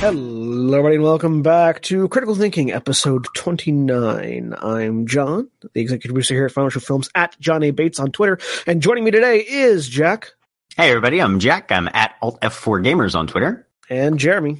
Hello, 0.00 0.78
everybody, 0.78 0.94
and 0.94 1.02
welcome 1.04 1.42
back 1.42 1.82
to 1.82 2.06
Critical 2.08 2.36
Thinking, 2.36 2.70
episode 2.72 3.26
29. 3.34 4.54
I'm 4.62 5.06
John, 5.08 5.48
the 5.74 5.80
executive 5.80 6.14
producer 6.14 6.34
here 6.34 6.46
at 6.46 6.52
Final 6.52 6.70
Show 6.70 6.78
Films, 6.78 7.10
at 7.16 7.38
John 7.40 7.64
A. 7.64 7.72
Bates 7.72 7.98
on 7.98 8.12
Twitter, 8.12 8.38
and 8.66 8.80
joining 8.80 9.02
me 9.02 9.10
today 9.10 9.38
is 9.38 9.88
Jack 9.88 10.34
Hey 10.76 10.90
everybody, 10.90 11.20
I'm 11.20 11.40
Jack. 11.40 11.72
I'm 11.72 11.88
at 11.92 12.14
Alt 12.22 12.40
F4 12.40 12.84
Gamers 12.86 13.16
on 13.16 13.26
Twitter. 13.26 13.66
and 13.90 14.20
Jeremy. 14.20 14.58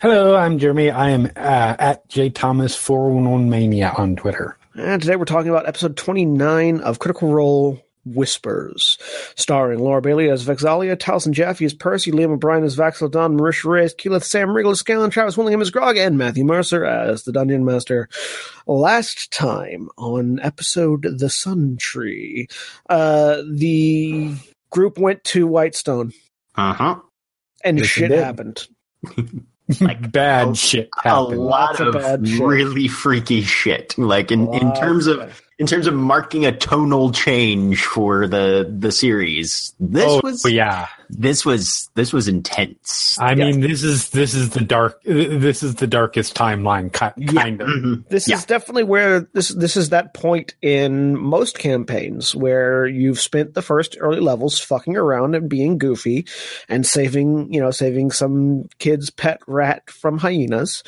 Hello, 0.00 0.34
I'm 0.34 0.58
Jeremy. 0.58 0.90
I 0.90 1.10
am 1.10 1.26
uh, 1.26 1.76
at 1.78 2.08
jthomas411 2.08 3.46
mania 3.46 3.92
on 3.96 4.16
Twitter. 4.16 4.58
And 4.74 5.00
today 5.00 5.14
we're 5.14 5.24
talking 5.24 5.50
about 5.50 5.68
episode 5.68 5.96
29 5.96 6.80
of 6.80 6.98
Critical 6.98 7.32
Role 7.32 7.80
Whispers, 8.04 8.98
starring 9.36 9.78
Laura 9.78 10.00
Bailey 10.02 10.30
as 10.30 10.44
Vex'ahlia, 10.44 10.96
Taliesin 10.96 11.32
Jaffe 11.32 11.64
as 11.64 11.74
Percy, 11.74 12.10
Liam 12.12 12.30
O'Brien 12.32 12.64
as 12.64 12.76
Vax'ildan, 12.76 13.38
Marisha 13.38 13.64
Ray 13.70 13.84
as 13.84 13.94
Keyleth, 13.94 14.24
Sam 14.24 14.50
Riegel 14.50 14.72
as 14.72 14.80
Scanlan, 14.80 15.10
Travis 15.10 15.36
Willingham 15.36 15.60
as 15.60 15.70
Grog, 15.70 15.96
and 15.96 16.16
Matthew 16.18 16.44
Mercer 16.44 16.84
as 16.84 17.24
the 17.24 17.32
Dungeon 17.32 17.64
Master. 17.64 18.08
Last 18.66 19.30
time 19.32 19.88
on 19.98 20.40
episode 20.40 21.06
The 21.18 21.30
Sun 21.30 21.76
Tree, 21.78 22.48
uh, 22.88 23.42
the 23.50 24.34
group 24.70 24.98
went 24.98 25.24
to 25.24 25.46
Whitestone 25.46 26.12
Uh 26.54 26.72
huh. 26.72 26.96
and 27.64 27.78
Yes, 27.78 27.86
shit 27.88 28.10
happened. 28.10 28.66
Like 29.80 30.10
Bad 30.10 30.48
a- 30.50 30.54
shit 30.56 30.88
A 31.04 31.22
lot 31.22 31.30
Lots 31.36 31.80
of 31.80 31.86
of 31.94 32.02
bad 32.02 32.26
shit. 32.26 32.40
really 32.40 32.88
freaky 32.88 33.42
shit. 33.42 33.96
Like 33.96 34.32
in, 34.32 34.52
in 34.52 34.74
terms 34.74 35.06
of 35.06 35.20
of 35.20 35.40
in 35.60 35.66
terms 35.66 35.86
of 35.86 35.92
marking 35.92 36.46
a 36.46 36.56
tonal 36.56 37.12
change 37.12 37.84
for 37.84 38.26
the 38.26 38.74
the 38.76 38.90
series. 38.90 39.74
This 39.78 40.06
oh, 40.08 40.20
was 40.24 40.50
yeah. 40.50 40.88
This 41.12 41.44
was 41.44 41.90
this 41.94 42.12
was 42.12 42.28
intense. 42.28 43.16
I 43.20 43.30
Yeah. 43.32 43.46
mean, 43.50 43.60
this 43.60 43.82
is 43.82 44.10
this 44.10 44.34
is 44.34 44.50
the 44.50 44.60
dark. 44.60 45.02
This 45.04 45.62
is 45.62 45.76
the 45.76 45.86
darkest 45.86 46.34
timeline, 46.36 46.92
ki- 46.92 47.26
kind 47.26 47.60
of. 47.60 47.68
Mhm. 47.68 48.08
This 48.08 48.28
Yeah. 48.28 48.36
is 48.36 48.44
definitely 48.44 48.84
where 48.84 49.20
this 49.32 49.48
this 49.48 49.76
is 49.76 49.90
that 49.90 50.14
point 50.14 50.54
in 50.62 51.18
most 51.18 51.58
campaigns 51.58 52.34
where 52.34 52.86
you've 52.86 53.20
spent 53.20 53.54
the 53.54 53.62
first 53.62 53.96
early 54.00 54.20
levels 54.20 54.58
fucking 54.60 54.96
around 54.96 55.34
and 55.34 55.48
being 55.48 55.78
goofy 55.78 56.26
and 56.68 56.86
saving 56.86 57.52
you 57.52 57.60
know 57.60 57.70
saving 57.70 58.10
some 58.10 58.64
kid's 58.78 59.10
pet 59.10 59.40
rat 59.46 59.90
from 59.90 60.18
hyenas, 60.18 60.82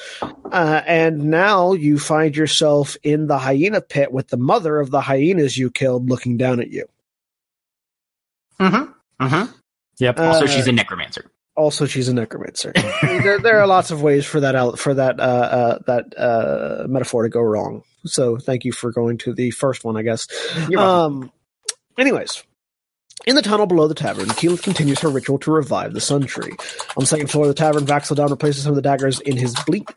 uh, 0.51 0.83
and 0.87 1.25
now 1.25 1.73
you 1.73 1.99
find 1.99 2.37
yourself 2.37 2.97
in 3.03 3.27
the 3.27 3.39
hyena 3.39 3.81
pit 3.81 4.13
with 4.13 4.29
the 4.29 4.37
mother 4.37 4.79
of 4.81 4.91
the 4.91 5.01
hyenas 5.01 5.59
you 5.59 5.71
killed 5.71 6.09
looking 6.09 6.37
down 6.37 6.61
at 6.61 6.71
you. 6.71 6.85
Mhm. 8.61 8.93
Mhm. 9.21 9.49
Yep. 9.99 10.19
Uh, 10.19 10.23
Also, 10.23 10.47
she's 10.47 10.67
a 10.67 10.73
necromancer. 10.73 11.31
Also, 11.55 11.87
she's 11.87 12.09
a 12.09 12.15
necromancer. 12.15 12.73
there, 13.03 13.39
there 13.39 13.61
are 13.61 13.67
lots 13.67 13.91
of 13.91 14.03
ways 14.03 14.25
for 14.25 14.41
that 14.41 14.55
out 14.55 14.79
for 14.79 14.95
that 14.95 15.21
uh, 15.21 15.23
uh, 15.23 15.79
that 15.87 16.19
uh, 16.19 16.87
metaphor 16.89 17.25
to 17.25 17.29
go 17.29 17.41
wrong. 17.41 17.83
So, 18.07 18.37
thank 18.39 18.65
you 18.65 18.73
for 18.73 18.91
going 18.91 19.19
to 19.19 19.35
the 19.35 19.51
first 19.51 19.85
one, 19.85 19.97
I 19.97 20.03
guess. 20.03 20.27
You're 20.69 20.81
welcome. 20.81 21.23
Um, 21.25 21.33
anyways, 21.99 22.43
in 23.27 23.37
the 23.37 23.43
tunnel 23.43 23.67
below 23.67 23.87
the 23.89 23.95
tavern, 23.95 24.29
Keyleth 24.29 24.63
continues 24.63 25.01
her 25.01 25.09
ritual 25.09 25.39
to 25.41 25.53
revive 25.53 25.93
the 25.93 26.01
Sun 26.01 26.23
Tree. 26.23 26.53
On 26.97 27.03
the 27.03 27.07
second 27.07 27.29
floor 27.29 27.45
of 27.45 27.49
the 27.49 27.55
tavern, 27.55 27.87
Vax'ildan 27.87 28.31
replaces 28.31 28.65
some 28.65 28.73
of 28.73 28.77
the 28.77 28.83
daggers 28.83 29.21
in 29.21 29.37
his 29.37 29.55
blink, 29.67 29.93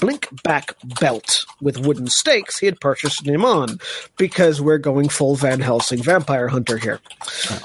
blink 0.00 0.28
back 0.42 0.74
belt 1.00 1.44
with 1.60 1.78
wooden 1.78 2.06
stakes 2.06 2.58
he 2.58 2.66
had 2.66 2.80
purchased 2.80 3.26
in 3.26 3.34
Emon, 3.34 3.80
because 4.16 4.60
we're 4.60 4.78
going 4.78 5.08
full 5.08 5.34
Van 5.36 5.60
Helsing 5.60 6.02
vampire 6.02 6.48
hunter 6.48 6.78
here. 6.78 7.00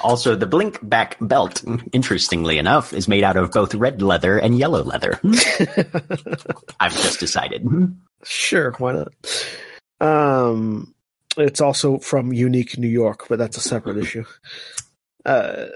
Also, 0.02 0.34
the 0.34 0.46
blink 0.46 0.78
back 0.82 1.16
belt, 1.20 1.62
interestingly 1.92 2.58
enough, 2.58 2.92
is 2.92 3.08
made 3.08 3.22
out 3.22 3.36
of 3.36 3.52
both 3.52 3.74
red 3.74 4.02
leather 4.02 4.38
and 4.38 4.58
yellow 4.58 4.82
leather. 4.82 5.20
I've 6.80 6.92
just 6.92 7.20
decided. 7.20 7.66
Sure, 8.24 8.72
why 8.78 8.92
not? 8.92 9.12
Um, 10.00 10.94
it's 11.36 11.60
also 11.60 11.98
from 11.98 12.32
Unique 12.32 12.78
New 12.78 12.88
York, 12.88 13.26
but 13.28 13.38
that's 13.38 13.56
a 13.56 13.60
separate 13.60 13.98
issue. 13.98 14.24
Uh, 15.26 15.66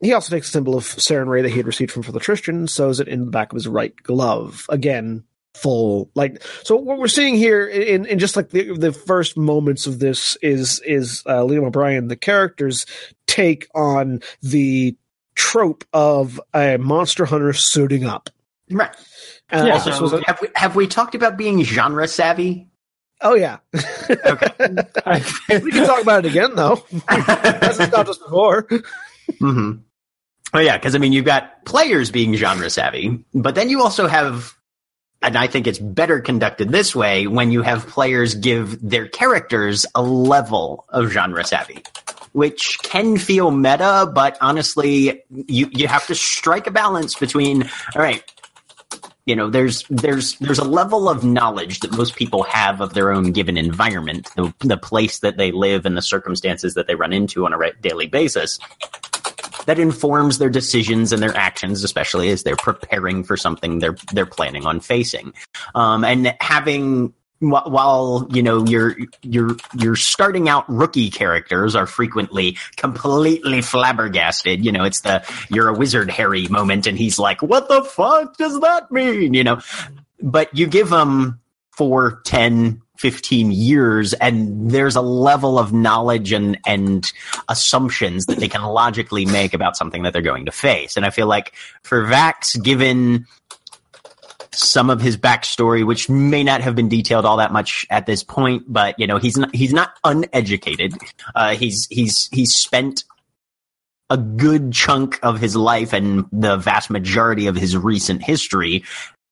he 0.00 0.12
also 0.12 0.34
takes 0.34 0.48
a 0.48 0.50
symbol 0.50 0.76
of 0.76 0.84
Sarenrae 0.84 1.42
that 1.42 1.50
he 1.50 1.56
had 1.58 1.66
received 1.66 1.92
from 1.92 2.02
Father 2.02 2.18
Tristan 2.20 2.56
and 2.56 2.70
sews 2.70 2.98
it 3.00 3.06
in 3.08 3.24
the 3.26 3.30
back 3.30 3.52
of 3.52 3.54
his 3.56 3.68
right 3.68 3.94
glove. 4.02 4.66
Again, 4.68 5.22
full 5.54 6.10
like 6.14 6.42
so. 6.64 6.76
What 6.76 6.98
we're 6.98 7.06
seeing 7.08 7.36
here 7.36 7.66
in, 7.66 8.04
in 8.06 8.18
just 8.18 8.34
like 8.36 8.50
the 8.50 8.76
the 8.76 8.92
first 8.92 9.36
moments 9.36 9.86
of 9.86 10.00
this 10.00 10.36
is 10.42 10.80
is 10.84 11.22
uh, 11.26 11.42
Liam 11.42 11.64
O'Brien, 11.64 12.08
the 12.08 12.16
character's 12.16 12.84
take 13.28 13.68
on 13.74 14.20
the 14.42 14.96
trope 15.36 15.84
of 15.92 16.40
a 16.52 16.76
monster 16.78 17.24
hunter 17.24 17.52
suiting 17.52 18.04
up. 18.04 18.28
Right. 18.70 18.90
Uh, 19.52 19.64
Yeah. 19.66 19.78
this 19.78 20.00
was 20.00 20.12
have 20.26 20.40
we 20.42 20.48
have 20.56 20.74
we 20.74 20.86
talked 20.88 21.14
about 21.14 21.36
being 21.36 21.62
genre 21.62 22.08
savvy? 22.08 22.68
Oh 23.22 23.34
yeah. 23.34 23.58
Okay. 24.10 24.48
We 25.62 25.70
can 25.72 25.86
talk 25.86 26.02
about 26.02 26.24
it 26.24 26.30
again, 26.30 26.54
though. 26.54 26.84
That's 27.08 27.78
not 27.78 28.06
just 28.06 28.22
before. 28.22 28.68
hmm 29.38 29.72
Oh 30.54 30.58
yeah, 30.60 30.76
because 30.76 30.94
I 30.94 30.98
mean, 30.98 31.12
you've 31.12 31.24
got 31.24 31.64
players 31.64 32.10
being 32.10 32.34
genre 32.34 32.68
savvy, 32.68 33.24
but 33.32 33.54
then 33.54 33.70
you 33.70 33.80
also 33.80 34.06
have, 34.06 34.52
and 35.22 35.34
I 35.36 35.46
think 35.46 35.66
it's 35.66 35.78
better 35.78 36.20
conducted 36.20 36.68
this 36.68 36.94
way 36.94 37.26
when 37.26 37.50
you 37.52 37.62
have 37.62 37.86
players 37.86 38.34
give 38.34 38.78
their 38.86 39.08
characters 39.08 39.86
a 39.94 40.02
level 40.02 40.84
of 40.90 41.08
genre 41.10 41.42
savvy, 41.44 41.82
which 42.32 42.78
can 42.82 43.16
feel 43.16 43.50
meta, 43.50 44.10
but 44.14 44.36
honestly, 44.42 45.22
you 45.30 45.70
you 45.72 45.88
have 45.88 46.06
to 46.08 46.14
strike 46.14 46.66
a 46.66 46.70
balance 46.70 47.14
between 47.14 47.62
all 47.94 48.02
right. 48.02 48.22
You 49.26 49.36
know, 49.36 49.50
there's 49.50 49.84
there's 49.88 50.36
there's 50.38 50.58
a 50.58 50.64
level 50.64 51.08
of 51.08 51.22
knowledge 51.22 51.80
that 51.80 51.92
most 51.92 52.16
people 52.16 52.42
have 52.42 52.80
of 52.80 52.94
their 52.94 53.12
own 53.12 53.30
given 53.30 53.56
environment, 53.56 54.28
the, 54.34 54.52
the 54.60 54.76
place 54.76 55.20
that 55.20 55.36
they 55.36 55.52
live, 55.52 55.86
and 55.86 55.96
the 55.96 56.02
circumstances 56.02 56.74
that 56.74 56.88
they 56.88 56.96
run 56.96 57.12
into 57.12 57.46
on 57.46 57.52
a 57.52 57.72
daily 57.80 58.08
basis 58.08 58.58
that 59.66 59.78
informs 59.78 60.38
their 60.38 60.50
decisions 60.50 61.12
and 61.12 61.22
their 61.22 61.36
actions, 61.36 61.84
especially 61.84 62.30
as 62.30 62.42
they're 62.42 62.56
preparing 62.56 63.22
for 63.24 63.36
something 63.36 63.78
they're 63.78 63.96
they're 64.12 64.26
planning 64.26 64.66
on 64.66 64.80
facing. 64.80 65.32
Um, 65.74 66.04
and 66.04 66.34
having 66.40 67.14
while 67.42 68.26
you 68.30 68.42
know 68.42 68.64
your 68.66 68.96
your 69.22 69.56
your 69.76 69.96
starting 69.96 70.48
out 70.48 70.64
rookie 70.68 71.10
characters 71.10 71.74
are 71.74 71.86
frequently 71.86 72.56
completely 72.76 73.60
flabbergasted. 73.60 74.64
You 74.64 74.72
know, 74.72 74.84
it's 74.84 75.00
the 75.00 75.24
you're 75.50 75.68
a 75.68 75.74
wizard 75.74 76.10
Harry 76.10 76.46
moment, 76.48 76.86
and 76.86 76.96
he's 76.96 77.18
like, 77.18 77.42
"What 77.42 77.68
the 77.68 77.82
fuck 77.82 78.36
does 78.36 78.60
that 78.60 78.90
mean?" 78.92 79.34
You 79.34 79.44
know, 79.44 79.60
but 80.20 80.56
you 80.56 80.66
give 80.66 80.90
them 80.90 81.40
four, 81.72 82.20
ten. 82.24 82.80
15 82.98 83.50
years 83.50 84.12
and 84.12 84.70
there's 84.70 84.94
a 84.94 85.00
level 85.00 85.58
of 85.58 85.72
knowledge 85.72 86.30
and 86.30 86.56
and 86.64 87.10
assumptions 87.48 88.26
that 88.26 88.38
they 88.38 88.46
can 88.46 88.62
logically 88.62 89.26
make 89.26 89.54
about 89.54 89.76
something 89.76 90.04
that 90.04 90.12
they're 90.12 90.22
going 90.22 90.44
to 90.44 90.52
face 90.52 90.96
and 90.96 91.04
i 91.04 91.10
feel 91.10 91.26
like 91.26 91.52
for 91.82 92.04
vax 92.04 92.62
given 92.62 93.26
some 94.54 94.90
of 94.90 95.00
his 95.00 95.16
backstory 95.16 95.86
which 95.86 96.08
may 96.08 96.44
not 96.44 96.60
have 96.60 96.74
been 96.74 96.88
detailed 96.88 97.24
all 97.24 97.38
that 97.38 97.52
much 97.52 97.86
at 97.90 98.06
this 98.06 98.22
point 98.22 98.64
but 98.66 98.98
you 98.98 99.06
know 99.06 99.18
he's 99.18 99.36
not 99.36 99.54
he's 99.54 99.72
not 99.72 99.94
uneducated 100.04 100.94
uh, 101.34 101.54
he's 101.54 101.86
he's 101.90 102.28
he's 102.32 102.54
spent 102.54 103.04
a 104.12 104.16
good 104.18 104.72
chunk 104.72 105.18
of 105.22 105.40
his 105.40 105.56
life 105.56 105.94
and 105.94 106.26
the 106.30 106.58
vast 106.58 106.90
majority 106.90 107.46
of 107.46 107.56
his 107.56 107.74
recent 107.74 108.22
history 108.22 108.84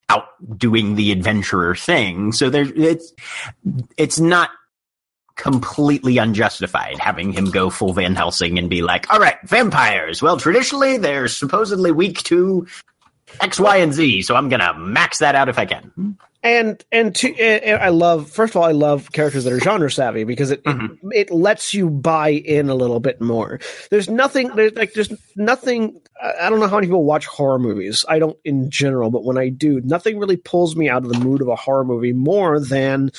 out 0.09 0.27
doing 0.57 0.95
the 0.97 1.13
adventurer 1.13 1.75
thing. 1.75 2.33
So 2.33 2.49
there, 2.49 2.67
it's 2.75 3.13
it's 3.99 4.19
not 4.19 4.51
completely 5.37 6.19
unjustified 6.19 6.99
having 6.99 7.33
him 7.33 7.47
go 7.47 7.71
full 7.71 7.93
Van 7.93 8.15
Helsing 8.15 8.59
and 8.59 8.71
be 8.71 8.81
like, 8.81 9.11
"All 9.13 9.21
right, 9.21 9.37
vampires. 9.45 10.23
Well, 10.23 10.39
traditionally 10.39 10.97
they're 10.97 11.29
supposedly 11.29 11.93
weak 11.93 12.23
to 12.25 12.67
X, 13.41 13.61
Y, 13.61 13.77
and 13.77 13.93
Z, 13.93 14.23
so 14.23 14.35
I'm 14.35 14.49
gonna 14.49 14.75
max 14.79 15.19
that 15.19 15.35
out 15.35 15.49
if 15.49 15.59
I 15.59 15.67
can." 15.67 16.17
and 16.43 16.83
and 16.91 17.15
to 17.17 17.35
and 17.37 17.83
I 17.83 17.91
love 17.91 18.31
first 18.31 18.53
of 18.53 18.57
all 18.57 18.65
I 18.65 18.73
love 18.73 19.13
characters 19.13 19.45
that 19.45 19.53
are 19.53 19.61
genre 19.61 19.91
savvy 19.91 20.25
because 20.25 20.51
it, 20.51 20.65
mm-hmm. 20.65 21.11
it, 21.13 21.29
it 21.29 21.31
lets 21.31 21.75
you 21.75 21.91
buy 21.91 22.31
in 22.31 22.71
a 22.71 22.75
little 22.75 23.01
bit 23.01 23.21
more. 23.21 23.61
There's 23.91 24.09
nothing 24.09 24.49
there's 24.55 24.73
like 24.75 24.95
there's 24.95 25.13
nothing 25.37 26.01
I 26.21 26.49
don't 26.49 26.61
know 26.61 26.69
how 26.69 26.77
many 26.77 26.87
people 26.87 27.05
watch 27.05 27.27
horror 27.27 27.59
movies. 27.59 28.05
I 28.09 28.19
don't 28.19 28.39
in 28.45 28.71
general, 28.71 29.11
but 29.11 29.25
when 29.25 29.37
I 29.37 29.51
do, 29.51 29.81
nothing 29.83 30.19
really 30.19 30.37
pulls 30.37 30.77
me 30.77 30.89
out 30.89 31.05
of 31.05 31.13
the 31.13 31.19
mood 31.19 31.43
of 31.43 31.49
a 31.49 31.57
horror 31.57 31.85
movie 31.85 32.13
more 32.13 32.59
than 32.59 33.11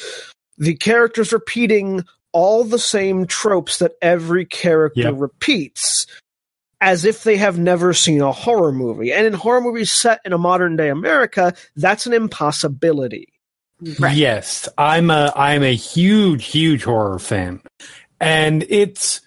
the 0.57 0.75
characters 0.75 1.31
repeating 1.31 2.03
all 2.33 2.63
the 2.63 2.79
same 2.79 3.27
tropes 3.27 3.79
that 3.79 3.93
every 4.01 4.45
character 4.45 5.01
yep. 5.01 5.15
repeats 5.17 6.07
as 6.81 7.05
if 7.05 7.23
they 7.23 7.37
have 7.37 7.59
never 7.59 7.93
seen 7.93 8.21
a 8.21 8.31
horror 8.31 8.71
movie. 8.71 9.13
And 9.13 9.27
in 9.27 9.33
horror 9.33 9.61
movies 9.61 9.93
set 9.93 10.19
in 10.25 10.33
a 10.33 10.37
modern 10.37 10.75
day 10.75 10.89
America, 10.89 11.53
that's 11.75 12.07
an 12.07 12.13
impossibility. 12.13 13.31
Right. 13.99 14.17
Yes, 14.17 14.67
I'm 14.77 15.09
a 15.09 15.31
I'm 15.35 15.63
a 15.63 15.75
huge 15.75 16.45
huge 16.45 16.83
horror 16.83 17.19
fan. 17.19 17.61
And 18.19 18.65
it's 18.69 19.21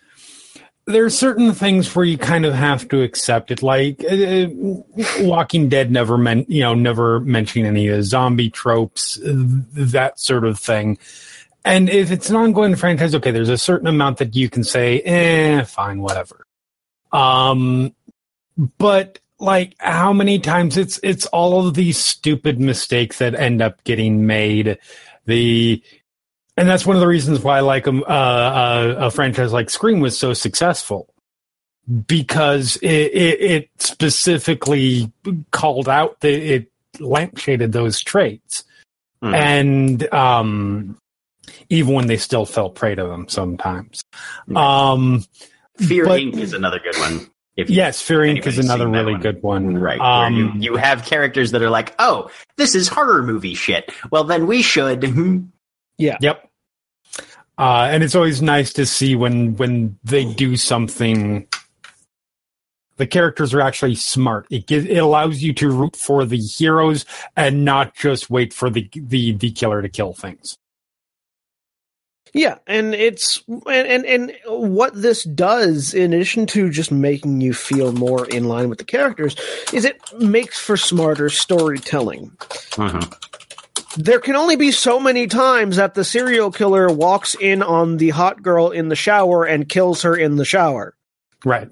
there 0.86 1.04
are 1.04 1.10
certain 1.10 1.52
things 1.52 1.94
where 1.94 2.04
you 2.04 2.18
kind 2.18 2.44
of 2.44 2.54
have 2.54 2.88
to 2.88 3.02
accept 3.02 3.50
it 3.50 3.62
like 3.62 4.04
uh, 4.04 4.14
uh 4.14 4.48
Walking 5.20 5.68
Dead 5.68 5.90
never 5.90 6.18
meant, 6.18 6.50
you 6.50 6.60
know, 6.60 6.74
never 6.74 7.20
mentioning 7.20 7.66
any 7.66 7.88
of 7.88 7.96
the 7.96 8.02
zombie 8.02 8.50
tropes, 8.50 9.18
that 9.22 10.20
sort 10.20 10.44
of 10.44 10.58
thing. 10.58 10.98
And 11.64 11.88
if 11.88 12.10
it's 12.10 12.28
an 12.28 12.36
ongoing 12.36 12.76
franchise, 12.76 13.14
okay, 13.14 13.30
there's 13.30 13.48
a 13.48 13.56
certain 13.56 13.86
amount 13.86 14.18
that 14.18 14.36
you 14.36 14.50
can 14.50 14.62
say, 14.62 15.00
eh, 15.00 15.64
fine, 15.64 16.02
whatever. 16.02 16.44
Um, 17.14 17.94
but 18.78 19.20
like 19.38 19.74
how 19.78 20.12
many 20.12 20.38
times 20.38 20.76
it's 20.76 20.98
it's 21.02 21.26
all 21.26 21.66
of 21.66 21.74
these 21.74 21.96
stupid 21.98 22.60
mistakes 22.60 23.18
that 23.18 23.34
end 23.34 23.62
up 23.62 23.82
getting 23.84 24.26
made. 24.26 24.78
The 25.26 25.82
and 26.56 26.68
that's 26.68 26.86
one 26.86 26.96
of 26.96 27.00
the 27.00 27.08
reasons 27.08 27.40
why 27.40 27.60
like 27.60 27.86
um, 27.86 28.04
uh, 28.06 28.10
uh, 28.10 28.94
a 28.98 29.10
franchise 29.10 29.52
like 29.52 29.70
Scream 29.70 30.00
was 30.00 30.18
so 30.18 30.32
successful 30.32 31.14
because 32.06 32.76
it, 32.76 32.88
it, 32.88 33.40
it 33.40 33.70
specifically 33.78 35.12
called 35.50 35.88
out 35.88 36.20
the 36.20 36.30
it 36.30 36.72
lampshaded 36.96 37.72
those 37.72 38.00
traits 38.00 38.64
mm. 39.22 39.34
and 39.34 40.12
um 40.14 40.96
even 41.68 41.92
when 41.92 42.06
they 42.06 42.16
still 42.16 42.46
fell 42.46 42.70
prey 42.70 42.94
to 42.94 43.02
them 43.02 43.28
sometimes 43.28 44.02
mm. 44.48 44.56
um 44.56 45.24
Fear 45.78 46.04
but, 46.06 46.20
Inc. 46.20 46.38
is 46.38 46.52
another 46.52 46.78
good 46.78 46.96
one. 46.98 47.30
If 47.56 47.70
yes, 47.70 48.00
Fear 48.02 48.20
Inc. 48.20 48.46
is 48.46 48.58
another 48.58 48.88
really 48.88 49.12
one. 49.12 49.20
good 49.20 49.42
one. 49.42 49.78
Right. 49.78 50.00
Um, 50.00 50.34
you, 50.34 50.52
you 50.56 50.76
have 50.76 51.04
characters 51.04 51.52
that 51.52 51.62
are 51.62 51.70
like, 51.70 51.94
oh, 51.98 52.30
this 52.56 52.74
is 52.74 52.88
horror 52.88 53.22
movie 53.22 53.54
shit. 53.54 53.92
Well, 54.10 54.24
then 54.24 54.46
we 54.46 54.62
should. 54.62 55.04
yeah. 55.98 56.16
Yep. 56.20 56.50
Uh, 57.56 57.88
and 57.90 58.02
it's 58.02 58.16
always 58.16 58.42
nice 58.42 58.72
to 58.72 58.84
see 58.86 59.14
when 59.14 59.56
when 59.56 59.98
they 60.02 60.24
do 60.32 60.56
something. 60.56 61.46
The 62.96 63.06
characters 63.08 63.52
are 63.54 63.60
actually 63.60 63.96
smart. 63.96 64.46
It 64.50 64.68
gives, 64.68 64.86
it 64.86 64.98
allows 64.98 65.42
you 65.42 65.52
to 65.54 65.68
root 65.68 65.96
for 65.96 66.24
the 66.24 66.38
heroes 66.38 67.04
and 67.36 67.64
not 67.64 67.94
just 67.96 68.30
wait 68.30 68.52
for 68.52 68.70
the 68.70 68.88
the 68.94 69.32
the 69.32 69.50
killer 69.50 69.82
to 69.82 69.88
kill 69.88 70.12
things. 70.12 70.58
Yeah, 72.34 72.58
and 72.66 72.96
it's 72.96 73.44
and, 73.46 73.86
and 73.86 74.04
and 74.04 74.32
what 74.46 74.92
this 75.00 75.22
does, 75.22 75.94
in 75.94 76.12
addition 76.12 76.46
to 76.46 76.68
just 76.68 76.90
making 76.90 77.40
you 77.40 77.54
feel 77.54 77.92
more 77.92 78.26
in 78.26 78.44
line 78.44 78.68
with 78.68 78.78
the 78.78 78.84
characters, 78.84 79.36
is 79.72 79.84
it 79.84 80.00
makes 80.18 80.58
for 80.58 80.76
smarter 80.76 81.30
storytelling. 81.30 82.32
Mm-hmm. 82.72 84.02
There 84.02 84.18
can 84.18 84.34
only 84.34 84.56
be 84.56 84.72
so 84.72 84.98
many 84.98 85.28
times 85.28 85.76
that 85.76 85.94
the 85.94 86.02
serial 86.02 86.50
killer 86.50 86.88
walks 86.88 87.36
in 87.36 87.62
on 87.62 87.98
the 87.98 88.10
hot 88.10 88.42
girl 88.42 88.70
in 88.70 88.88
the 88.88 88.96
shower 88.96 89.44
and 89.44 89.68
kills 89.68 90.02
her 90.02 90.16
in 90.16 90.34
the 90.34 90.44
shower. 90.44 90.96
Right. 91.44 91.70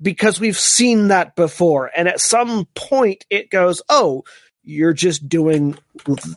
Because 0.00 0.38
we've 0.38 0.58
seen 0.58 1.08
that 1.08 1.34
before, 1.34 1.90
and 1.96 2.06
at 2.06 2.20
some 2.20 2.66
point 2.76 3.24
it 3.28 3.50
goes, 3.50 3.82
"Oh, 3.88 4.22
you're 4.62 4.92
just 4.92 5.28
doing 5.28 5.76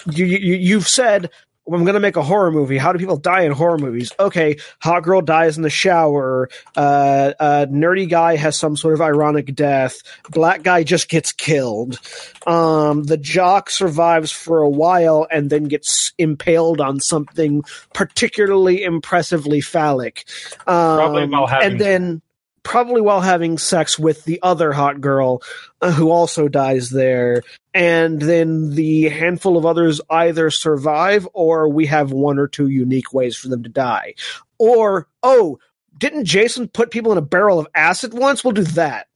you, 0.10 0.25
you 0.25 0.56
you've 0.56 0.88
said 0.88 1.30
I'm 1.74 1.83
going 1.83 1.94
to 1.94 2.00
make 2.00 2.16
a 2.16 2.24
horror 2.24 2.51
movie. 2.51 2.77
How 2.77 2.92
do 2.92 3.00
people 3.00 3.18
die 3.18 3.42
in 3.42 3.51
horror 3.51 3.77
movies? 3.77 4.12
Okay, 4.19 4.57
hot 4.81 5.04
girl 5.04 5.21
dies 5.21 5.57
in 5.57 5.63
the 5.63 5.69
shower. 5.69 6.50
Uh, 6.75 7.33
uh, 7.39 7.66
nerdy 7.69 8.10
guy 8.10 8.36
has 8.36 8.57
some 8.57 8.75
sort 8.75 8.94
of 8.94 9.01
ironic 9.01 9.54
death. 9.56 10.01
Black 10.30 10.63
guy 10.63 10.83
just 10.83 11.10
gets 11.10 11.31
killed. 11.31 12.00
Um, 12.48 13.04
the 13.04 13.18
jock 13.18 13.69
survives 13.69 14.31
for 14.31 14.62
a 14.62 14.69
while 14.69 15.27
and 15.31 15.50
then 15.50 15.66
gets 15.66 16.13
impaled 16.18 16.81
on 16.81 17.00
something 17.00 17.63
particularly 17.94 18.83
impressively 18.83 19.62
phallic. 19.62 20.25
Um, 20.68 20.98
Probably 20.98 21.25
while 21.25 21.48
having 21.48 21.72
and 21.72 21.81
then 21.81 22.22
probably 22.69 23.01
while 23.01 23.19
having 23.19 23.57
sex 23.57 23.98
with 23.98 24.24
the 24.25 24.39
other 24.44 24.71
hot 24.71 25.01
girl 25.01 25.42
uh, 25.81 25.92
who 25.92 26.12
also 26.12 26.48
dies 26.48 26.92
there. 26.92 27.42
And 27.74 28.21
then 28.21 28.75
the 28.75 29.10
handful 29.10 29.57
of 29.57 29.66
others 29.66 30.00
either 30.07 30.51
survive 30.51 31.27
or 31.33 31.68
we 31.68 31.88
have 31.88 32.12
one 32.12 32.38
or 32.38 32.48
two 32.48 32.68
unique 32.68 33.12
ways 33.12 33.36
for 33.36 33.48
them 33.48 33.63
to 33.63 33.69
die. 33.69 34.13
Or, 34.60 35.07
oh, 35.24 35.57
didn't 35.98 36.25
Jason 36.25 36.68
put 36.68 36.92
people 36.92 37.12
in 37.12 37.18
a 37.18 37.21
barrel 37.21 37.57
of 37.57 37.68
acid 37.74 38.13
once? 38.13 38.43
We'll 38.43 38.53
do 38.53 38.62
that. 38.62 39.08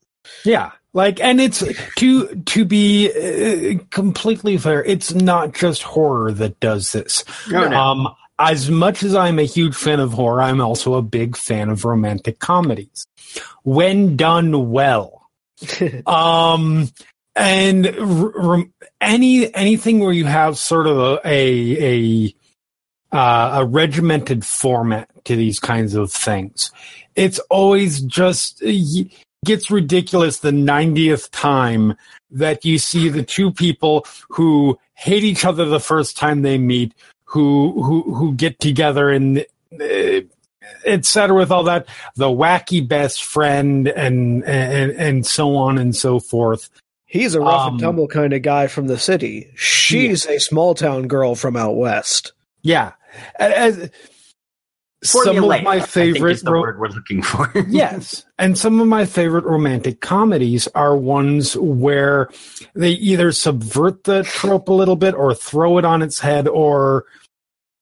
Yeah. 0.44 0.72
Like, 0.92 1.20
and 1.20 1.40
it's 1.40 1.62
to 1.98 2.34
to 2.34 2.64
be 2.64 3.10
uh, 3.10 3.84
completely 3.90 4.58
fair. 4.58 4.84
It's 4.84 5.14
not 5.14 5.52
just 5.54 5.82
horror 5.84 6.32
that 6.32 6.58
does 6.58 6.90
this. 6.90 7.24
No, 7.48 7.68
no. 7.68 7.76
Um, 7.76 8.14
as 8.38 8.70
much 8.70 9.02
as 9.02 9.14
I'm 9.14 9.38
a 9.38 9.44
huge 9.44 9.74
fan 9.74 10.00
of 10.00 10.12
horror, 10.12 10.42
I'm 10.42 10.60
also 10.60 10.94
a 10.94 11.02
big 11.02 11.36
fan 11.36 11.68
of 11.68 11.84
romantic 11.84 12.38
comedies 12.38 13.06
when 13.62 14.16
done 14.16 14.70
well. 14.70 15.30
um, 16.06 16.88
and 17.36 17.86
r- 17.86 18.56
r- 18.56 18.64
any 19.00 19.52
anything 19.54 20.00
where 20.00 20.12
you 20.12 20.24
have 20.24 20.58
sort 20.58 20.86
of 20.86 20.98
a 20.98 21.20
a 21.24 22.34
a, 23.12 23.16
uh, 23.16 23.60
a 23.60 23.64
regimented 23.64 24.44
format 24.44 25.08
to 25.24 25.36
these 25.36 25.58
kinds 25.60 25.94
of 25.94 26.12
things, 26.12 26.70
it's 27.14 27.38
always 27.50 28.00
just 28.02 28.62
gets 29.44 29.70
ridiculous 29.70 30.38
the 30.38 30.50
90th 30.50 31.28
time 31.30 31.94
that 32.30 32.64
you 32.64 32.78
see 32.78 33.08
the 33.08 33.22
two 33.22 33.52
people 33.52 34.06
who 34.30 34.78
hate 34.94 35.22
each 35.22 35.44
other 35.44 35.66
the 35.66 35.78
first 35.78 36.16
time 36.16 36.42
they 36.42 36.58
meet 36.58 36.94
who 37.24 37.82
who 37.82 38.14
who 38.14 38.34
get 38.34 38.60
together 38.60 39.10
and 39.10 39.44
uh, 39.80 40.20
etc. 40.84 41.36
With 41.36 41.50
all 41.50 41.64
that, 41.64 41.86
the 42.16 42.28
wacky 42.28 42.86
best 42.86 43.24
friend 43.24 43.88
and 43.88 44.44
and 44.44 44.92
and 44.92 45.26
so 45.26 45.56
on 45.56 45.78
and 45.78 45.94
so 45.94 46.20
forth. 46.20 46.70
He's 47.06 47.34
a 47.34 47.40
rough 47.40 47.68
um, 47.68 47.74
and 47.74 47.80
tumble 47.80 48.08
kind 48.08 48.32
of 48.32 48.42
guy 48.42 48.66
from 48.66 48.88
the 48.88 48.98
city. 48.98 49.52
She's 49.54 50.26
yeah. 50.26 50.32
a 50.32 50.40
small 50.40 50.74
town 50.74 51.06
girl 51.06 51.36
from 51.36 51.56
out 51.56 51.76
west. 51.76 52.32
Yeah. 52.62 52.92
As, 53.38 53.88
some 55.04 55.44
of 55.44 55.62
my 55.62 55.80
favorite 55.80 56.42
the 56.42 56.52
ro- 56.52 56.60
word 56.60 56.78
we're 56.78 56.88
looking 56.88 57.22
for. 57.22 57.50
yes, 57.68 58.24
and 58.38 58.56
some 58.56 58.80
of 58.80 58.88
my 58.88 59.04
favorite 59.04 59.44
romantic 59.44 60.00
comedies 60.00 60.66
are 60.68 60.96
ones 60.96 61.56
where 61.56 62.30
they 62.74 62.90
either 62.90 63.32
subvert 63.32 64.04
the 64.04 64.22
trope 64.24 64.68
a 64.68 64.72
little 64.72 64.96
bit 64.96 65.14
or 65.14 65.34
throw 65.34 65.78
it 65.78 65.84
on 65.84 66.02
its 66.02 66.20
head 66.20 66.48
or 66.48 67.04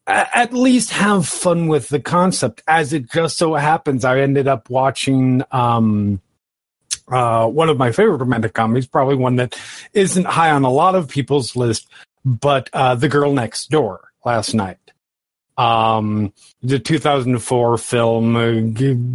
at 0.07 0.53
least 0.53 0.91
have 0.91 1.27
fun 1.27 1.69
with 1.69 1.89
the 1.89 2.01
concept. 2.01 2.63
As 2.67 2.93
it 2.93 3.11
just 3.11 3.39
so 3.39 3.55
happens, 3.55 4.05
I 4.05 4.21
ended 4.21 4.49
up 4.49 4.69
watching 4.69 5.43
um, 5.53 6.21
uh, 7.09 7.47
one 7.47 7.69
of 7.69 7.79
my 7.79 7.93
favorite 7.93 8.17
romantic 8.17 8.55
comedies, 8.55 8.87
probably 8.87 9.17
one 9.17 9.37
that 9.37 9.59
isn't 9.93 10.27
high 10.27 10.51
on 10.51 10.65
a 10.65 10.71
lot 10.71 10.95
of 10.95 11.09
people's 11.09 11.55
list, 11.55 11.89
but 12.25 12.69
uh, 12.73 12.95
The 12.95 13.09
Girl 13.09 13.33
Next 13.33 13.71
Door 13.71 14.09
last 14.25 14.55
night. 14.55 14.79
Um, 15.57 16.33
the 16.63 16.79
2004 16.79 17.79
film, 17.79 18.37
uh, 18.37 18.53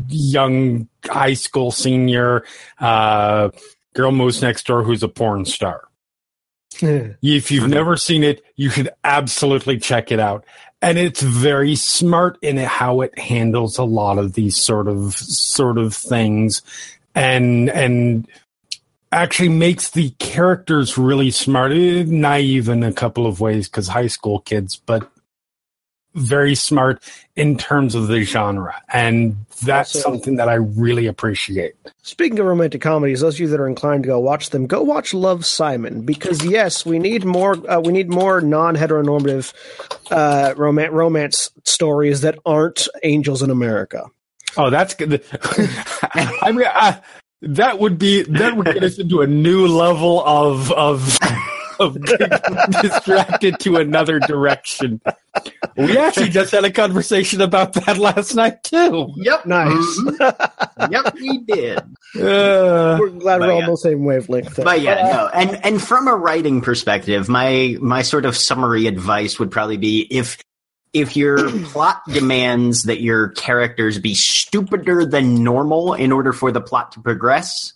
young 0.10 0.88
high 1.06 1.34
school 1.34 1.72
senior, 1.72 2.44
uh, 2.80 3.50
girl 3.94 4.12
moves 4.12 4.42
next 4.42 4.68
door 4.68 4.84
who's 4.84 5.04
a 5.04 5.08
porn 5.08 5.46
star. 5.46 5.88
If 7.22 7.50
you've 7.50 7.70
never 7.70 7.98
seen 7.98 8.24
it, 8.24 8.44
you 8.56 8.70
should 8.70 8.90
absolutely 9.04 9.80
check 9.80 10.12
it 10.12 10.20
out. 10.20 10.46
And 10.82 10.98
it's 11.00 11.22
very 11.22 11.76
smart 11.76 12.38
in 12.44 12.58
how 12.58 13.02
it 13.02 13.18
handles 13.18 13.80
a 13.80 13.84
lot 13.84 14.20
of 14.20 14.34
these 14.34 14.62
sort 14.62 14.88
of 14.88 15.16
sort 15.16 15.80
of 15.80 15.96
things, 15.96 16.62
and 17.16 17.70
and 17.72 18.28
actually 19.12 19.50
makes 19.50 19.90
the 19.90 20.12
characters 20.20 20.98
really 20.98 21.32
smart, 21.32 21.72
eh, 21.72 22.04
naive 22.06 22.70
in 22.70 22.84
a 22.84 22.94
couple 22.94 23.26
of 23.26 23.40
ways 23.40 23.68
because 23.68 23.88
high 23.88 24.08
school 24.08 24.40
kids, 24.40 24.76
but 24.76 25.10
very 26.18 26.56
smart 26.56 27.02
in 27.36 27.58
terms 27.58 27.96
of 27.96 28.08
the 28.08 28.24
genre. 28.24 28.76
And 28.92 29.38
that's 29.64 29.96
Also- 29.96 30.10
something 30.12 30.36
that 30.38 30.50
I 30.50 30.56
really 30.56 31.08
appreciate. 31.08 31.76
Speaking 32.02 32.40
of 32.40 32.46
romantic 32.46 32.82
comedies, 32.82 33.22
those 33.22 33.36
of 33.36 33.40
you 33.42 33.48
that 33.50 33.60
are 33.60 33.68
inclined 33.68 34.04
to 34.04 34.08
go 34.08 34.20
watch 34.20 34.50
them, 34.50 34.66
go 34.68 34.82
watch 34.82 35.14
Love 35.14 35.46
Simon 35.46 36.02
because 36.02 36.44
yes, 36.44 36.86
we 36.86 37.00
need 37.00 37.24
more. 37.26 37.54
Uh, 37.70 37.80
we 37.80 37.92
need 37.94 38.10
more 38.10 38.42
non-heteronormative 38.42 39.54
uh, 40.12 40.54
romance 40.58 40.92
romance 40.92 41.52
stories 41.66 42.22
that 42.22 42.38
aren't 42.46 42.88
Angels 43.04 43.42
in 43.42 43.50
America. 43.50 44.06
Oh, 44.56 44.70
that's 44.70 44.94
good. 44.96 45.24
I 46.14 46.52
mean, 46.52 46.66
uh, 46.74 47.00
that 47.44 47.78
would 47.80 48.00
be 48.00 48.24
that 48.24 48.58
would 48.58 48.66
get 48.66 48.84
us 48.84 48.98
into 48.98 49.22
a 49.22 49.28
new 49.28 49.68
level 49.68 50.24
of 50.26 50.72
of 50.72 51.18
of 51.80 51.98
distracted 52.82 53.60
to 53.60 53.78
another 53.78 54.20
direction. 54.20 55.02
We 55.76 55.98
actually 55.98 56.30
just 56.30 56.52
had 56.52 56.66
a 56.66 56.72
conversation 56.72 57.42
about 57.42 57.74
that 57.74 57.98
last 57.98 58.34
night 58.36 58.64
too. 58.64 59.14
Yep. 59.18 59.46
Nice. 59.46 59.72
Mhm. 59.72 60.92
yep, 60.92 61.14
we 61.16 61.38
did. 61.40 61.78
Uh, 62.16 62.98
We're 63.00 63.10
glad 63.10 63.42
we're 63.42 63.52
all 63.52 63.60
yeah. 63.60 63.66
on 63.66 63.72
the 63.72 63.78
same 63.78 64.04
wavelength. 64.06 64.56
there. 64.56 64.66
But 64.66 64.82
yeah, 64.82 64.96
no. 65.12 65.30
And 65.34 65.64
and 65.66 65.82
from 65.82 66.08
a 66.08 66.16
writing 66.16 66.62
perspective, 66.62 67.30
my 67.30 67.78
my 67.80 68.02
sort 68.02 68.26
of 68.26 68.36
summary 68.36 68.88
advice 68.88 69.40
would 69.40 69.52
probably 69.52 69.78
be 69.78 70.08
if 70.10 70.38
if 70.94 71.16
your 71.16 71.50
plot 71.66 72.02
demands 72.12 72.84
that 72.84 73.02
your 73.02 73.30
characters 73.30 74.00
be 74.00 74.16
stupider 74.16 75.06
than 75.06 75.44
normal 75.44 75.94
in 75.94 76.12
order 76.12 76.34
for 76.34 76.52
the 76.52 76.62
plot 76.62 76.94
to 76.94 77.02
progress, 77.02 77.74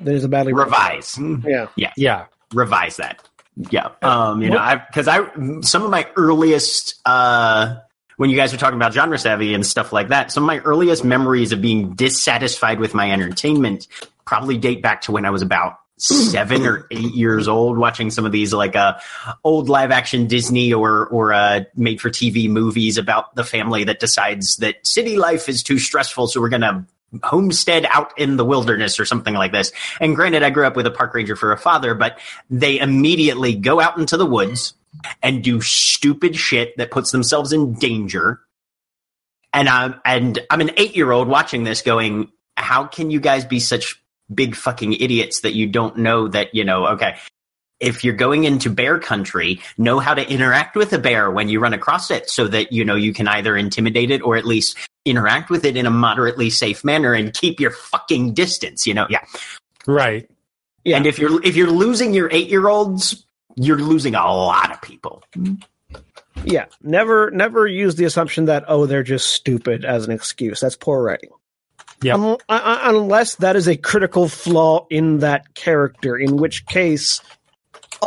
there's 0.00 0.24
a 0.24 0.28
badly 0.28 0.52
revise. 0.54 1.16
Yeah, 1.44 1.68
Yeah, 1.76 1.92
yeah, 1.96 2.24
Revise 2.52 2.96
that. 2.96 3.22
Yeah. 3.56 3.90
Um, 4.02 4.42
you 4.42 4.50
know, 4.50 4.58
I 4.58 4.76
because 4.76 5.08
I 5.08 5.26
some 5.60 5.82
of 5.82 5.90
my 5.90 6.08
earliest 6.16 7.00
uh 7.06 7.76
when 8.16 8.30
you 8.30 8.36
guys 8.36 8.52
were 8.52 8.58
talking 8.58 8.76
about 8.76 8.92
genre 8.92 9.18
savvy 9.18 9.54
and 9.54 9.64
stuff 9.66 9.92
like 9.92 10.08
that, 10.08 10.32
some 10.32 10.44
of 10.44 10.46
my 10.46 10.58
earliest 10.60 11.04
memories 11.04 11.52
of 11.52 11.60
being 11.60 11.94
dissatisfied 11.94 12.78
with 12.80 12.94
my 12.94 13.10
entertainment 13.10 13.88
probably 14.24 14.56
date 14.56 14.82
back 14.82 15.02
to 15.02 15.12
when 15.12 15.24
I 15.24 15.30
was 15.30 15.42
about 15.42 15.78
seven 15.98 16.66
or 16.66 16.86
eight 16.90 17.14
years 17.14 17.46
old, 17.46 17.78
watching 17.78 18.10
some 18.10 18.26
of 18.26 18.32
these 18.32 18.52
like 18.52 18.74
uh 18.74 18.98
old 19.44 19.68
live 19.68 19.90
action 19.92 20.26
Disney 20.26 20.72
or 20.72 21.06
or 21.06 21.32
uh 21.32 21.60
made 21.76 22.00
for 22.00 22.10
TV 22.10 22.48
movies 22.48 22.98
about 22.98 23.34
the 23.36 23.44
family 23.44 23.84
that 23.84 24.00
decides 24.00 24.56
that 24.56 24.84
city 24.86 25.16
life 25.16 25.48
is 25.48 25.62
too 25.62 25.78
stressful, 25.78 26.26
so 26.26 26.40
we're 26.40 26.48
gonna 26.48 26.86
homestead 27.22 27.86
out 27.90 28.18
in 28.18 28.36
the 28.36 28.44
wilderness 28.44 28.98
or 28.98 29.04
something 29.04 29.34
like 29.34 29.52
this. 29.52 29.72
And 30.00 30.16
granted, 30.16 30.42
I 30.42 30.50
grew 30.50 30.66
up 30.66 30.76
with 30.76 30.86
a 30.86 30.90
park 30.90 31.14
ranger 31.14 31.36
for 31.36 31.52
a 31.52 31.58
father, 31.58 31.94
but 31.94 32.18
they 32.50 32.78
immediately 32.78 33.54
go 33.54 33.80
out 33.80 33.98
into 33.98 34.16
the 34.16 34.26
woods 34.26 34.74
and 35.22 35.42
do 35.42 35.60
stupid 35.60 36.36
shit 36.36 36.76
that 36.76 36.90
puts 36.90 37.10
themselves 37.10 37.52
in 37.52 37.74
danger. 37.74 38.40
And 39.52 39.68
I'm 39.68 40.00
and 40.04 40.38
I'm 40.50 40.60
an 40.60 40.70
eight 40.76 40.96
year 40.96 41.12
old 41.12 41.28
watching 41.28 41.64
this, 41.64 41.82
going, 41.82 42.30
"How 42.56 42.84
can 42.84 43.10
you 43.10 43.20
guys 43.20 43.44
be 43.44 43.60
such 43.60 44.02
big 44.32 44.56
fucking 44.56 44.94
idiots 44.94 45.40
that 45.40 45.54
you 45.54 45.66
don't 45.66 45.98
know 45.98 46.28
that 46.28 46.54
you 46.54 46.64
know? 46.64 46.88
Okay, 46.88 47.16
if 47.84 48.02
you're 48.02 48.14
going 48.14 48.44
into 48.44 48.70
bear 48.70 48.98
country, 48.98 49.60
know 49.78 49.98
how 49.98 50.14
to 50.14 50.28
interact 50.28 50.76
with 50.76 50.92
a 50.92 50.98
bear 50.98 51.30
when 51.30 51.48
you 51.48 51.60
run 51.60 51.74
across 51.74 52.10
it, 52.10 52.30
so 52.30 52.48
that 52.48 52.72
you 52.72 52.84
know 52.84 52.96
you 52.96 53.12
can 53.12 53.28
either 53.28 53.56
intimidate 53.56 54.10
it 54.10 54.22
or 54.22 54.36
at 54.36 54.44
least 54.44 54.76
interact 55.04 55.50
with 55.50 55.64
it 55.64 55.76
in 55.76 55.86
a 55.86 55.90
moderately 55.90 56.50
safe 56.50 56.84
manner 56.84 57.12
and 57.12 57.34
keep 57.34 57.60
your 57.60 57.70
fucking 57.70 58.34
distance. 58.34 58.86
You 58.86 58.94
know, 58.94 59.06
yeah. 59.10 59.24
right. 59.86 60.28
Yeah. 60.84 60.98
And 60.98 61.06
if 61.06 61.18
you're 61.18 61.42
if 61.44 61.56
you're 61.56 61.70
losing 61.70 62.12
your 62.14 62.28
eight 62.30 62.48
year 62.48 62.68
olds, 62.68 63.24
you're 63.56 63.78
losing 63.78 64.14
a 64.14 64.24
lot 64.24 64.72
of 64.72 64.80
people. 64.82 65.22
yeah. 66.44 66.66
Never, 66.82 67.30
never 67.30 67.66
use 67.66 67.94
the 67.94 68.04
assumption 68.04 68.46
that 68.46 68.64
oh 68.68 68.86
they're 68.86 69.02
just 69.02 69.30
stupid 69.30 69.84
as 69.84 70.04
an 70.06 70.12
excuse. 70.12 70.60
That's 70.60 70.76
poor 70.76 71.02
writing. 71.02 71.30
Yep. 72.02 72.18
Un- 72.18 72.36
un- 72.48 72.78
unless 72.94 73.36
that 73.36 73.56
is 73.56 73.66
a 73.66 73.76
critical 73.76 74.28
flaw 74.28 74.86
in 74.90 75.20
that 75.20 75.54
character, 75.54 76.16
in 76.16 76.36
which 76.36 76.66
case, 76.66 77.20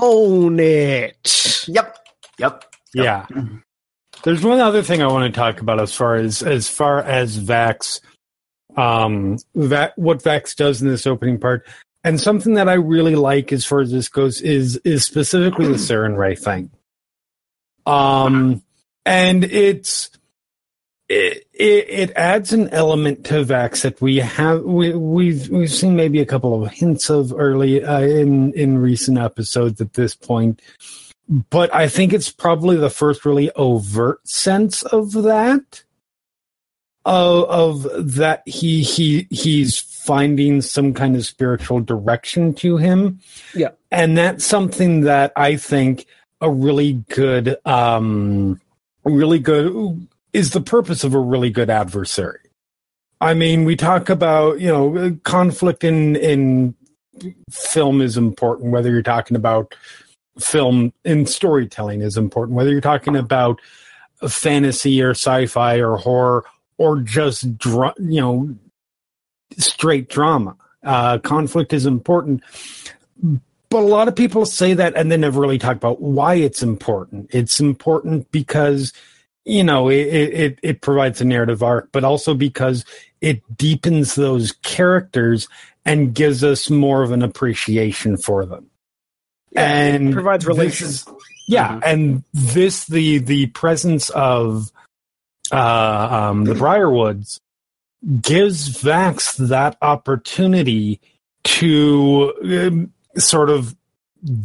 own 0.01 0.59
it. 0.59 1.65
Yep. 1.67 1.97
Yep. 2.39 2.63
Yeah. 2.93 3.25
There's 4.23 4.43
one 4.43 4.59
other 4.59 4.81
thing 4.81 5.01
I 5.01 5.07
want 5.07 5.33
to 5.33 5.37
talk 5.37 5.61
about 5.61 5.79
as 5.79 5.93
far 5.93 6.15
as 6.15 6.41
as 6.41 6.67
far 6.67 6.99
as 6.99 7.37
Vax, 7.37 8.01
um, 8.75 9.37
that 9.55 9.97
what 9.97 10.23
Vax 10.23 10.55
does 10.55 10.81
in 10.81 10.87
this 10.87 11.05
opening 11.05 11.39
part, 11.39 11.67
and 12.03 12.19
something 12.19 12.55
that 12.55 12.69
I 12.69 12.73
really 12.73 13.15
like 13.15 13.53
as 13.53 13.65
far 13.65 13.81
as 13.81 13.91
this 13.91 14.09
goes 14.09 14.41
is 14.41 14.77
is 14.77 15.05
specifically 15.05 15.67
the 15.67 15.73
Sarenrae 15.75 16.37
thing. 16.37 16.71
Um, 17.85 18.63
and 19.05 19.43
it's 19.43 20.09
it, 21.09 21.47
it 21.53 21.85
it 21.89 22.11
adds 22.15 22.51
an 22.53 22.67
element 22.69 23.25
to 23.25 23.45
Vax 23.45 23.81
that 23.81 24.01
we 24.01 24.17
have 24.17 24.63
we 24.63 24.93
we've 24.93 25.49
we've 25.49 25.71
seen 25.71 25.95
maybe 25.95 26.19
a 26.19 26.25
couple 26.25 26.63
of 26.63 26.71
hints 26.71 27.09
of 27.09 27.33
early 27.33 27.83
uh, 27.83 28.01
in 28.01 28.51
in 28.53 28.77
recent 28.77 29.17
episodes 29.17 29.79
at 29.79 29.93
this 29.93 30.15
point 30.15 30.61
but 31.27 31.73
I 31.73 31.87
think 31.87 32.13
it's 32.13 32.31
probably 32.31 32.77
the 32.77 32.89
first 32.89 33.25
really 33.25 33.51
overt 33.51 34.27
sense 34.27 34.83
of 34.83 35.11
that. 35.11 35.83
Of, 37.05 37.85
of 37.85 38.15
that 38.15 38.43
he 38.45 38.83
he 38.83 39.27
he's 39.29 39.79
finding 39.79 40.61
some 40.61 40.93
kind 40.93 41.15
of 41.15 41.25
spiritual 41.25 41.79
direction 41.79 42.53
to 42.55 42.75
him. 42.75 43.21
Yeah. 43.55 43.71
And 43.91 44.17
that's 44.17 44.45
something 44.45 45.01
that 45.01 45.31
I 45.37 45.55
think 45.55 46.05
a 46.41 46.51
really 46.51 46.93
good 47.09 47.57
um 47.65 48.59
really 49.05 49.39
good 49.39 50.07
is 50.37 50.51
the 50.51 50.61
purpose 50.61 51.03
of 51.03 51.15
a 51.15 51.19
really 51.19 51.49
good 51.49 51.67
adversary. 51.69 52.39
I 53.19 53.33
mean, 53.33 53.65
we 53.65 53.75
talk 53.75 54.07
about, 54.07 54.61
you 54.61 54.67
know, 54.67 55.17
conflict 55.23 55.83
in 55.83 56.15
in 56.15 56.75
film 57.49 58.01
is 58.01 58.15
important 58.15 58.71
whether 58.71 58.91
you're 58.91 59.01
talking 59.01 59.35
about 59.35 59.73
film 60.39 60.93
in 61.03 61.25
storytelling 61.25 62.01
is 62.01 62.15
important 62.15 62.55
whether 62.55 62.69
you're 62.69 62.79
talking 62.79 63.15
about 63.15 63.59
fantasy 64.29 65.01
or 65.01 65.09
sci-fi 65.09 65.77
or 65.77 65.97
horror 65.97 66.45
or 66.77 66.99
just 66.99 67.45
you 67.97 68.21
know 68.21 68.55
straight 69.57 70.09
drama 70.09 70.55
uh, 70.83 71.17
conflict 71.17 71.73
is 71.73 71.87
important 71.87 72.43
but 73.69 73.79
a 73.79 73.79
lot 73.79 74.07
of 74.07 74.15
people 74.15 74.45
say 74.45 74.75
that 74.75 74.95
and 74.95 75.11
they 75.11 75.17
never 75.17 75.41
really 75.41 75.57
talk 75.57 75.75
about 75.75 75.99
why 75.99 76.35
it's 76.35 76.61
important 76.61 77.27
it's 77.33 77.59
important 77.59 78.31
because 78.31 78.93
you 79.47 79.63
know 79.63 79.87
it, 79.89 79.95
it, 80.07 80.59
it 80.61 80.81
provides 80.81 81.21
a 81.21 81.25
narrative 81.25 81.63
arc 81.63 81.89
but 81.91 82.03
also 82.03 82.33
because 82.33 82.83
it 83.21 83.41
deepens 83.57 84.15
those 84.15 84.51
characters 84.63 85.47
and 85.85 86.13
gives 86.13 86.43
us 86.43 86.69
more 86.69 87.01
of 87.03 87.11
an 87.11 87.23
appreciation 87.23 88.17
for 88.17 88.45
them 88.45 88.69
Yeah, 89.51 89.61
it 89.85 89.95
and 90.01 90.13
provides 90.13 90.45
relations. 90.45 90.89
is- 90.91 91.05
yeah, 91.49 91.79
and 91.85 92.25
this 92.33 92.87
the 92.87 93.19
the 93.19 93.45
presence 93.47 94.09
of 94.09 94.69
uh, 95.49 96.27
um, 96.29 96.43
the 96.43 96.53
Briarwoods 96.53 97.39
gives 98.21 98.81
Vax 98.83 99.37
that 99.47 99.77
opportunity 99.81 100.99
to 101.45 102.33
um, 102.43 102.93
sort 103.17 103.49
of 103.49 103.76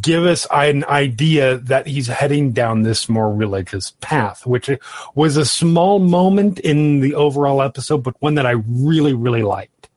give 0.01 0.25
us 0.25 0.47
an 0.51 0.83
idea 0.85 1.57
that 1.57 1.87
he's 1.87 2.07
heading 2.07 2.51
down 2.51 2.83
this 2.83 3.09
more 3.09 3.33
religious 3.33 3.91
path, 4.01 4.45
which 4.45 4.69
was 5.15 5.37
a 5.37 5.45
small 5.45 5.99
moment 5.99 6.59
in 6.59 6.99
the 6.99 7.15
overall 7.15 7.61
episode, 7.61 8.03
but 8.03 8.15
one 8.21 8.35
that 8.35 8.45
I 8.45 8.51
really, 8.67 9.13
really 9.13 9.43
liked. 9.43 9.89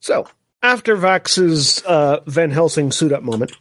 So 0.00 0.26
after 0.62 0.96
Vax's 0.96 1.82
uh, 1.86 2.20
Van 2.26 2.50
Helsing 2.50 2.90
suit 2.92 3.12
up 3.12 3.22
moment, 3.22 3.52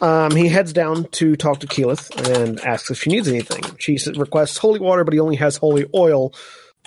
um, 0.00 0.32
he 0.32 0.48
heads 0.48 0.72
down 0.72 1.04
to 1.12 1.36
talk 1.36 1.60
to 1.60 1.66
Keyleth 1.66 2.10
and 2.36 2.60
asks 2.60 2.90
if 2.90 3.02
she 3.02 3.10
needs 3.10 3.28
anything. 3.28 3.62
She 3.78 3.98
requests 4.16 4.58
holy 4.58 4.80
water, 4.80 5.04
but 5.04 5.14
he 5.14 5.20
only 5.20 5.36
has 5.36 5.56
holy 5.56 5.86
oil. 5.94 6.32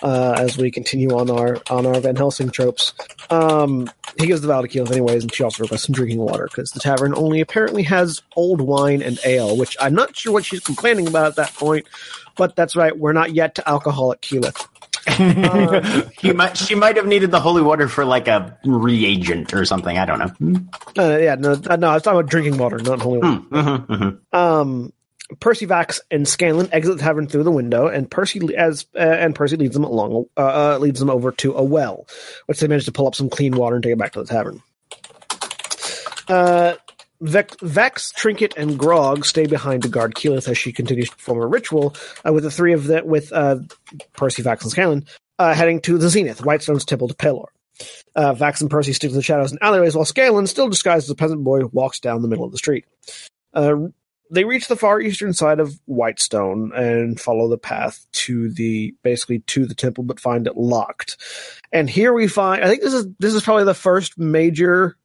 Uh, 0.02 0.34
as 0.38 0.56
we 0.58 0.70
continue 0.70 1.16
on 1.16 1.30
our 1.30 1.58
on 1.70 1.86
our 1.86 2.00
Van 2.00 2.16
Helsing 2.16 2.50
tropes. 2.50 2.92
Um, 3.30 3.90
he 4.18 4.26
gives 4.26 4.40
the 4.42 4.48
vow 4.48 4.60
to 4.60 4.68
Keyleth 4.68 4.90
anyways, 4.92 5.22
and 5.22 5.32
she 5.34 5.42
also 5.42 5.62
requests 5.62 5.84
some 5.84 5.94
drinking 5.94 6.18
water 6.18 6.44
because 6.50 6.70
the 6.72 6.80
tavern 6.80 7.14
only 7.16 7.40
apparently 7.40 7.82
has 7.84 8.20
old 8.36 8.60
wine 8.60 9.00
and 9.02 9.18
ale, 9.24 9.56
which 9.56 9.76
I'm 9.80 9.94
not 9.94 10.14
sure 10.16 10.32
what 10.32 10.44
she's 10.44 10.60
complaining 10.60 11.06
about 11.08 11.26
at 11.26 11.36
that 11.36 11.54
point. 11.54 11.86
But 12.36 12.56
that's 12.56 12.74
right, 12.76 12.96
we're 12.98 13.12
not 13.12 13.32
yet 13.34 13.54
to 13.56 13.68
alcoholic 13.68 14.20
Keyleth. 14.22 14.66
Uh, 15.08 16.08
He 16.20 16.32
might, 16.32 16.56
she 16.56 16.76
might 16.76 16.94
have 16.96 17.06
needed 17.06 17.32
the 17.32 17.40
holy 17.40 17.60
water 17.60 17.88
for 17.88 18.04
like 18.04 18.28
a 18.28 18.56
reagent 18.64 19.52
or 19.52 19.64
something. 19.64 19.98
I 19.98 20.04
don't 20.04 20.18
know. 20.20 20.60
uh, 20.96 21.18
yeah, 21.18 21.34
no, 21.34 21.60
uh, 21.68 21.74
no, 21.76 21.90
I 21.90 21.94
was 21.94 22.02
talking 22.04 22.20
about 22.20 22.30
drinking 22.30 22.56
water, 22.56 22.78
not 22.78 23.00
holy 23.00 23.18
water. 23.18 23.40
Mhm, 23.50 23.86
mhm. 23.86 24.18
Um, 24.38 24.92
Percy 25.40 25.66
Vax 25.66 26.00
and 26.10 26.26
Scanlan 26.26 26.68
exit 26.72 26.96
the 26.96 27.02
tavern 27.02 27.26
through 27.26 27.44
the 27.44 27.50
window, 27.50 27.86
and 27.88 28.10
Percy 28.10 28.54
as 28.56 28.86
uh, 28.94 28.98
and 28.98 29.34
Percy 29.34 29.56
leads 29.56 29.74
them 29.74 29.84
along, 29.84 30.26
uh, 30.36 30.74
uh, 30.74 30.78
leads 30.78 31.00
them 31.00 31.10
over 31.10 31.32
to 31.32 31.54
a 31.54 31.62
well, 31.62 32.06
which 32.46 32.60
they 32.60 32.68
manage 32.68 32.86
to 32.86 32.92
pull 32.92 33.06
up 33.06 33.14
some 33.14 33.30
clean 33.30 33.54
water 33.56 33.76
and 33.76 33.82
take 33.82 33.92
it 33.92 33.98
back 33.98 34.12
to 34.12 34.22
the 34.22 34.26
tavern. 34.26 34.62
Uh, 36.28 36.74
Vex, 37.20 38.12
Trinket, 38.12 38.54
and 38.56 38.78
Grog 38.78 39.24
stay 39.24 39.46
behind 39.46 39.82
to 39.82 39.88
guard 39.88 40.14
Keyleth 40.14 40.48
as 40.48 40.58
she 40.58 40.72
continues 40.72 41.08
to 41.08 41.16
perform 41.16 41.38
a 41.38 41.46
ritual, 41.46 41.94
uh, 42.26 42.32
with 42.32 42.42
the 42.42 42.50
three 42.50 42.72
of 42.72 42.86
them, 42.86 43.06
with 43.06 43.32
uh, 43.32 43.58
Percy, 44.14 44.42
Vax, 44.42 44.62
and 44.62 44.70
Scanlan, 44.72 45.06
uh, 45.38 45.54
heading 45.54 45.80
to 45.82 45.98
the 45.98 46.08
Zenith, 46.08 46.44
Whitestone's 46.44 46.84
temple 46.84 47.08
to 47.08 47.14
Pelor. 47.14 47.46
Uh, 48.14 48.34
Vax 48.34 48.60
and 48.60 48.70
Percy 48.70 48.92
stick 48.92 49.10
to 49.10 49.16
the 49.16 49.22
shadows 49.22 49.52
and 49.52 49.62
alleyways, 49.62 49.94
while 49.94 50.04
Scanlan, 50.04 50.46
still 50.46 50.68
disguised 50.68 51.04
as 51.04 51.10
a 51.10 51.14
peasant 51.14 51.44
boy, 51.44 51.64
walks 51.66 52.00
down 52.00 52.22
the 52.22 52.28
middle 52.28 52.44
of 52.44 52.52
the 52.52 52.58
street. 52.58 52.84
They 54.32 54.44
reach 54.44 54.66
the 54.66 54.76
far 54.76 55.00
eastern 55.00 55.34
side 55.34 55.60
of 55.60 55.78
Whitestone 55.86 56.72
and 56.74 57.20
follow 57.20 57.48
the 57.48 57.58
path 57.58 58.06
to 58.12 58.48
the 58.50 58.94
basically 59.02 59.40
to 59.40 59.66
the 59.66 59.74
temple, 59.74 60.04
but 60.04 60.18
find 60.18 60.46
it 60.46 60.56
locked. 60.56 61.18
And 61.70 61.88
here 61.88 62.12
we 62.14 62.28
find 62.28 62.64
I 62.64 62.68
think 62.68 62.82
this 62.82 62.94
is 62.94 63.06
this 63.18 63.34
is 63.34 63.42
probably 63.42 63.64
the 63.64 63.74
first 63.74 64.18
major 64.18 64.96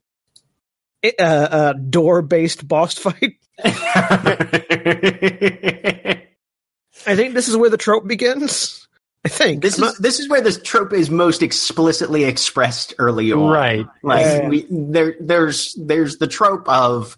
uh, 1.04 1.24
uh, 1.24 1.74
door 1.74 2.22
based 2.22 2.68
boss 2.68 2.98
fight. 2.98 3.34
I 7.06 7.16
think 7.16 7.34
this 7.34 7.48
is 7.48 7.58
where 7.58 7.70
the 7.70 7.78
trope 7.78 8.08
begins. 8.08 8.88
I 9.26 9.30
think 9.30 9.62
this 9.62 9.78
I'm 9.78 9.90
is 9.90 9.98
this 9.98 10.20
is 10.20 10.30
where 10.30 10.42
this 10.42 10.62
trope 10.62 10.94
is 10.94 11.10
most 11.10 11.42
explicitly 11.44 12.24
expressed 12.24 12.94
early 12.98 13.32
on. 13.34 13.50
Right. 13.52 13.86
Like 14.04 14.26
Yeah. 14.26 14.48
we, 14.48 14.66
there, 14.70 15.16
there's 15.20 15.76
there's 15.78 16.18
the 16.18 16.28
trope 16.28 16.68
of 16.70 17.18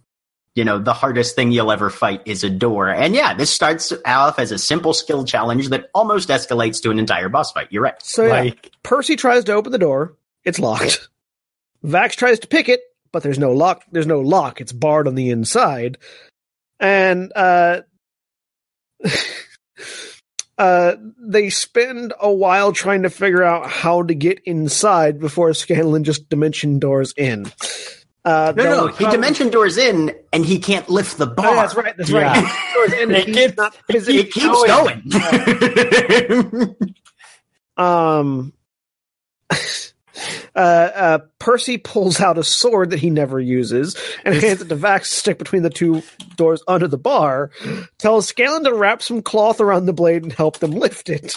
you 0.59 0.65
know 0.65 0.77
the 0.77 0.91
hardest 0.91 1.35
thing 1.35 1.53
you'll 1.53 1.71
ever 1.71 1.89
fight 1.89 2.21
is 2.25 2.43
a 2.43 2.49
door, 2.49 2.89
and 2.89 3.15
yeah, 3.15 3.33
this 3.33 3.49
starts 3.49 3.93
off 4.05 4.37
as 4.39 4.51
a 4.51 4.57
simple 4.57 4.93
skill 4.93 5.23
challenge 5.23 5.69
that 5.69 5.89
almost 5.95 6.27
escalates 6.27 6.81
to 6.81 6.91
an 6.91 6.99
entire 6.99 7.29
boss 7.29 7.53
fight. 7.53 7.69
You're 7.71 7.83
right. 7.83 7.95
so. 8.03 8.25
Yeah, 8.25 8.51
Percy 8.83 9.15
tries 9.15 9.45
to 9.45 9.53
open 9.53 9.71
the 9.71 9.77
door. 9.77 10.17
It's 10.43 10.59
locked. 10.59 11.07
Vax 11.85 12.17
tries 12.17 12.39
to 12.39 12.47
pick 12.47 12.67
it, 12.67 12.81
but 13.13 13.23
there's 13.23 13.39
no 13.39 13.53
lock. 13.53 13.85
There's 13.93 14.05
no 14.05 14.19
lock. 14.19 14.59
It's 14.59 14.73
barred 14.73 15.07
on 15.07 15.15
the 15.15 15.29
inside. 15.29 15.97
And 16.77 17.31
uh, 17.33 17.83
uh, 20.57 20.95
they 21.21 21.49
spend 21.51 22.13
a 22.19 22.33
while 22.33 22.73
trying 22.73 23.03
to 23.03 23.09
figure 23.09 23.43
out 23.43 23.69
how 23.69 24.03
to 24.03 24.13
get 24.13 24.41
inside 24.45 25.21
before 25.21 25.53
Scanlan 25.53 26.03
just 26.03 26.27
dimension 26.27 26.79
doors 26.79 27.13
in. 27.15 27.49
Uh, 28.25 28.53
No, 28.55 28.63
no, 28.63 28.69
though- 28.87 28.93
he 28.93 29.05
dimension 29.05 29.49
doors 29.49 29.77
in, 29.77 30.13
and 30.33 30.45
he 30.45 30.59
can't 30.59 30.89
lift 30.89 31.17
the 31.17 31.25
bar. 31.27 31.47
Oh, 31.47 31.55
that's 31.55 31.75
right. 31.75 31.95
That's 31.97 32.11
right. 32.11 32.35
Yeah. 32.35 32.47
He 32.67 32.73
doors 32.73 32.93
in, 32.93 33.11
It 33.15 33.25
keeps- 33.33 33.57
not 33.57 33.75
it 33.89 34.07
It 34.09 34.31
keeps 34.33 34.63
going. 34.65 35.03
Um, 37.77 38.53
uh, 40.55 40.59
uh, 40.59 41.19
Percy 41.39 41.77
pulls 41.77 42.19
out 42.19 42.37
a 42.37 42.43
sword 42.43 42.89
that 42.89 42.99
he 42.99 43.09
never 43.09 43.39
uses 43.39 43.95
and 44.25 44.35
hands 44.35 44.61
it 44.61 44.69
to 44.69 44.75
Vax 44.75 45.01
to 45.01 45.15
stick 45.15 45.37
between 45.37 45.63
the 45.63 45.69
two 45.69 46.01
doors 46.35 46.61
under 46.67 46.87
the 46.87 46.97
bar. 46.97 47.51
Tells 47.97 48.27
Scanlan 48.27 48.63
to 48.65 48.73
wrap 48.73 49.01
some 49.01 49.21
cloth 49.21 49.61
around 49.61 49.85
the 49.85 49.93
blade 49.93 50.23
and 50.23 50.33
help 50.33 50.59
them 50.59 50.71
lift 50.71 51.09
it. 51.09 51.35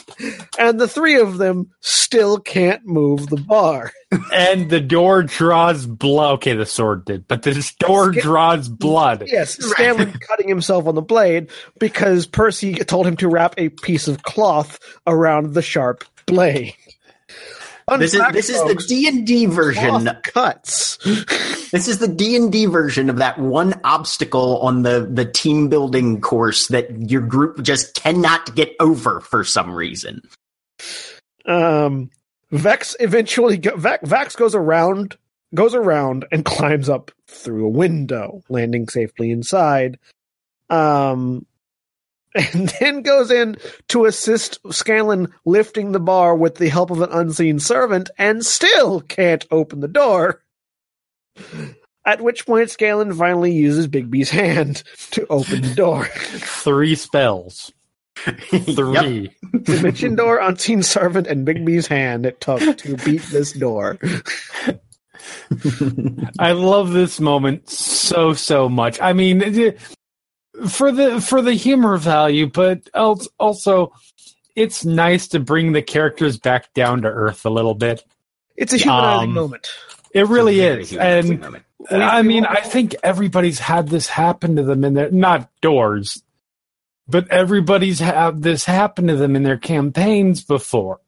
And 0.59 0.81
the 0.81 0.89
three 0.89 1.21
of 1.21 1.39
them 1.39 1.71
still 1.81 2.39
can't 2.39 2.85
move 2.87 3.29
the 3.29 3.37
bar. 3.37 3.93
and 4.33 4.71
the 4.71 4.81
door 4.81 5.23
draws 5.23 5.87
blood. 5.87 6.35
Okay, 6.35 6.55
the 6.55 6.67
sword 6.67 7.05
did, 7.05 7.27
but 7.29 7.43
this 7.43 7.75
door 7.75 8.11
draws 8.11 8.69
blood. 8.69 9.25
Yes, 9.27 9.55
Scanlan 9.55 10.13
cutting 10.13 10.49
himself 10.49 10.87
on 10.87 10.95
the 10.95 11.03
blade 11.03 11.51
because 11.79 12.27
Percy 12.27 12.75
told 12.75 13.07
him 13.07 13.17
to 13.19 13.29
wrap 13.29 13.55
a 13.57 13.69
piece 13.69 14.09
of 14.09 14.23
cloth 14.23 14.79
around 15.07 15.55
the 15.55 15.63
sharp 15.63 16.05
blade. 16.27 16.75
This 17.99 18.15
is 18.15 18.23
this 18.33 18.49
is 18.49 18.63
the 18.65 18.75
D 18.89 19.09
and 19.09 19.27
D 19.27 19.47
version. 19.47 20.05
cloth 20.05 20.23
cuts. 20.23 20.99
This 21.73 21.89
is 21.89 22.01
the 22.01 22.09
D 22.09 22.37
and 22.37 22.53
D 22.53 22.67
version 22.67 23.09
of 23.09 23.17
that 23.17 23.39
one 23.39 23.81
obstacle 23.83 24.61
on 24.61 24.83
the 24.83 25.09
the 25.11 25.25
team 25.25 25.71
building 25.71 26.21
course 26.21 26.69
that 26.69 27.11
your 27.11 27.23
group 27.23 27.63
just 27.63 27.95
cannot 27.95 28.55
get 28.55 28.77
over 28.79 29.21
for 29.21 29.43
some 29.43 29.75
reason. 29.75 30.21
Um, 31.47 32.11
Vex 32.51 32.95
eventually 33.01 33.57
go, 33.57 33.75
Vex, 33.75 34.07
Vax 34.07 34.37
goes 34.37 34.55
around 34.55 35.17
goes 35.55 35.75
around 35.75 36.27
and 36.31 36.45
climbs 36.45 36.91
up 36.91 37.11
through 37.27 37.65
a 37.65 37.71
window, 37.71 38.43
landing 38.51 38.87
safely 38.89 39.31
inside. 39.31 39.99
Um, 40.69 41.47
and 42.55 42.69
then 42.81 43.03
goes 43.03 43.31
in 43.31 43.57
to 43.89 44.07
assist 44.07 44.59
Scanlan 44.71 45.33
lifting 45.45 45.93
the 45.93 46.01
bar 46.01 46.35
with 46.37 46.57
the 46.57 46.69
help 46.69 46.91
of 46.91 47.01
an 47.01 47.11
unseen 47.13 47.59
servant, 47.59 48.11
and 48.19 48.45
still 48.45 49.01
can't 49.01 49.47
open 49.51 49.81
the 49.81 49.89
door. 49.89 50.43
At 52.05 52.21
which 52.21 52.47
point, 52.47 52.71
Scanlan 52.71 53.13
finally 53.15 53.53
uses 53.53 53.87
Bigby's 53.87 54.31
hand 54.31 54.83
to 55.13 55.27
open 55.29 55.63
the 55.63 55.75
door. 55.75 56.07
Three 56.07 56.95
spells. 56.95 57.73
Yep. 58.53 58.63
Three. 58.77 59.31
Dimension 59.63 60.15
door, 60.17 60.39
unseen 60.39 60.83
servant, 60.83 61.27
and 61.27 61.47
Bigby's 61.47 61.87
hand 61.87 62.27
it 62.27 62.41
took 62.41 62.61
to 62.79 62.97
beat 62.99 63.23
this 63.33 63.53
door. 63.53 63.99
I 66.39 66.53
love 66.53 66.93
this 66.93 67.19
moment 67.21 67.71
so 67.71 68.35
so 68.35 68.69
much. 68.69 69.01
I 69.01 69.15
mean, 69.15 69.41
it- 69.41 69.79
for 70.69 70.93
the 70.93 71.21
for 71.21 71.43
the 71.43 71.55
humor 71.55 71.97
value, 71.97 72.47
but 72.47 72.89
else 72.95 73.29
also 73.39 73.93
it's 74.55 74.85
nice 74.85 75.29
to 75.29 75.41
bring 75.41 75.73
the 75.73 75.83
characters 75.83 76.39
back 76.39 76.73
down 76.75 77.03
to 77.03 77.09
earth 77.09 77.45
a 77.47 77.51
little 77.51 77.75
bit. 77.75 78.05
It's 78.57 78.73
a 78.73 78.77
humanizing 78.77 79.31
Um, 79.31 79.35
moment. 79.35 79.69
It 80.13 80.29
really 80.29 80.61
is, 80.61 80.93
and 80.95 81.41
moment. 81.41 81.65
I 81.91 82.23
mean, 82.23 82.45
I 82.45 82.61
think 82.61 82.95
everybody's 83.03 83.59
had 83.59 83.89
this 83.89 84.07
happen 84.09 84.57
to 84.57 84.63
them 84.63 84.85
in 84.85 84.95
their 84.95 85.11
not 85.11 85.49
doors, 85.63 86.23
but 87.09 87.29
everybody's 87.29 87.99
had 87.99 88.43
this 88.43 88.65
happen 88.67 89.07
to 89.07 89.17
them 89.17 89.35
in 89.37 89.43
their 89.43 89.57
campaigns 89.57 90.45
before. 90.45 91.01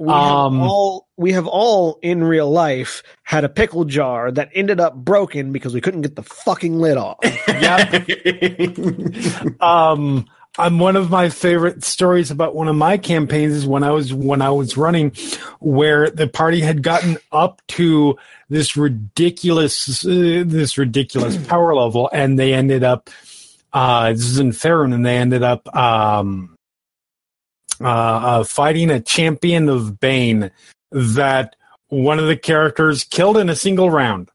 We 0.00 0.08
um, 0.08 0.60
have 0.60 0.70
all 0.70 1.08
we 1.18 1.32
have 1.32 1.46
all 1.46 1.98
in 2.00 2.24
real 2.24 2.50
life 2.50 3.02
had 3.22 3.44
a 3.44 3.50
pickle 3.50 3.84
jar 3.84 4.32
that 4.32 4.48
ended 4.54 4.80
up 4.80 4.94
broken 4.94 5.52
because 5.52 5.74
we 5.74 5.82
couldn't 5.82 6.00
get 6.00 6.16
the 6.16 6.22
fucking 6.22 6.78
lid 6.78 6.96
off. 6.96 7.18
um 9.60 10.24
I'm 10.56 10.78
one 10.78 10.96
of 10.96 11.10
my 11.10 11.28
favorite 11.28 11.84
stories 11.84 12.30
about 12.30 12.54
one 12.54 12.66
of 12.66 12.76
my 12.76 12.96
campaigns 12.96 13.52
is 13.52 13.66
when 13.66 13.84
I 13.84 13.90
was 13.90 14.14
when 14.14 14.40
I 14.40 14.48
was 14.48 14.78
running 14.78 15.12
where 15.58 16.08
the 16.08 16.26
party 16.26 16.62
had 16.62 16.82
gotten 16.82 17.18
up 17.30 17.60
to 17.68 18.16
this 18.48 18.78
ridiculous 18.78 20.02
uh, 20.06 20.44
this 20.46 20.78
ridiculous 20.78 21.36
power 21.46 21.74
level 21.74 22.08
and 22.10 22.38
they 22.38 22.54
ended 22.54 22.84
up 22.84 23.10
uh 23.74 24.14
this 24.14 24.24
is 24.24 24.38
in 24.38 24.52
Faerun 24.52 24.94
and 24.94 25.04
they 25.04 25.18
ended 25.18 25.42
up 25.42 25.76
um 25.76 26.56
uh, 27.80 27.84
uh 27.84 28.44
fighting 28.44 28.90
a 28.90 29.00
champion 29.00 29.68
of 29.68 30.00
Bane 30.00 30.50
that 30.90 31.56
one 31.88 32.18
of 32.18 32.26
the 32.26 32.36
characters 32.36 33.04
killed 33.04 33.36
in 33.36 33.48
a 33.48 33.56
single 33.56 33.90
round 33.90 34.30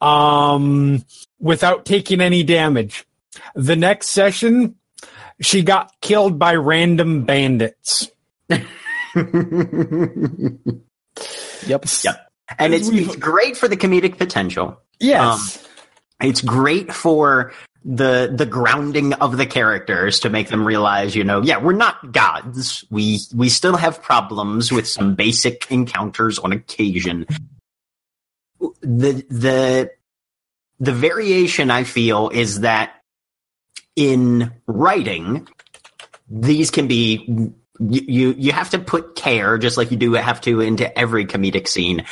um 0.00 1.04
without 1.38 1.84
taking 1.84 2.20
any 2.20 2.42
damage 2.42 3.06
the 3.54 3.76
next 3.76 4.08
session, 4.08 4.76
she 5.40 5.62
got 5.62 5.92
killed 6.00 6.38
by 6.38 6.54
random 6.54 7.24
bandits. 7.24 8.10
yep. 8.48 8.64
Yep. 11.66 12.30
and 12.58 12.74
it's, 12.74 12.88
it's 12.88 13.16
great 13.16 13.56
for 13.56 13.68
the 13.68 13.76
comedic 13.76 14.18
potential. 14.18 14.80
Yes. 14.98 15.66
It's 16.20 16.42
great 16.42 16.92
for 16.92 17.52
the 17.84 18.32
the 18.34 18.46
grounding 18.46 19.14
of 19.14 19.36
the 19.36 19.46
characters 19.46 20.20
to 20.20 20.30
make 20.30 20.48
them 20.48 20.66
realize, 20.66 21.14
you 21.14 21.24
know, 21.24 21.42
yeah, 21.42 21.58
we're 21.58 21.72
not 21.72 22.12
gods. 22.12 22.84
We 22.90 23.20
we 23.34 23.48
still 23.48 23.76
have 23.76 24.02
problems 24.02 24.70
with 24.70 24.86
some 24.86 25.14
basic 25.14 25.70
encounters 25.70 26.38
on 26.38 26.52
occasion. 26.52 27.26
The 28.82 29.24
the 29.30 29.90
the 30.78 30.92
variation 30.92 31.70
I 31.70 31.84
feel 31.84 32.28
is 32.28 32.60
that 32.60 33.02
in 33.96 34.52
writing, 34.66 35.48
these 36.28 36.70
can 36.70 36.86
be 36.86 37.52
you, 37.80 38.34
you 38.36 38.52
have 38.52 38.70
to 38.70 38.78
put 38.78 39.16
care, 39.16 39.56
just 39.56 39.78
like 39.78 39.90
you 39.90 39.96
do 39.96 40.12
have 40.12 40.40
to 40.42 40.60
into 40.60 40.98
every 40.98 41.24
comedic 41.24 41.66
scene. 41.66 42.04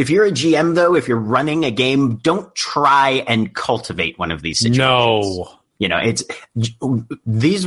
If 0.00 0.08
you're 0.08 0.24
a 0.24 0.30
GM, 0.30 0.76
though, 0.76 0.94
if 0.94 1.08
you're 1.08 1.18
running 1.18 1.66
a 1.66 1.70
game, 1.70 2.16
don't 2.16 2.54
try 2.54 3.22
and 3.28 3.54
cultivate 3.54 4.18
one 4.18 4.30
of 4.30 4.40
these 4.40 4.60
situations. 4.60 4.78
No. 4.78 5.50
You 5.78 5.88
know, 5.88 5.98
it's 5.98 6.24
these 7.26 7.66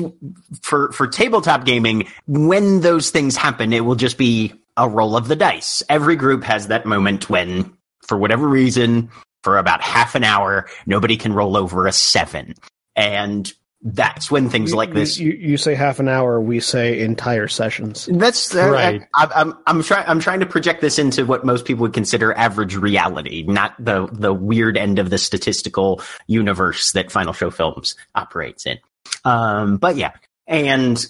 for 0.64 0.92
for 0.92 1.08
tabletop 1.08 1.64
gaming. 1.64 2.08
When 2.26 2.82
those 2.82 3.12
things 3.12 3.36
happen, 3.36 3.72
it 3.72 3.86
will 3.86 3.94
just 3.94 4.18
be 4.18 4.54
a 4.76 4.90
roll 4.90 5.16
of 5.16 5.28
the 5.28 5.36
dice. 5.36 5.84
Every 5.90 6.16
group 6.16 6.44
has 6.44 6.70
that 6.70 6.88
moment 6.88 7.30
when, 7.30 7.78
for 8.02 8.18
whatever 8.18 8.48
reason, 8.48 9.12
for 9.44 9.60
about 9.60 9.84
half 9.84 10.16
an 10.16 10.24
hour, 10.24 10.68
nobody 10.88 11.18
can 11.18 11.34
roll 11.34 11.56
over 11.56 11.86
a 11.86 11.92
seven, 11.92 12.56
and 12.96 13.54
that's 13.86 14.32
when 14.32 14.50
things 14.50 14.72
You- 14.72 14.78
like 14.78 14.94
this 14.94 15.18
You, 15.20 15.32
you 15.32 15.58
say 15.58 15.76
half 15.76 16.00
an 16.00 16.08
hour. 16.08 16.40
We 16.40 16.60
say 16.62 17.02
entire 17.02 17.48
sessions. 17.50 18.08
That's 18.12 18.56
uh, 18.56 18.70
Right. 18.70 19.02
I, 19.14 19.28
I'm 19.36 19.54
I'm 19.68 19.84
trying 19.84 20.08
I'm 20.08 20.20
trying 20.22 20.40
to 20.40 20.46
project 20.46 20.80
this 20.82 20.98
into 20.98 21.26
what 21.26 21.46
most 21.46 21.66
people 21.66 21.82
would 21.82 21.94
consider 21.94 22.34
average 22.34 22.76
reality, 22.78 23.44
not 23.44 23.74
the 23.84 24.08
the 24.12 24.34
weird 24.34 24.78
end 24.78 25.00
of 25.00 25.10
the 25.10 25.18
statistical 25.18 26.02
universe 26.28 26.94
that 26.94 27.12
Final 27.12 27.34
Show 27.34 27.52
Films 27.52 27.96
operates 28.16 28.66
in. 28.66 28.80
Um, 29.26 29.78
but 29.78 29.98
yeah, 29.98 30.12
and 30.48 31.06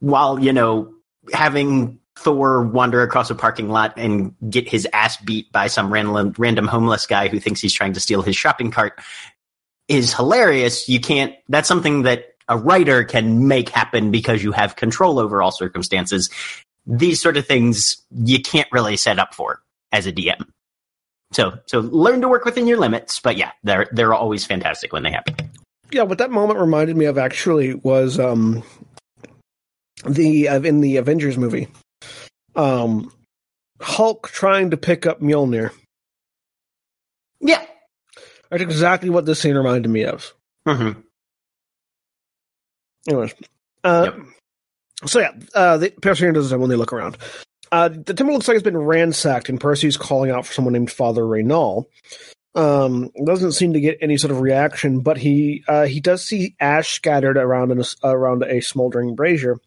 while 0.00 0.38
you 0.38 0.52
know 0.52 0.94
having 1.32 1.98
Thor 2.16 2.62
wander 2.62 3.02
across 3.02 3.30
a 3.30 3.34
parking 3.34 3.68
lot 3.68 3.94
and 3.96 4.34
get 4.48 4.68
his 4.68 4.88
ass 4.92 5.16
beat 5.18 5.52
by 5.52 5.66
some 5.68 5.92
random 5.92 6.34
random 6.38 6.66
homeless 6.66 7.06
guy 7.06 7.28
who 7.28 7.38
thinks 7.38 7.60
he's 7.60 7.72
trying 7.72 7.92
to 7.92 8.00
steal 8.00 8.22
his 8.22 8.36
shopping 8.36 8.70
cart 8.70 8.98
is 9.88 10.14
hilarious. 10.14 10.88
You 10.88 11.00
can't. 11.00 11.34
That's 11.48 11.68
something 11.68 12.02
that 12.02 12.34
a 12.48 12.56
writer 12.56 13.04
can 13.04 13.48
make 13.48 13.68
happen 13.68 14.10
because 14.10 14.42
you 14.42 14.52
have 14.52 14.76
control 14.76 15.18
over 15.18 15.42
all 15.42 15.50
circumstances. 15.50 16.30
These 16.86 17.20
sort 17.20 17.36
of 17.36 17.46
things 17.46 18.02
you 18.10 18.40
can't 18.40 18.68
really 18.72 18.96
set 18.96 19.18
up 19.18 19.34
for 19.34 19.62
as 19.92 20.06
a 20.06 20.12
DM. 20.12 20.46
So, 21.32 21.58
so 21.66 21.80
learn 21.80 22.22
to 22.22 22.28
work 22.28 22.44
within 22.44 22.66
your 22.66 22.78
limits. 22.78 23.20
But 23.20 23.36
yeah, 23.36 23.52
they're 23.64 23.88
they're 23.92 24.14
always 24.14 24.44
fantastic 24.44 24.92
when 24.92 25.02
they 25.02 25.10
happen. 25.10 25.36
Yeah, 25.90 26.02
what 26.02 26.18
that 26.18 26.30
moment 26.30 26.60
reminded 26.60 26.96
me 26.96 27.06
of 27.06 27.18
actually 27.18 27.74
was 27.74 28.18
um 28.18 28.62
the 30.06 30.48
uh, 30.48 30.60
in 30.60 30.80
the 30.80 30.96
Avengers 30.96 31.36
movie, 31.36 31.68
um 32.56 33.12
Hulk 33.80 34.28
trying 34.30 34.70
to 34.70 34.76
pick 34.76 35.06
up 35.06 35.20
Mjolnir. 35.20 35.70
Yeah. 37.40 37.64
That's 38.50 38.62
exactly 38.62 39.10
what 39.10 39.26
this 39.26 39.40
scene 39.40 39.56
reminded 39.56 39.88
me 39.88 40.04
of. 40.04 40.34
hmm 40.66 40.92
Anyways, 43.06 43.34
uh, 43.84 44.10
so 45.06 45.20
yeah, 45.20 45.32
uh, 45.54 45.78
the 45.78 45.90
Percy 45.90 46.30
does 46.32 46.50
this 46.50 46.58
when 46.58 46.68
they 46.68 46.76
look 46.76 46.92
around. 46.92 47.16
Uh, 47.70 47.88
the 47.88 48.14
temple 48.14 48.34
looks 48.34 48.48
like 48.48 48.56
it's 48.56 48.64
been 48.64 48.76
ransacked, 48.76 49.48
and 49.48 49.60
Percy's 49.60 49.96
calling 49.96 50.30
out 50.30 50.46
for 50.46 50.52
someone 50.52 50.72
named 50.72 50.90
Father 50.90 51.26
Reynal. 51.26 51.88
Um, 52.54 53.10
doesn't 53.24 53.52
seem 53.52 53.74
to 53.74 53.80
get 53.80 53.98
any 54.00 54.16
sort 54.16 54.30
of 54.30 54.40
reaction, 54.40 55.00
but 55.00 55.16
he 55.16 55.64
uh, 55.68 55.86
he 55.86 56.00
does 56.00 56.24
see 56.24 56.54
ash 56.58 56.90
scattered 56.92 57.36
around 57.36 57.70
in 57.70 57.80
a, 57.80 57.84
around 58.02 58.42
a 58.42 58.60
smoldering 58.60 59.14
brazier, 59.14 59.58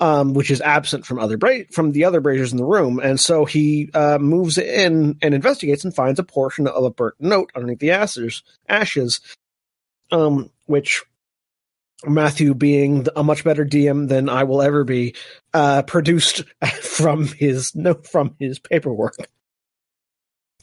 um, 0.00 0.34
which 0.34 0.50
is 0.50 0.60
absent 0.60 1.06
from 1.06 1.18
other 1.18 1.36
bra- 1.36 1.64
from 1.72 1.92
the 1.92 2.04
other 2.04 2.20
braziers 2.20 2.52
in 2.52 2.58
the 2.58 2.64
room, 2.64 3.00
and 3.02 3.18
so 3.18 3.44
he 3.44 3.90
uh, 3.94 4.18
moves 4.18 4.58
in 4.58 5.18
and 5.22 5.34
investigates 5.34 5.84
and 5.84 5.94
finds 5.94 6.18
a 6.18 6.24
portion 6.24 6.66
of 6.66 6.84
a 6.84 6.90
burnt 6.90 7.14
note 7.20 7.50
underneath 7.54 7.78
the 7.78 7.92
ashes, 7.92 8.42
ashes, 8.68 9.20
um, 10.10 10.50
which 10.66 11.02
Matthew, 12.06 12.54
being 12.54 13.06
a 13.16 13.22
much 13.22 13.44
better 13.44 13.64
DM 13.64 14.08
than 14.08 14.28
I 14.28 14.44
will 14.44 14.62
ever 14.62 14.84
be, 14.84 15.14
uh, 15.52 15.82
produced 15.82 16.44
from 16.82 17.26
his 17.26 17.74
note 17.74 18.06
from 18.06 18.34
his 18.38 18.58
paperwork. 18.58 19.16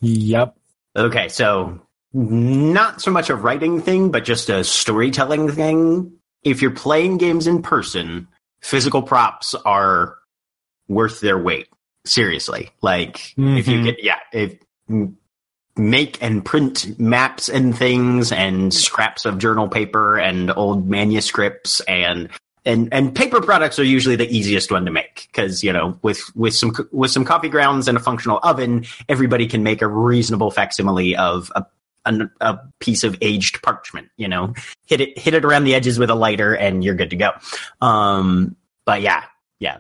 Yep. 0.02 0.58
Okay, 0.96 1.30
so 1.30 1.80
not 2.14 3.02
so 3.02 3.12
much 3.12 3.30
a 3.30 3.36
writing 3.36 3.82
thing, 3.82 4.12
but 4.12 4.26
just 4.26 4.50
a 4.50 4.64
storytelling 4.64 5.50
thing. 5.50 6.14
If 6.44 6.62
you're 6.62 6.72
playing 6.72 7.18
games 7.18 7.48
in 7.48 7.62
person, 7.62 8.28
physical 8.62 9.02
props 9.02 9.54
are 9.54 10.16
worth 10.88 11.20
their 11.20 11.38
weight. 11.38 11.68
Seriously. 12.06 12.72
Like 12.82 13.34
if 13.38 13.68
you 13.68 13.80
Mhm. 13.80 13.84
get 13.86 14.04
yeah, 14.04 14.20
if 14.34 14.58
make 15.78 16.22
and 16.22 16.44
print 16.44 17.00
maps 17.00 17.48
and 17.48 17.78
things 17.78 18.32
and 18.32 18.74
scraps 18.74 19.26
of 19.26 19.38
journal 19.38 19.68
paper 19.68 20.18
and 20.18 20.52
old 20.56 20.88
manuscripts 20.88 21.80
and 21.82 22.30
and 22.66 22.90
and 22.92 23.16
paper 23.16 23.42
products 23.42 23.80
are 23.80 23.84
usually 23.84 24.16
the 24.18 24.30
easiest 24.30 24.70
one 24.72 24.86
to 24.86 24.92
make 24.92 25.28
because 25.32 25.64
you 25.64 25.72
know 25.72 25.98
with 26.02 26.22
with 26.36 26.54
some 26.54 26.74
with 26.92 27.10
some 27.10 27.24
coffee 27.24 27.50
grounds 27.50 27.88
and 27.88 27.98
a 27.98 28.02
functional 28.02 28.40
oven 28.44 28.86
everybody 29.08 29.48
can 29.48 29.64
make 29.64 29.82
a 29.82 29.88
reasonable 29.88 30.52
facsimile 30.52 31.16
of 31.16 31.52
a 31.56 31.66
a, 32.06 32.30
a 32.42 32.60
piece 32.80 33.04
of 33.04 33.18
aged 33.22 33.62
parchment 33.62 34.10
you 34.18 34.28
know? 34.28 34.54
Hit 34.86 35.02
it 35.02 35.18
hit 35.18 35.34
it 35.34 35.46
around 35.46 35.64
the 35.66 35.76
edges 35.76 36.00
with 36.00 36.10
a 36.10 36.16
lighter 36.16 36.54
and 36.56 36.84
you're 36.84 36.96
good 36.96 37.10
to 37.12 37.16
go. 37.16 37.32
Um 37.82 38.56
but 38.86 39.02
yeah 39.02 39.24
yeah. 39.60 39.78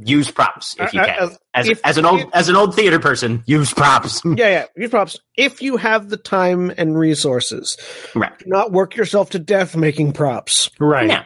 Use 0.00 0.30
props 0.30 0.76
if 0.78 0.92
you 0.94 1.00
Uh, 1.00 1.04
can. 1.06 1.18
Uh, 1.18 1.34
as 1.54 1.68
if- 1.68 1.80
as 1.84 1.96
an 1.98 2.04
old 2.04 2.20
if- 2.20 2.28
as 2.34 2.48
an 2.48 2.54
old 2.56 2.74
theater 2.76 3.00
person 3.00 3.42
use 3.46 3.72
props. 3.72 4.20
Yeah, 4.24 4.34
yeah, 4.48 4.64
use 4.76 4.90
props 4.90 5.18
if 5.36 5.62
you 5.62 5.76
have 5.78 6.08
the 6.10 6.16
time 6.18 6.70
and 6.76 6.96
resources. 6.96 7.76
right. 8.14 8.38
Do 8.38 8.44
not 8.46 8.70
work 8.70 8.94
yourself 8.96 9.30
to 9.30 9.38
death 9.38 9.74
making 9.76 10.12
props. 10.12 10.70
Right. 10.78 11.08
yeah. 11.08 11.24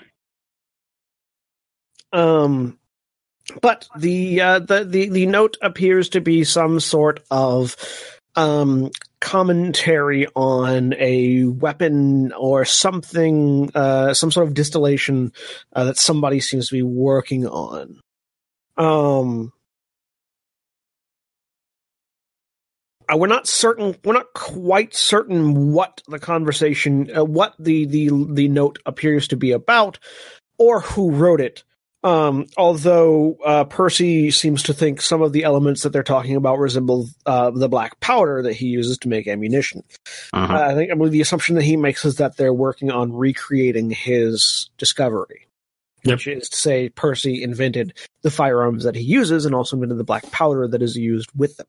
Um, 2.13 2.79
but 3.61 3.89
the 3.99 4.41
uh, 4.41 4.59
the 4.61 4.85
the 4.85 5.09
the 5.09 5.27
note 5.27 5.57
appears 5.63 6.11
to 6.11 6.21
be 6.21 6.45
some 6.45 6.81
sort 6.81 7.21
of 7.31 7.77
um 8.35 8.91
commentary 9.21 10.27
on 10.35 10.95
a 10.95 11.45
weapon 11.45 12.33
or 12.33 12.65
something 12.65 13.71
uh 13.75 14.15
some 14.15 14.31
sort 14.31 14.47
of 14.47 14.55
distillation 14.55 15.33
uh, 15.75 15.85
that 15.85 15.99
somebody 15.99 16.41
seems 16.41 16.69
to 16.69 16.75
be 16.75 16.83
working 16.83 17.47
on. 17.47 18.01
Um 18.77 19.53
uh, 23.13 23.17
we're 23.17 23.27
not 23.27 23.47
certain 23.47 23.97
we're 24.05 24.13
not 24.13 24.33
quite 24.35 24.95
certain 24.95 25.73
what 25.73 26.03
the 26.09 26.19
conversation 26.19 27.11
uh, 27.17 27.25
what 27.25 27.55
the 27.59 27.87
the 27.87 28.11
the 28.31 28.49
note 28.49 28.79
appears 28.87 29.29
to 29.29 29.37
be 29.37 29.53
about 29.53 29.99
or 30.59 30.81
who 30.81 31.11
wrote 31.11 31.41
it 31.41 31.65
um, 32.05 32.47
although 32.57 33.37
uh, 33.45 33.65
Percy 33.65 34.31
seems 34.31 34.65
to 34.65 34.75
think 34.75 35.01
some 35.01 35.23
of 35.23 35.33
the 35.33 35.45
elements 35.45 35.83
that 35.83 35.91
they're 35.93 36.03
talking 36.03 36.37
about 36.37 36.59
resemble 36.59 37.09
uh, 37.27 37.51
the 37.51 37.69
black 37.69 38.01
powder 38.01 38.43
that 38.43 38.55
he 38.55 38.67
uses 38.67 38.99
to 38.99 39.09
make 39.09 39.29
ammunition. 39.29 39.85
Mhm. 40.35 40.51
Uh, 40.51 40.71
I 40.71 40.75
think 40.75 40.91
I 40.91 40.95
believe 40.95 41.13
the 41.13 41.21
assumption 41.21 41.55
that 41.57 41.65
he 41.65 41.77
makes 41.77 42.05
is 42.05 42.17
that 42.17 42.37
they're 42.37 42.53
working 42.53 42.91
on 42.91 43.13
recreating 43.13 43.91
his 43.91 44.71
discovery, 44.79 45.47
Yep. 46.05 46.15
which 46.15 46.27
is 46.27 46.49
to 46.49 46.57
say 46.57 46.89
Percy 46.89 47.43
invented 47.43 47.95
the 48.23 48.31
firearms 48.31 48.85
that 48.85 48.97
he 48.97 49.03
uses 49.03 49.47
and 49.47 49.55
also 49.55 49.77
invented 49.77 49.99
the 49.99 50.05
black 50.05 50.29
powder 50.33 50.67
that 50.67 50.83
is 50.83 50.97
used 50.97 51.31
with 51.37 51.57
them. 51.57 51.67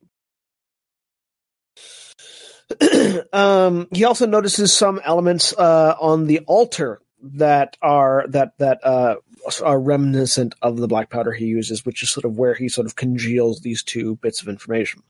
um, 3.34 3.88
he 3.93 4.04
also 4.04 4.26
notices 4.26 4.74
some 4.74 5.00
elements 5.06 5.54
uh, 5.56 5.96
on 6.00 6.26
the 6.26 6.39
altar 6.48 7.00
that 7.23 7.77
are 7.81 8.25
that 8.29 8.57
that 8.59 8.86
uh, 8.86 9.15
are 9.63 9.79
reminiscent 9.79 10.55
of 10.62 10.77
the 10.77 10.88
black 10.88 11.09
powder 11.09 11.31
he 11.31 11.45
uses, 11.45 11.86
which 11.86 12.03
is 12.03 12.12
sort 12.12 12.25
of 12.25 12.38
where 12.38 12.53
he 12.53 12.69
sort 12.69 12.86
of 12.86 12.95
congeals 12.95 13.62
these 13.62 13.81
two 13.83 14.15
bits 14.17 14.41
of 14.41 14.47
information. 14.47 15.01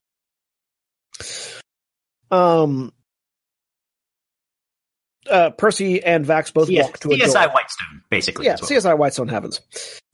Um, 2.32 2.94
uh, 5.30 5.52
Percy 5.52 6.04
and 6.04 6.26
Vax 6.26 6.54
both 6.54 6.68
CS 6.68 6.86
walk 6.86 7.00
to 7.00 7.12
a 7.12 7.18
CSI 7.18 7.34
door. 7.46 7.54
Whitestone, 7.54 8.04
basically. 8.10 8.46
Yeah, 8.46 8.54
what- 8.54 8.70
CSI 8.70 8.98
Whitestone 8.98 9.28
happens. 9.28 9.62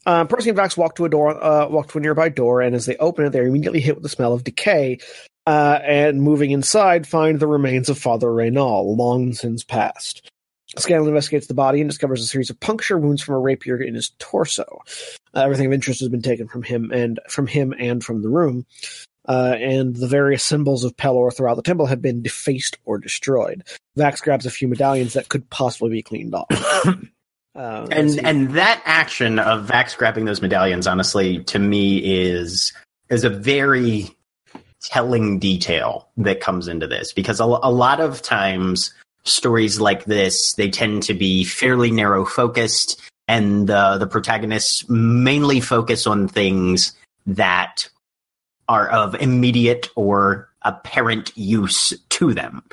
Um, 0.05 0.27
Percy 0.27 0.49
and 0.49 0.57
Vax 0.57 0.77
walk 0.77 0.95
to 0.95 1.05
a 1.05 1.09
door, 1.09 1.41
uh, 1.43 1.67
walk 1.67 1.89
to 1.91 1.97
a 1.97 2.01
nearby 2.01 2.29
door, 2.29 2.61
and 2.61 2.73
as 2.75 2.85
they 2.85 2.95
open 2.97 3.25
it, 3.25 3.31
they're 3.31 3.45
immediately 3.45 3.81
hit 3.81 3.95
with 3.95 4.03
the 4.03 4.09
smell 4.09 4.33
of 4.33 4.43
decay. 4.43 4.97
Uh, 5.45 5.79
and 5.83 6.21
moving 6.21 6.51
inside, 6.51 7.07
find 7.07 7.39
the 7.39 7.47
remains 7.47 7.89
of 7.89 7.97
Father 7.97 8.31
Reynal, 8.31 8.95
long 8.95 9.33
since 9.33 9.63
passed. 9.63 10.29
Scanlan 10.77 11.07
investigates 11.09 11.47
the 11.47 11.53
body 11.53 11.81
and 11.81 11.89
discovers 11.89 12.21
a 12.21 12.27
series 12.27 12.49
of 12.49 12.59
puncture 12.59 12.97
wounds 12.97 13.21
from 13.21 13.35
a 13.35 13.39
rapier 13.39 13.81
in 13.81 13.95
his 13.95 14.11
torso. 14.19 14.81
Uh, 15.33 15.41
everything 15.41 15.65
of 15.65 15.73
interest 15.73 15.99
has 15.99 16.09
been 16.09 16.21
taken 16.21 16.47
from 16.47 16.63
him 16.63 16.91
and 16.91 17.19
from 17.27 17.47
him 17.47 17.73
and 17.77 18.03
from 18.03 18.21
the 18.21 18.29
room. 18.29 18.65
Uh, 19.27 19.55
and 19.59 19.95
the 19.95 20.07
various 20.07 20.43
symbols 20.43 20.83
of 20.83 20.95
Pelor 20.95 21.35
throughout 21.35 21.55
the 21.55 21.61
temple 21.61 21.85
have 21.85 22.01
been 22.01 22.21
defaced 22.21 22.77
or 22.85 22.97
destroyed. 22.97 23.63
Vax 23.97 24.21
grabs 24.21 24.45
a 24.45 24.51
few 24.51 24.67
medallions 24.67 25.13
that 25.13 25.29
could 25.29 25.49
possibly 25.49 25.89
be 25.89 26.03
cleaned 26.03 26.35
off. 26.35 26.85
Uh, 27.55 27.85
and 27.91 28.23
and 28.23 28.51
that 28.51 28.81
action 28.85 29.39
of 29.39 29.65
Vax 29.67 29.97
grabbing 29.97 30.23
those 30.23 30.41
medallions, 30.41 30.85
honestly, 30.85 31.43
to 31.43 31.57
me 31.57 31.97
is 31.97 32.71
is 33.09 33.23
a 33.23 33.29
very 33.29 34.07
telling 34.81 35.39
detail 35.39 36.07
that 36.15 36.39
comes 36.39 36.67
into 36.67 36.87
this 36.87 37.11
because 37.11 37.39
a, 37.39 37.43
a 37.43 37.71
lot 37.71 37.99
of 37.99 38.21
times 38.21 38.93
stories 39.23 39.79
like 39.79 40.05
this 40.05 40.53
they 40.53 40.69
tend 40.69 41.03
to 41.03 41.13
be 41.13 41.43
fairly 41.43 41.91
narrow 41.91 42.25
focused 42.25 43.01
and 43.27 43.67
the 43.67 43.97
the 43.97 44.07
protagonists 44.07 44.89
mainly 44.89 45.59
focus 45.59 46.07
on 46.07 46.27
things 46.27 46.93
that 47.25 47.89
are 48.67 48.87
of 48.89 49.15
immediate 49.15 49.89
or 49.95 50.49
apparent 50.61 51.35
use 51.35 51.93
to 52.09 52.33
them. 52.33 52.63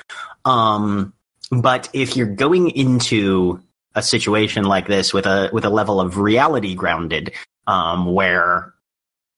Um, 0.45 1.13
but 1.51 1.89
if 1.93 2.17
you're 2.17 2.27
going 2.27 2.71
into 2.71 3.63
a 3.95 4.03
situation 4.03 4.65
like 4.65 4.87
this 4.87 5.13
with 5.15 5.27
a 5.27 5.51
with 5.53 5.65
a 5.65 5.71
level 5.71 6.01
of 6.01 6.19
reality 6.19 6.75
grounded, 6.75 7.33
um, 7.67 8.13
where 8.13 8.75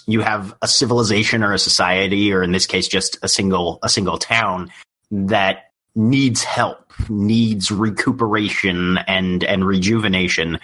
you 0.07 0.21
have 0.21 0.55
a 0.63 0.69
civilization 0.69 1.43
or 1.45 1.53
a 1.53 1.59
society, 1.59 2.33
or 2.33 2.43
in 2.43 2.53
this 2.53 2.67
case, 2.67 2.89
just 2.89 3.19
a 3.23 3.29
single 3.29 3.79
a 3.83 3.89
single 3.89 4.19
town 4.19 4.71
that 5.11 5.68
needs 5.95 6.43
help, 6.43 6.93
needs 7.09 7.71
recuperation 7.71 8.99
and 8.99 9.45
and 9.45 9.67
rejuvenation. 9.67 10.59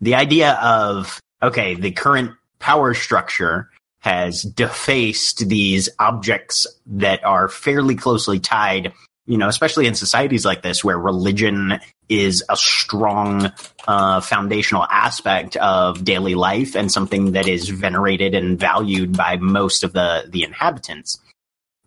The 0.00 0.14
idea 0.14 0.54
of 0.54 1.20
okay, 1.42 1.74
the 1.74 1.92
current 1.92 2.32
power 2.58 2.94
structure 2.94 3.70
has 4.00 4.42
defaced 4.42 5.48
these 5.48 5.88
objects 5.98 6.66
that 6.86 7.24
are 7.24 7.48
fairly 7.48 7.96
closely 7.96 8.38
tied 8.38 8.92
you 9.28 9.36
know, 9.36 9.48
especially 9.48 9.86
in 9.86 9.94
societies 9.94 10.46
like 10.46 10.62
this 10.62 10.82
where 10.82 10.98
religion 10.98 11.78
is 12.08 12.42
a 12.48 12.56
strong 12.56 13.52
uh, 13.86 14.20
foundational 14.22 14.84
aspect 14.84 15.54
of 15.56 16.02
daily 16.02 16.34
life 16.34 16.74
and 16.74 16.90
something 16.90 17.32
that 17.32 17.46
is 17.46 17.68
venerated 17.68 18.34
and 18.34 18.58
valued 18.58 19.14
by 19.14 19.36
most 19.36 19.84
of 19.84 19.92
the 19.92 20.24
the 20.30 20.44
inhabitants. 20.44 21.18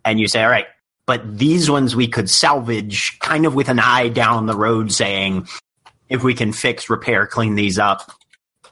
And 0.04 0.20
you 0.20 0.28
say, 0.28 0.44
all 0.44 0.50
right, 0.50 0.66
but 1.06 1.38
these 1.38 1.70
ones 1.70 1.96
we 1.96 2.06
could 2.06 2.30
salvage 2.30 3.18
kind 3.20 3.46
of 3.46 3.54
with 3.54 3.68
an 3.68 3.78
eye 3.78 4.08
down 4.08 4.46
the 4.46 4.56
road 4.56 4.92
saying, 4.92 5.48
if 6.08 6.22
we 6.22 6.34
can 6.34 6.52
fix, 6.52 6.90
repair, 6.90 7.26
clean 7.26 7.54
these 7.54 7.78
up, 7.78 8.12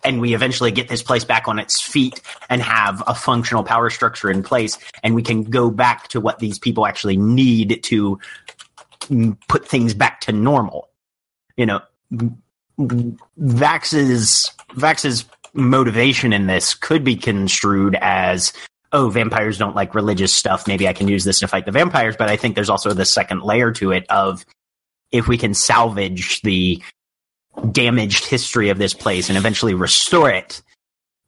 and 0.05 0.21
we 0.21 0.35
eventually 0.35 0.71
get 0.71 0.89
this 0.89 1.03
place 1.03 1.25
back 1.25 1.49
on 1.49 1.59
its 1.59 1.81
feet 1.81 2.21
and 2.49 2.63
have 2.63 3.03
a 3.07 3.15
functional 3.15 3.65
power 3.65 3.91
structure 3.91 4.31
in 4.31 4.43
place 4.43 4.79
and 5.03 5.15
we 5.15 5.23
can 5.23 5.45
go 5.45 5.71
back 5.71 6.09
to 6.09 6.21
what 6.21 6.39
these 6.39 6.59
people 6.59 6.87
actually 6.87 7.17
need 7.17 7.83
to 7.83 8.19
put 9.49 9.67
things 9.67 9.95
back 9.95 10.21
to 10.23 10.33
normal. 10.33 10.89
You 11.57 11.67
know, 11.67 11.81
Vax's 13.37 14.51
Vax's 14.75 15.25
motivation 15.53 16.33
in 16.33 16.47
this 16.47 16.75
could 16.75 17.05
be 17.05 17.17
construed 17.17 17.97
as 18.01 18.53
oh, 18.93 19.09
vampires 19.09 19.59
don't 19.59 19.77
like 19.77 19.95
religious 19.95 20.33
stuff. 20.33 20.67
Maybe 20.67 20.89
I 20.89 20.93
can 20.93 21.09
use 21.09 21.25
this 21.25 21.41
to 21.41 21.49
fight 21.49 21.65
the 21.65 21.73
vampires. 21.73 22.17
But 22.17 22.29
I 22.29 22.37
think 22.37 22.55
there's 22.55 22.71
also 22.71 22.93
the 22.93 23.05
second 23.05 23.43
layer 23.43 23.73
to 23.73 23.93
it 23.93 24.07
of 24.11 24.45
if 25.13 25.29
we 25.29 25.39
can 25.39 25.55
salvage 25.55 26.41
the 26.43 26.83
damaged 27.73 28.27
history 28.27 28.71
of 28.71 28.79
this 28.79 28.95
place 28.95 29.29
and 29.29 29.37
eventually 29.37 29.75
restore 29.75 30.31
it, 30.31 30.63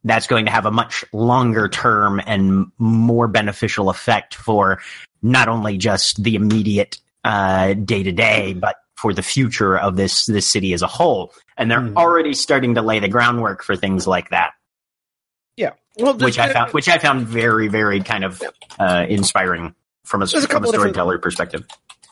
that's 0.03 0.27
going 0.27 0.45
to 0.45 0.51
have 0.51 0.65
a 0.65 0.71
much 0.71 1.05
longer 1.13 1.69
term 1.69 2.21
and 2.25 2.67
more 2.77 3.27
beneficial 3.27 3.89
effect 3.89 4.35
for 4.35 4.81
not 5.21 5.47
only 5.47 5.77
just 5.77 6.21
the 6.23 6.35
immediate 6.35 6.97
day 7.23 8.03
to 8.03 8.11
day, 8.11 8.53
but 8.53 8.75
for 8.97 9.13
the 9.13 9.23
future 9.23 9.77
of 9.77 9.95
this 9.95 10.25
this 10.25 10.47
city 10.47 10.73
as 10.73 10.81
a 10.81 10.87
whole. 10.87 11.33
And 11.57 11.69
they're 11.69 11.79
mm. 11.79 11.95
already 11.95 12.33
starting 12.33 12.75
to 12.75 12.81
lay 12.81 12.99
the 12.99 13.07
groundwork 13.07 13.63
for 13.63 13.75
things 13.75 14.07
like 14.07 14.29
that. 14.29 14.51
Well, 15.97 16.17
which 16.17 16.39
I 16.39 16.51
found 16.51 16.73
which 16.73 16.89
I 16.89 16.97
found 16.97 17.27
very 17.27 17.67
very 17.67 18.01
kind 18.01 18.23
of 18.23 18.41
uh, 18.79 19.05
inspiring 19.07 19.75
from 20.03 20.21
a, 20.21 20.27
from 20.27 20.63
a 20.63 20.67
storyteller 20.67 21.17
perspective. 21.17 21.65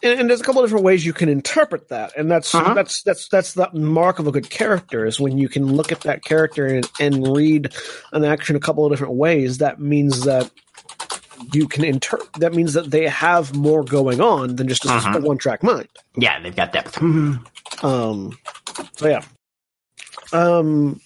And, 0.03 0.19
and, 0.19 0.29
there's 0.29 0.41
a 0.41 0.43
couple 0.43 0.63
of 0.63 0.67
different 0.67 0.85
ways 0.85 1.05
you 1.05 1.13
can 1.13 1.29
interpret 1.29 1.89
that, 1.89 2.17
and 2.17 2.29
that's 2.31 2.55
uh-huh. 2.55 2.73
that's 2.73 3.03
that's 3.03 3.27
that's 3.27 3.53
the 3.53 3.69
mark 3.73 4.17
of 4.17 4.25
a 4.25 4.31
good 4.31 4.49
character 4.49 5.05
is 5.05 5.19
when 5.19 5.37
you 5.37 5.47
can 5.47 5.71
look 5.73 5.91
at 5.91 6.01
that 6.01 6.23
character 6.23 6.65
and, 6.65 6.89
and 6.99 7.35
read 7.35 7.71
an 8.11 8.25
action 8.25 8.55
a 8.55 8.59
couple 8.59 8.83
of 8.83 8.91
different 8.91 9.13
ways. 9.13 9.59
That 9.59 9.79
means 9.79 10.21
that 10.25 10.49
you 11.53 11.67
can 11.67 11.83
inter 11.83 12.17
that 12.39 12.53
means 12.53 12.73
that 12.73 12.89
they 12.89 13.07
have 13.07 13.55
more 13.55 13.83
going 13.83 14.21
on 14.21 14.55
than 14.55 14.67
just 14.67 14.85
a 14.85 14.89
uh-huh. 14.89 15.19
one 15.19 15.37
track 15.37 15.61
mind. 15.61 15.87
Yeah, 16.15 16.39
they've 16.39 16.55
got 16.55 16.73
depth. 16.73 16.95
Mm-hmm. 16.95 17.85
Um 17.85 18.37
so 18.95 19.07
yeah. 19.07 19.21
Um 20.33 20.99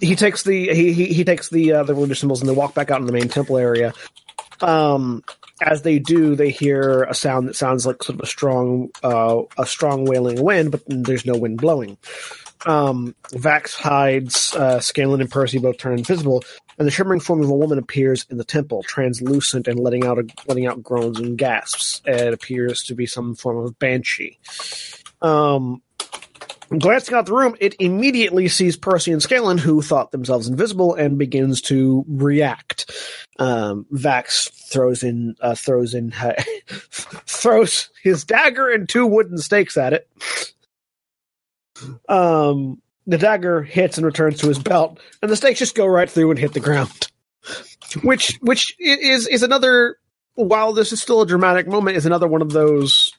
he 0.00 0.16
takes 0.16 0.42
the 0.42 0.74
he 0.74 0.92
he, 0.92 1.06
he 1.06 1.24
takes 1.24 1.48
the 1.48 1.72
uh, 1.72 1.82
the 1.82 1.94
religious 1.94 2.20
symbols 2.20 2.40
and 2.40 2.48
they 2.48 2.54
walk 2.54 2.74
back 2.74 2.90
out 2.90 3.00
in 3.00 3.06
the 3.06 3.12
main 3.12 3.28
temple 3.28 3.58
area. 3.58 3.92
Um 4.60 5.22
as 5.62 5.82
they 5.82 5.98
do, 5.98 6.34
they 6.34 6.50
hear 6.50 7.04
a 7.04 7.14
sound 7.14 7.48
that 7.48 7.56
sounds 7.56 7.86
like 7.86 8.02
sort 8.02 8.18
of 8.18 8.24
a 8.24 8.26
strong 8.26 8.90
uh, 9.02 9.42
a 9.56 9.66
strong 9.66 10.04
wailing 10.04 10.42
wind, 10.42 10.70
but 10.70 10.82
there's 10.86 11.24
no 11.24 11.36
wind 11.36 11.60
blowing. 11.60 11.96
Um, 12.66 13.14
Vax 13.28 13.74
hides, 13.74 14.54
uh, 14.54 14.80
Scanlan 14.80 15.20
and 15.20 15.30
Percy 15.30 15.58
both 15.58 15.78
turn 15.78 15.98
invisible, 15.98 16.42
and 16.78 16.86
the 16.86 16.90
shimmering 16.90 17.20
form 17.20 17.42
of 17.42 17.48
a 17.48 17.54
woman 17.54 17.78
appears 17.78 18.26
in 18.28 18.38
the 18.38 18.44
temple, 18.44 18.82
translucent 18.82 19.68
and 19.68 19.78
letting 19.78 20.04
out 20.04 20.18
a, 20.18 20.26
letting 20.46 20.66
out 20.66 20.82
groans 20.82 21.20
and 21.20 21.38
gasps. 21.38 22.02
It 22.04 22.34
appears 22.34 22.82
to 22.84 22.94
be 22.94 23.06
some 23.06 23.34
form 23.34 23.58
of 23.58 23.78
banshee. 23.78 24.38
Um, 25.22 25.82
glancing 26.78 27.14
out 27.14 27.26
the 27.26 27.34
room, 27.34 27.56
it 27.60 27.74
immediately 27.78 28.48
sees 28.48 28.76
Percy 28.76 29.12
and 29.12 29.22
Scanlan, 29.22 29.58
who 29.58 29.82
thought 29.82 30.10
themselves 30.10 30.48
invisible, 30.48 30.94
and 30.94 31.18
begins 31.18 31.60
to 31.62 32.04
react. 32.08 32.90
Um, 33.38 33.86
Vax 33.92 34.50
throws 34.70 35.02
in 35.02 35.36
uh, 35.40 35.54
throws 35.54 35.94
in 35.94 36.12
throws 36.68 37.90
his 38.02 38.24
dagger 38.24 38.70
and 38.70 38.88
two 38.88 39.06
wooden 39.06 39.38
stakes 39.38 39.76
at 39.76 39.92
it. 39.92 40.08
Um, 42.08 42.80
the 43.06 43.18
dagger 43.18 43.62
hits 43.62 43.98
and 43.98 44.06
returns 44.06 44.40
to 44.40 44.48
his 44.48 44.58
belt, 44.58 44.98
and 45.22 45.30
the 45.30 45.36
stakes 45.36 45.58
just 45.58 45.74
go 45.74 45.86
right 45.86 46.10
through 46.10 46.30
and 46.30 46.38
hit 46.38 46.52
the 46.52 46.60
ground. 46.60 47.08
Which, 48.02 48.36
which 48.40 48.74
is 48.78 49.26
is 49.28 49.42
another. 49.42 49.98
While 50.34 50.74
this 50.74 50.92
is 50.92 51.00
still 51.00 51.22
a 51.22 51.26
dramatic 51.26 51.66
moment, 51.66 51.96
is 51.96 52.04
another 52.04 52.28
one 52.28 52.42
of 52.42 52.50
those. 52.50 53.10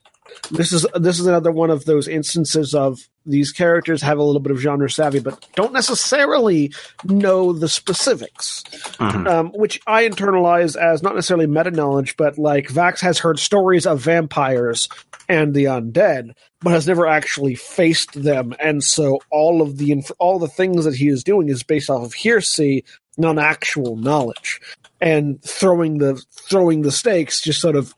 This 0.52 0.72
is 0.72 0.86
this 0.96 1.20
is 1.20 1.28
another 1.28 1.52
one 1.52 1.70
of 1.70 1.86
those 1.86 2.08
instances 2.08 2.74
of 2.74 3.00
these 3.26 3.52
characters 3.52 4.02
have 4.02 4.18
a 4.18 4.24
little 4.24 4.40
bit 4.40 4.52
of 4.52 4.60
genre 4.60 4.90
savvy, 4.90 5.20
but 5.20 5.46
don't 5.56 5.74
necessarily 5.74 6.72
know 7.04 7.52
the 7.52 7.68
specifics, 7.68 8.64
mm-hmm. 8.64 9.28
um, 9.28 9.50
which 9.50 9.82
I 9.86 10.08
internalize 10.08 10.76
as 10.76 11.04
not 11.04 11.16
necessarily 11.16 11.48
meta 11.48 11.72
knowledge, 11.72 12.16
but 12.16 12.38
like 12.38 12.68
Vax 12.68 13.02
has 13.02 13.20
heard 13.20 13.38
stories 13.38 13.86
of 13.86 14.00
vampires 14.00 14.88
and 15.28 15.54
the 15.54 15.66
undead, 15.66 16.32
but 16.62 16.72
has 16.72 16.88
never 16.88 17.06
actually 17.06 17.56
faced 17.56 18.14
them, 18.14 18.56
and 18.60 18.84
so 18.84 19.20
all 19.30 19.62
of 19.62 19.78
the 19.78 19.92
inf- 19.92 20.12
all 20.20 20.40
the 20.40 20.48
things 20.48 20.86
that 20.86 20.96
he 20.96 21.10
is 21.10 21.24
doing 21.24 21.50
is 21.50 21.64
based 21.64 21.90
off 21.90 22.06
of 22.06 22.14
hearsay, 22.14 22.84
non 23.18 23.38
actual 23.38 23.98
knowledge, 23.98 24.62
and 25.02 25.42
throwing 25.44 25.98
the 25.98 26.22
throwing 26.32 26.82
the 26.82 26.92
stakes 26.92 27.42
just 27.42 27.62
sort 27.62 27.76
of 27.76 27.94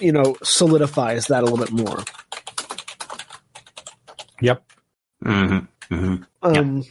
you 0.00 0.12
know 0.12 0.36
solidifies 0.42 1.26
that 1.28 1.42
a 1.42 1.46
little 1.46 1.58
bit 1.58 1.72
more. 1.72 2.02
Yep. 4.40 4.62
Mm-hmm. 5.24 5.94
Mm-hmm. 5.94 6.22
Um. 6.42 6.76
Yep. 6.76 6.86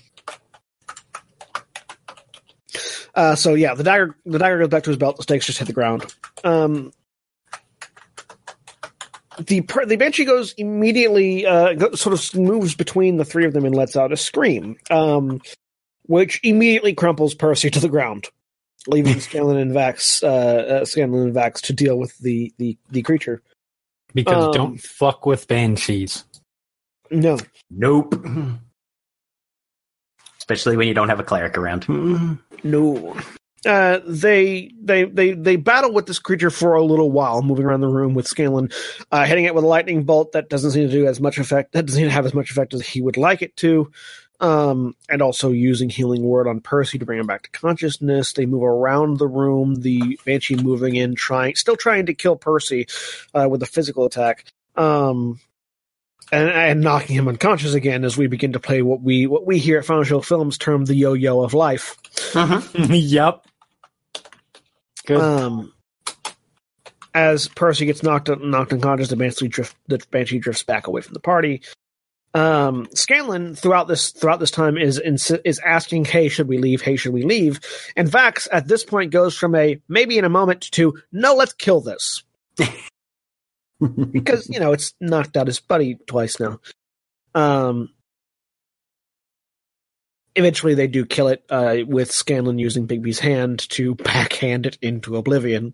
Uh, 3.15 3.35
so 3.35 3.55
yeah, 3.55 3.73
the 3.73 3.83
dagger 3.83 4.15
the 4.25 4.37
dagger 4.37 4.59
goes 4.59 4.67
back 4.69 4.83
to 4.83 4.91
his 4.91 4.97
belt. 4.97 5.17
The 5.17 5.23
stakes 5.23 5.47
just 5.47 5.57
hit 5.57 5.65
the 5.65 5.73
ground. 5.73 6.05
Um, 6.43 6.91
the 9.39 9.61
the 9.85 9.95
banshee 9.95 10.25
goes 10.25 10.53
immediately, 10.53 11.45
uh, 11.45 11.73
go, 11.73 11.91
sort 11.95 12.13
of 12.13 12.39
moves 12.39 12.75
between 12.75 13.17
the 13.17 13.25
three 13.25 13.45
of 13.45 13.53
them 13.53 13.65
and 13.65 13.75
lets 13.75 13.95
out 13.95 14.11
a 14.11 14.17
scream, 14.17 14.77
um, 14.89 15.41
which 16.03 16.39
immediately 16.43 16.93
crumples 16.93 17.33
Percy 17.33 17.69
to 17.71 17.79
the 17.79 17.89
ground, 17.89 18.27
leaving 18.87 19.19
Scanlan 19.19 19.57
and 19.57 19.71
Vax, 19.71 20.23
uh, 20.23 20.27
uh, 20.27 20.85
Scanlan 20.85 21.27
and 21.27 21.35
Vax 21.35 21.61
to 21.61 21.73
deal 21.73 21.97
with 21.97 22.17
the 22.19 22.53
the, 22.57 22.77
the 22.89 23.01
creature. 23.01 23.41
Because 24.13 24.45
um, 24.45 24.51
don't 24.51 24.77
fuck 24.77 25.25
with 25.25 25.47
banshees. 25.47 26.25
No. 27.11 27.37
Nope. 27.69 28.15
Especially 30.37 30.77
when 30.77 30.87
you 30.87 30.93
don't 30.93 31.09
have 31.09 31.19
a 31.19 31.23
cleric 31.23 31.57
around. 31.57 32.39
No. 32.63 33.15
Uh, 33.65 33.99
they 34.05 34.71
they 34.81 35.03
they 35.03 35.31
they 35.31 35.55
battle 35.57 35.91
with 35.91 36.07
this 36.07 36.17
creature 36.17 36.49
for 36.49 36.73
a 36.73 36.83
little 36.83 37.11
while, 37.11 37.43
moving 37.43 37.65
around 37.65 37.81
the 37.81 37.87
room 37.87 38.15
with 38.15 38.27
Scanlan, 38.27 38.69
uh, 39.11 39.25
hitting 39.25 39.45
it 39.45 39.53
with 39.53 39.63
a 39.63 39.67
lightning 39.67 40.03
bolt 40.03 40.31
that 40.31 40.49
doesn't 40.49 40.71
seem 40.71 40.87
to 40.87 40.91
do 40.91 41.05
as 41.05 41.19
much 41.19 41.37
effect. 41.37 41.73
That 41.73 41.85
doesn't 41.85 42.09
have 42.09 42.25
as 42.25 42.33
much 42.33 42.49
effect 42.49 42.73
as 42.73 42.85
he 42.85 43.01
would 43.01 43.15
like 43.15 43.43
it 43.43 43.55
to. 43.57 43.91
Um, 44.39 44.95
and 45.09 45.23
also 45.23 45.49
using 45.49 45.89
healing 45.89 46.21
word 46.21 46.47
on 46.47 46.61
Percy 46.61 46.99
to 46.99 47.05
bring 47.05 47.19
him 47.19 47.25
back 47.25 47.43
to 47.43 47.49
consciousness. 47.49 48.33
They 48.33 48.45
move 48.45 48.61
around 48.61 49.17
the 49.17 49.27
room. 49.27 49.75
The 49.75 50.19
banshee 50.25 50.55
moving 50.55 50.95
in, 50.95 51.15
trying, 51.15 51.55
still 51.55 51.75
trying 51.75 52.05
to 52.05 52.13
kill 52.13 52.35
Percy 52.35 52.87
uh, 53.33 53.47
with 53.49 53.63
a 53.63 53.65
physical 53.65 54.05
attack. 54.05 54.45
Um, 54.75 55.39
and, 56.31 56.49
and 56.49 56.81
knocking 56.81 57.15
him 57.15 57.27
unconscious 57.27 57.73
again 57.73 58.03
as 58.03 58.17
we 58.17 58.27
begin 58.27 58.53
to 58.53 58.59
play 58.59 58.81
what 58.81 59.01
we 59.01 59.27
what 59.27 59.45
we 59.45 59.57
here 59.59 59.79
at 59.79 59.85
Final 59.85 60.03
Show 60.03 60.21
Films 60.21 60.57
term 60.57 60.85
the 60.85 60.95
yo-yo 60.95 61.41
of 61.41 61.53
life. 61.53 61.97
Uh-huh. 62.35 62.61
yep. 62.89 63.45
Good. 65.05 65.21
Um, 65.21 65.73
as 67.13 67.47
Percy 67.47 67.85
gets 67.85 68.03
knocked 68.03 68.29
knocked 68.41 68.73
unconscious, 68.73 69.09
the 69.09 69.15
banshee 69.15 69.47
drift 69.47 69.75
the 69.87 70.03
banshee 70.11 70.39
drifts 70.39 70.63
back 70.63 70.87
away 70.87 71.01
from 71.01 71.13
the 71.13 71.19
party. 71.19 71.61
Um, 72.33 72.87
Scanlan 72.93 73.55
throughout 73.55 73.87
this 73.87 74.11
throughout 74.11 74.39
this 74.39 74.51
time 74.51 74.77
is 74.77 74.99
is 74.99 75.59
asking, 75.65 76.05
"Hey, 76.05 76.29
should 76.29 76.47
we 76.47 76.57
leave? 76.57 76.81
Hey, 76.81 76.95
should 76.95 77.13
we 77.13 77.23
leave?" 77.23 77.59
And 77.95 78.09
Vax 78.09 78.47
at 78.51 78.67
this 78.67 78.83
point 78.83 79.11
goes 79.11 79.35
from 79.35 79.55
a 79.55 79.79
maybe 79.87 80.17
in 80.17 80.25
a 80.25 80.29
moment 80.29 80.69
to 80.71 81.01
no, 81.11 81.33
let's 81.33 81.53
kill 81.53 81.81
this 81.81 82.23
because 84.11 84.49
you 84.49 84.59
know 84.59 84.73
it's 84.73 84.93
knocked 84.99 85.37
out 85.37 85.47
his 85.47 85.59
buddy 85.59 85.95
twice 86.07 86.39
now. 86.39 86.59
Um, 87.33 87.89
eventually, 90.35 90.73
they 90.73 90.87
do 90.87 91.05
kill 91.05 91.29
it 91.29 91.43
uh, 91.49 91.77
with 91.87 92.11
Scanlan 92.11 92.59
using 92.59 92.87
Bigby's 92.87 93.19
hand 93.19 93.67
to 93.69 93.95
backhand 93.95 94.65
it 94.65 94.77
into 94.81 95.17
oblivion, 95.17 95.73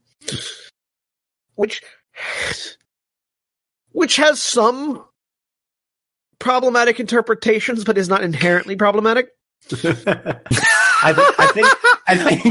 which 1.56 1.82
which 3.92 4.18
has 4.18 4.42
some 4.42 5.04
problematic 6.43 6.99
interpretations, 6.99 7.84
but 7.84 7.97
is 7.97 8.10
not 8.10 8.21
inherently 8.21 8.75
problematic. 8.75 9.29
I, 9.71 11.13
th- 11.13 11.34
I 11.39 11.51
think 11.53 11.67
I 12.06 12.17
think 12.17 12.41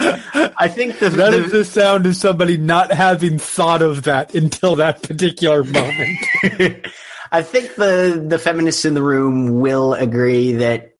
I 0.58 0.68
think 0.68 0.98
the, 0.98 1.10
That 1.10 1.34
is 1.34 1.52
the 1.52 1.58
the 1.58 1.64
sound 1.64 2.06
of 2.06 2.16
somebody 2.16 2.56
not 2.56 2.90
having 2.90 3.38
thought 3.38 3.82
of 3.82 4.04
that 4.04 4.34
until 4.34 4.76
that 4.76 5.02
particular 5.02 5.62
moment. 5.62 6.26
I 7.32 7.42
think 7.42 7.74
the 7.74 8.24
the 8.26 8.38
feminists 8.38 8.86
in 8.86 8.94
the 8.94 9.02
room 9.02 9.60
will 9.60 9.92
agree 9.92 10.52
that 10.52 10.94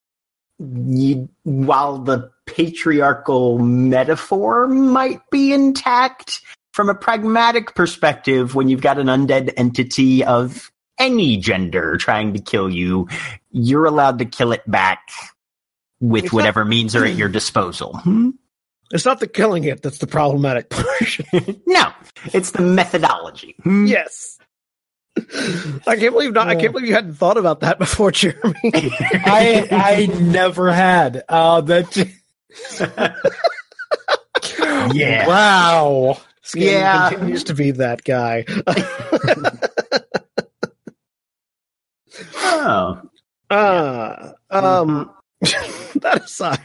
you, 0.58 1.30
while 1.44 1.96
the 1.98 2.30
patriarchal 2.46 3.58
metaphor 3.58 4.68
might 4.68 5.22
be 5.30 5.54
intact 5.54 6.42
from 6.72 6.90
a 6.90 6.94
pragmatic 6.94 7.74
perspective, 7.74 8.54
when 8.54 8.68
you've 8.68 8.82
got 8.82 8.98
an 8.98 9.06
undead 9.06 9.54
entity 9.56 10.22
of 10.24 10.70
any 11.00 11.36
gender 11.38 11.96
trying 11.96 12.34
to 12.34 12.40
kill 12.40 12.70
you, 12.70 13.08
you're 13.50 13.86
allowed 13.86 14.20
to 14.20 14.24
kill 14.24 14.52
it 14.52 14.62
back 14.70 15.08
with 16.00 16.24
It's 16.26 16.32
not- 16.32 16.36
whatever 16.36 16.64
means 16.64 16.94
are 16.94 17.04
at 17.04 17.16
your 17.16 17.28
disposal. 17.40 17.96
Hmm? 17.98 18.30
It's 18.92 19.04
not 19.04 19.20
the 19.20 19.26
killing 19.28 19.64
it 19.64 19.82
that's 19.82 19.98
the 19.98 20.06
problematic 20.06 20.68
portion. 20.70 21.26
No, 21.66 21.92
it's 22.34 22.50
the 22.52 22.62
methodology. 22.62 23.54
Hmm? 23.62 23.86
yes. 23.86 24.36
I 25.86 25.96
can't 25.96 26.12
believe 26.12 26.32
not. 26.32 26.48
I 26.48 26.54
can't 26.56 26.72
believe 26.72 26.88
you 26.88 26.94
hadn't 26.94 27.14
thought 27.14 27.36
about 27.36 27.60
that 27.60 27.78
before, 27.78 28.10
Jeremy. 28.12 28.54
I 28.64 29.68
I 29.70 30.06
never 30.20 30.72
had. 30.72 31.24
Uh, 31.28 31.60
that. 31.62 32.08
Yeah. 34.94 35.26
Wow. 35.28 36.18
Scanlan 36.42 36.72
Yeah. 36.72 37.10
continues 37.10 37.44
to 37.44 37.54
be 37.54 37.70
that 37.72 38.02
guy. 38.04 38.44
Oh. 42.42 43.00
Uh, 43.50 44.32
um, 44.50 45.10
that 45.40 46.22
aside, 46.24 46.60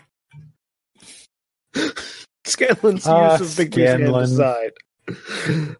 Scanlan's 2.46 3.08
Ah, 3.08 3.38
use 3.38 3.42
of 3.52 3.58
Big 3.58 3.74
Scanlan. 3.74 4.24
aside. 4.24 4.72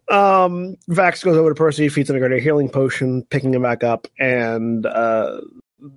Um, 0.08 0.76
Vax 0.88 1.24
goes 1.24 1.36
over 1.36 1.50
to 1.50 1.54
Percy, 1.54 1.88
feeds 1.88 2.10
him 2.10 2.16
a 2.16 2.18
greater 2.18 2.38
healing 2.38 2.68
potion, 2.68 3.24
picking 3.30 3.54
him 3.54 3.62
back 3.62 3.84
up, 3.84 4.06
and 4.18 4.84
uh, 4.86 5.40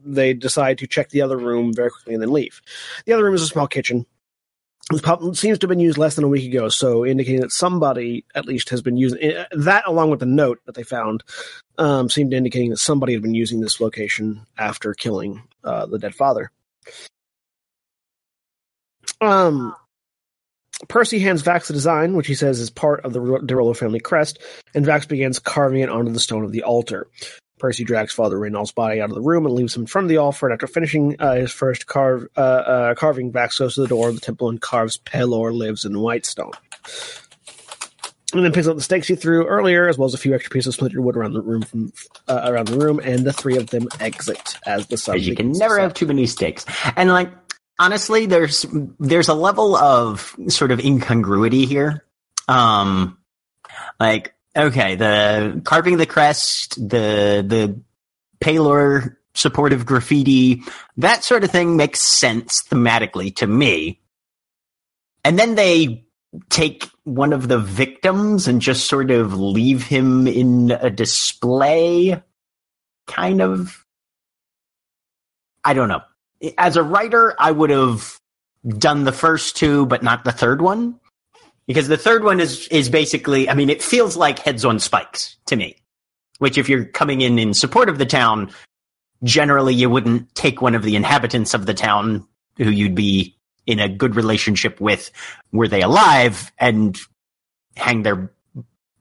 they 0.06 0.34
decide 0.34 0.78
to 0.80 0.88
check 0.88 1.10
the 1.10 1.22
other 1.22 1.38
room 1.38 1.74
very 1.74 1.90
quickly 1.90 2.14
and 2.14 2.22
then 2.22 2.32
leave. 2.32 2.62
The 3.06 3.14
other 3.14 3.24
room 3.24 3.34
is 3.36 3.42
a 3.42 3.48
small 3.48 3.68
kitchen. 3.68 4.06
It 4.92 5.04
prob- 5.04 5.36
seems 5.36 5.60
to 5.60 5.66
have 5.66 5.70
been 5.70 5.80
used 5.80 5.98
less 5.98 6.16
than 6.16 6.24
a 6.24 6.30
week 6.30 6.52
ago, 6.52 6.70
so 6.70 7.06
indicating 7.06 7.42
that 7.42 7.52
somebody 7.52 8.26
at 8.34 8.46
least 8.46 8.70
has 8.70 8.82
been 8.82 8.98
using 8.98 9.22
eh, 9.22 9.46
that, 9.52 9.88
along 9.88 10.10
with 10.10 10.20
the 10.20 10.26
note 10.26 10.60
that 10.66 10.76
they 10.76 10.84
found, 10.84 11.24
um, 11.78 12.10
seemed 12.10 12.34
indicating 12.34 12.72
that 12.72 12.78
somebody 12.78 13.14
had 13.14 13.22
been 13.22 13.36
using 13.36 13.62
this 13.62 13.80
location 13.80 14.46
after 14.58 14.94
killing 14.94 15.44
uh, 15.64 15.86
the 15.86 16.00
dead 16.00 16.16
father. 16.16 16.52
Um, 19.22 19.76
Percy 20.88 21.20
hands 21.20 21.44
Vax 21.44 21.68
the 21.68 21.74
design, 21.74 22.16
which 22.16 22.28
he 22.28 22.36
says 22.36 22.60
is 22.60 22.70
part 22.70 23.04
of 23.06 23.14
the 23.14 23.20
Derolo 23.20 23.76
family 23.76 24.00
crest, 24.00 24.40
and 24.74 24.86
Vax 24.86 25.08
begins 25.08 25.40
carving 25.40 25.82
it 25.82 25.90
onto 25.90 26.12
the 26.12 26.20
stone 26.20 26.44
of 26.44 26.52
the 26.52 26.64
altar. 26.64 27.08
Percy 27.60 27.84
drags 27.84 28.14
Father 28.14 28.40
Reynald's 28.40 28.72
body 28.72 29.02
out 29.02 29.10
of 29.10 29.16
the 29.16 29.22
room 29.22 29.46
and 29.46 29.54
leaves 29.54 29.76
him 29.76 29.84
in 29.84 29.88
front 29.88 30.06
of 30.06 30.10
the 30.10 30.18
altar. 30.18 30.48
And 30.48 30.54
after 30.54 30.68
finishing 30.68 31.16
uh, 31.20 31.36
his 31.36 31.52
first 31.52 31.86
carve, 31.86 32.28
uh, 32.36 32.40
uh, 32.40 32.96
carving, 32.96 33.32
Vax 33.32 33.60
goes 33.60 33.76
to 33.76 33.82
the 33.82 33.88
door 33.88 34.10
of 34.10 34.16
the 34.16 34.22
temple 34.22 34.50
and 34.50 34.60
carves 34.60 34.98
Pelor 34.98 35.54
lives 35.54 35.86
in 35.86 36.00
Whitestone. 36.00 36.54
And 38.32 38.46
then 38.46 38.52
picks 38.52 38.68
up 38.68 38.76
the 38.76 38.84
stakes 38.84 39.08
he 39.08 39.16
threw 39.16 39.48
earlier, 39.48 39.88
as 39.88 39.98
well 39.98 40.06
as 40.06 40.14
a 40.14 40.18
few 40.18 40.36
extra 40.36 40.52
pieces 40.52 40.68
of 40.68 40.74
splintered 40.76 41.04
wood 41.04 41.18
around 41.18 41.34
the 41.34 41.42
room, 41.42 41.64
from, 41.64 41.92
uh, 42.28 42.42
around 42.46 42.68
the 42.68 42.78
room, 42.78 43.00
and 43.04 43.26
the 43.26 43.34
three 43.34 43.58
of 43.58 43.72
them 43.72 43.88
exit 44.00 44.56
as 44.68 44.86
the 44.86 44.98
sun. 44.98 45.20
You 45.20 45.36
can 45.36 45.52
never 45.52 45.80
have 45.80 45.96
too 45.96 46.06
many 46.06 46.28
stakes. 46.28 46.64
And 46.96 47.10
like 47.10 47.32
honestly, 47.80 48.28
there's 48.28 48.68
there's 49.00 49.30
a 49.30 49.34
level 49.34 49.76
of 49.76 50.36
sort 50.48 50.72
of 50.72 50.80
incongruity 50.80 51.66
here. 51.66 52.06
Um 52.48 53.18
like 54.00 54.36
okay, 54.56 54.96
the 54.96 55.62
carving 55.64 55.98
the 55.98 56.06
crest, 56.06 56.76
the 56.76 57.44
the 57.46 57.80
Pelor 58.40 59.16
supportive 59.36 59.86
graffiti, 59.86 60.64
that 60.98 61.24
sort 61.24 61.44
of 61.44 61.52
thing 61.52 61.78
makes 61.78 62.02
sense 62.02 62.64
thematically 62.64 63.36
to 63.36 63.48
me. 63.48 64.00
And 65.24 65.38
then 65.38 65.56
they 65.56 66.06
take 66.50 66.90
one 67.04 67.34
of 67.34 67.48
the 67.48 67.60
victims 67.60 68.48
and 68.48 68.62
just 68.62 68.88
sort 68.88 69.12
of 69.12 69.38
leave 69.40 69.84
him 69.84 70.28
in 70.28 70.72
a 70.72 70.90
display 70.90 72.22
kind 73.08 73.42
of 73.42 73.86
I 75.64 75.74
don't 75.74 75.90
know. 75.90 76.02
As 76.58 76.78
a 76.78 76.84
writer, 76.84 77.36
I 77.38 77.52
would 77.52 77.70
have 77.70 78.20
done 78.68 79.04
the 79.04 79.12
first 79.12 79.58
two, 79.58 79.86
but 79.86 80.04
not 80.04 80.24
the 80.24 80.32
third 80.32 80.62
one. 80.62 81.00
Because 81.70 81.88
the 81.88 81.98
third 81.98 82.24
one 82.24 82.40
is, 82.40 82.68
is 82.70 82.90
basically, 82.90 83.48
I 83.48 83.54
mean, 83.54 83.70
it 83.70 83.84
feels 83.84 84.18
like 84.18 84.40
heads 84.40 84.66
on 84.66 84.80
spikes 84.80 85.38
to 85.46 85.56
me. 85.56 85.76
Which 86.40 86.58
if 86.58 86.68
you're 86.68 86.86
coming 86.86 87.22
in 87.22 87.38
in 87.38 87.54
support 87.54 87.90
of 87.90 88.00
the 88.00 88.08
town, 88.08 88.52
generally 89.24 89.76
you 89.76 89.88
wouldn't 89.88 90.34
take 90.34 90.64
one 90.64 90.74
of 90.74 90.82
the 90.82 90.96
inhabitants 90.96 91.54
of 91.54 91.68
the 91.68 91.76
town 91.76 92.28
who 92.58 92.72
you'd 92.72 92.96
be 92.96 93.38
in 93.68 93.80
a 93.80 93.88
good 93.88 94.16
relationship 94.16 94.82
with, 94.82 95.12
were 95.52 95.68
they 95.68 95.84
alive, 95.84 96.52
and 96.58 96.98
hang 97.78 98.02
their 98.02 98.32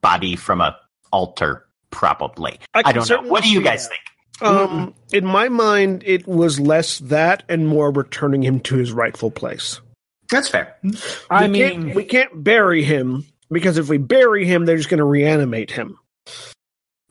body 0.03 0.37
from 0.37 0.61
a 0.61 0.77
altar, 1.11 1.65
probably. 1.89 2.61
I, 2.75 2.83
can 2.83 2.97
don't 2.97 3.09
know. 3.09 3.31
What 3.31 3.45
do 3.45 3.51
you 3.51 3.63
guys 3.63 3.89
that. 3.89 3.95
think? 3.95 4.03
Um, 4.43 4.95
in 5.11 5.25
my 5.25 5.49
mind, 5.49 6.03
it 6.05 6.29
was 6.29 6.61
less 6.61 6.99
that 6.99 7.45
and 7.49 7.67
more 7.67 7.91
returning 7.91 8.43
him 8.43 8.61
to 8.61 8.77
his 8.77 8.93
rightful 8.93 9.31
place. 9.31 9.81
That's 10.31 10.49
fair. 10.49 10.77
Hmm. 10.83 10.91
I 11.31 11.49
we 11.49 11.59
can't, 11.59 11.79
mean, 11.79 11.95
we 11.95 12.05
can't 12.05 12.45
bury 12.45 12.85
him 12.85 13.27
because 13.51 13.79
if 13.79 13.89
we 13.89 13.99
bury 13.99 14.45
him, 14.45 14.65
they're 14.65 14.77
just 14.77 14.89
going 14.89 14.99
to 14.99 15.05
reanimate 15.05 15.71
him. 15.71 15.99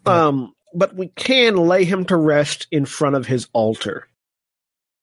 Hmm. 0.06 0.12
Um, 0.12 0.54
but 0.74 0.96
we 0.96 1.08
can 1.08 1.56
lay 1.56 1.86
him 1.86 2.06
to 2.06 2.16
rest 2.16 2.68
in 2.72 2.86
front 2.86 3.16
of 3.16 3.26
his 3.26 3.48
altar 3.54 4.08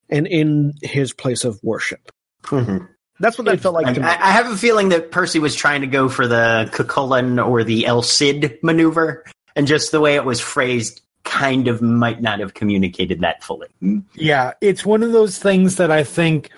and 0.09 0.27
in 0.27 0.75
his 0.83 1.13
place 1.13 1.45
of 1.45 1.59
worship. 1.63 2.13
Mm-hmm. 2.45 2.85
That's 3.21 3.39
what 3.39 3.45
that 3.47 3.61
felt 3.61 3.75
like 3.75 3.87
I, 3.87 3.93
to 3.95 4.01
me. 4.01 4.07
I 4.07 4.31
have 4.33 4.51
a 4.51 4.57
feeling 4.57 4.91
that 4.91 5.11
Percy 5.11 5.39
was 5.39 5.55
trying 5.55 5.81
to 5.83 5.87
go 5.87 6.09
for 6.09 6.27
the 6.27 6.69
Cucullin 6.73 7.45
or 7.45 7.65
the 7.65 7.87
El 7.87 8.03
Cid 8.03 8.59
maneuver, 8.63 9.25
and 9.55 9.67
just 9.67 9.93
the 9.93 10.01
way 10.01 10.17
it 10.17 10.25
was 10.25 10.41
phrased 10.41 11.01
kind 11.23 11.69
of 11.69 11.81
might 11.81 12.21
not 12.21 12.41
have 12.41 12.55
communicated 12.55 13.21
that 13.21 13.43
fully. 13.43 13.69
yeah, 14.15 14.53
it's 14.61 14.85
one 14.85 15.03
of 15.03 15.13
those 15.13 15.39
things 15.39 15.77
that 15.77 15.91
I 15.91 16.05
think 16.05 16.51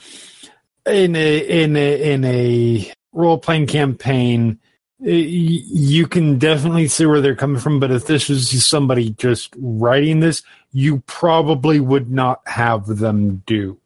in 0.87 1.17
a 1.17 1.39
in 1.39 1.77
a 1.77 2.13
in 2.13 2.25
a 2.25 2.93
role 3.13 3.39
playing 3.39 3.67
campaign, 3.67 4.59
you 5.01 6.07
can 6.07 6.39
definitely 6.39 6.89
see 6.89 7.07
where 7.07 7.21
they're 7.21 7.35
coming 7.35 7.61
from. 7.61 7.81
But 7.81 7.91
if 7.91 8.07
this 8.07 8.29
was 8.29 8.65
somebody 8.65 9.11
just 9.11 9.55
writing 9.59 10.21
this, 10.21 10.43
you 10.73 11.01
probably 11.07 11.81
would 11.81 12.11
not 12.11 12.41
have 12.47 12.87
them 12.87 13.43
do. 13.47 13.79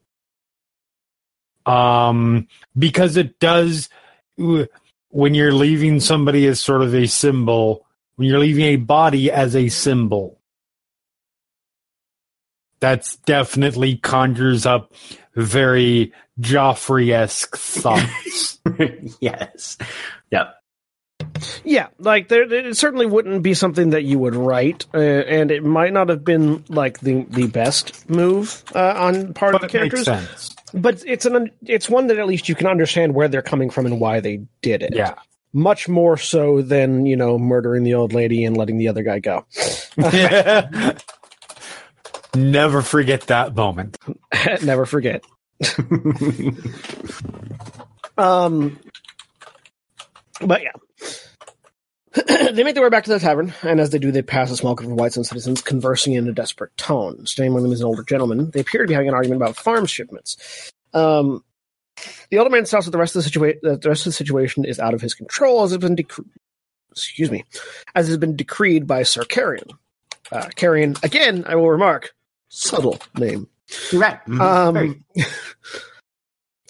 Um, 1.67 2.49
because 2.77 3.17
it 3.17 3.39
does 3.39 3.89
when 4.37 5.35
you're 5.35 5.53
leaving 5.53 6.01
somebody 6.01 6.47
as 6.47 6.61
sort 6.61 6.83
of 6.83 6.95
a 6.95 7.07
symbol, 7.07 7.87
when 8.17 8.29
you're 8.29 8.39
leaving 8.39 8.65
a 8.65 8.77
body 8.77 9.31
as 9.31 9.55
a 9.55 9.69
symbol, 9.69 10.41
that's 12.81 13.17
definitely 13.17 13.97
conjures 13.97 14.67
up 14.67 14.93
very 15.35 16.13
Joffrey 16.41 17.13
esque 17.13 17.57
thoughts. 17.57 18.59
yes. 19.21 19.79
Yep. 20.31 20.55
Yeah, 21.65 21.89
like 21.99 22.29
there, 22.29 22.51
it 22.51 22.77
certainly 22.79 23.05
wouldn't 23.05 23.43
be 23.43 23.53
something 23.53 23.91
that 23.91 24.05
you 24.05 24.19
would 24.19 24.35
write, 24.35 24.87
uh, 24.95 24.99
and 24.99 25.51
it 25.51 25.63
might 25.63 25.93
not 25.93 26.09
have 26.09 26.25
been 26.25 26.65
like 26.69 27.01
the 27.01 27.25
the 27.29 27.47
best 27.47 28.09
move 28.09 28.65
uh, 28.75 28.95
on 28.97 29.35
part 29.35 29.55
of 29.55 29.61
but 29.61 29.71
the 29.71 29.79
it 29.79 29.83
makes 29.83 30.03
characters. 30.05 30.05
sense. 30.07 30.57
But 30.73 31.03
it's 31.07 31.27
an 31.27 31.51
it's 31.67 31.91
one 31.91 32.07
that 32.07 32.19
at 32.19 32.27
least 32.27 32.49
you 32.49 32.55
can 32.55 32.67
understand 32.67 33.15
where 33.15 33.29
they're 33.29 33.43
coming 33.43 33.69
from 33.69 33.85
and 33.85 34.01
why 34.01 34.21
they 34.21 34.41
did 34.63 34.83
it. 34.83 34.95
Yeah. 34.95 35.15
much 35.53 35.89
more 35.89 36.17
so 36.17 36.63
than 36.63 37.05
you 37.05 37.17
know 37.17 37.39
murdering 37.39 37.85
the 37.85 37.95
old 37.95 38.15
lady 38.15 38.45
and 38.45 38.57
letting 38.57 38.79
the 38.79 38.89
other 38.89 39.03
guy 39.03 39.19
go. 39.19 39.45
Never 42.35 42.81
forget 42.83 43.23
that 43.23 43.55
moment. 43.55 43.99
Never 44.65 44.87
forget. 44.87 45.25
Um, 48.21 48.79
but 50.41 50.63
yeah. 50.63 50.73
they 52.53 52.65
make 52.65 52.75
their 52.75 52.83
way 52.83 52.91
back 52.91 53.05
to 53.05 53.11
the 53.11 53.19
tavern, 53.19 53.55
and 53.63 53.81
as 53.81 53.91
they 53.91 53.99
do, 53.99 54.11
they 54.11 54.23
pass 54.23 54.51
a 54.51 54.57
small 54.57 54.75
group 54.75 54.91
of 54.91 54.97
Whitestone 54.97 55.25
citizens 55.25 55.63
conversing 55.63 56.15
in 56.15 56.29
a 56.29 56.33
desperate 56.33 56.77
tone. 56.77 57.25
Standing 57.27 57.53
among 57.53 57.63
them 57.63 57.73
is 57.73 57.81
an 57.81 57.87
older 57.87 58.03
gentleman. 58.03 58.51
They 58.51 58.61
appear 58.61 58.83
to 58.83 58.89
be 58.89 58.95
having 58.95 59.09
an 59.09 59.15
argument 59.15 59.41
about 59.41 59.57
farm 59.57 59.87
shipments. 59.87 60.73
Um, 60.93 61.45
the 62.31 62.39
older 62.39 62.51
man 62.51 62.65
tells 62.65 62.87
that 62.87 62.91
the 62.91 62.99
rest 62.99 63.15
of 63.15 63.21
the 63.21 63.25
situation, 63.25 63.61
the 63.63 63.89
rest 63.89 64.03
of 64.03 64.11
the 64.11 64.13
situation 64.13 64.65
is 64.65 64.81
out 64.81 64.95
of 64.95 65.01
his 65.01 65.15
control, 65.15 65.63
as 65.63 65.73
it's 65.73 65.85
been 65.85 65.97
excuse 66.91 67.31
me, 67.31 67.45
as 67.95 68.09
has 68.09 68.17
been 68.19 68.37
decreed 68.37 68.87
by 68.87 69.05
Sir 69.05 69.23
Carrion. 69.23 69.69
Uh, 70.33 70.49
Carrion, 70.57 70.97
again, 71.03 71.45
I 71.47 71.55
will 71.55 71.71
remark, 71.71 72.13
subtle 72.49 72.99
name. 73.17 73.49
Right. 73.93 74.19
Mhm. 74.27 74.73
Very- 74.73 75.03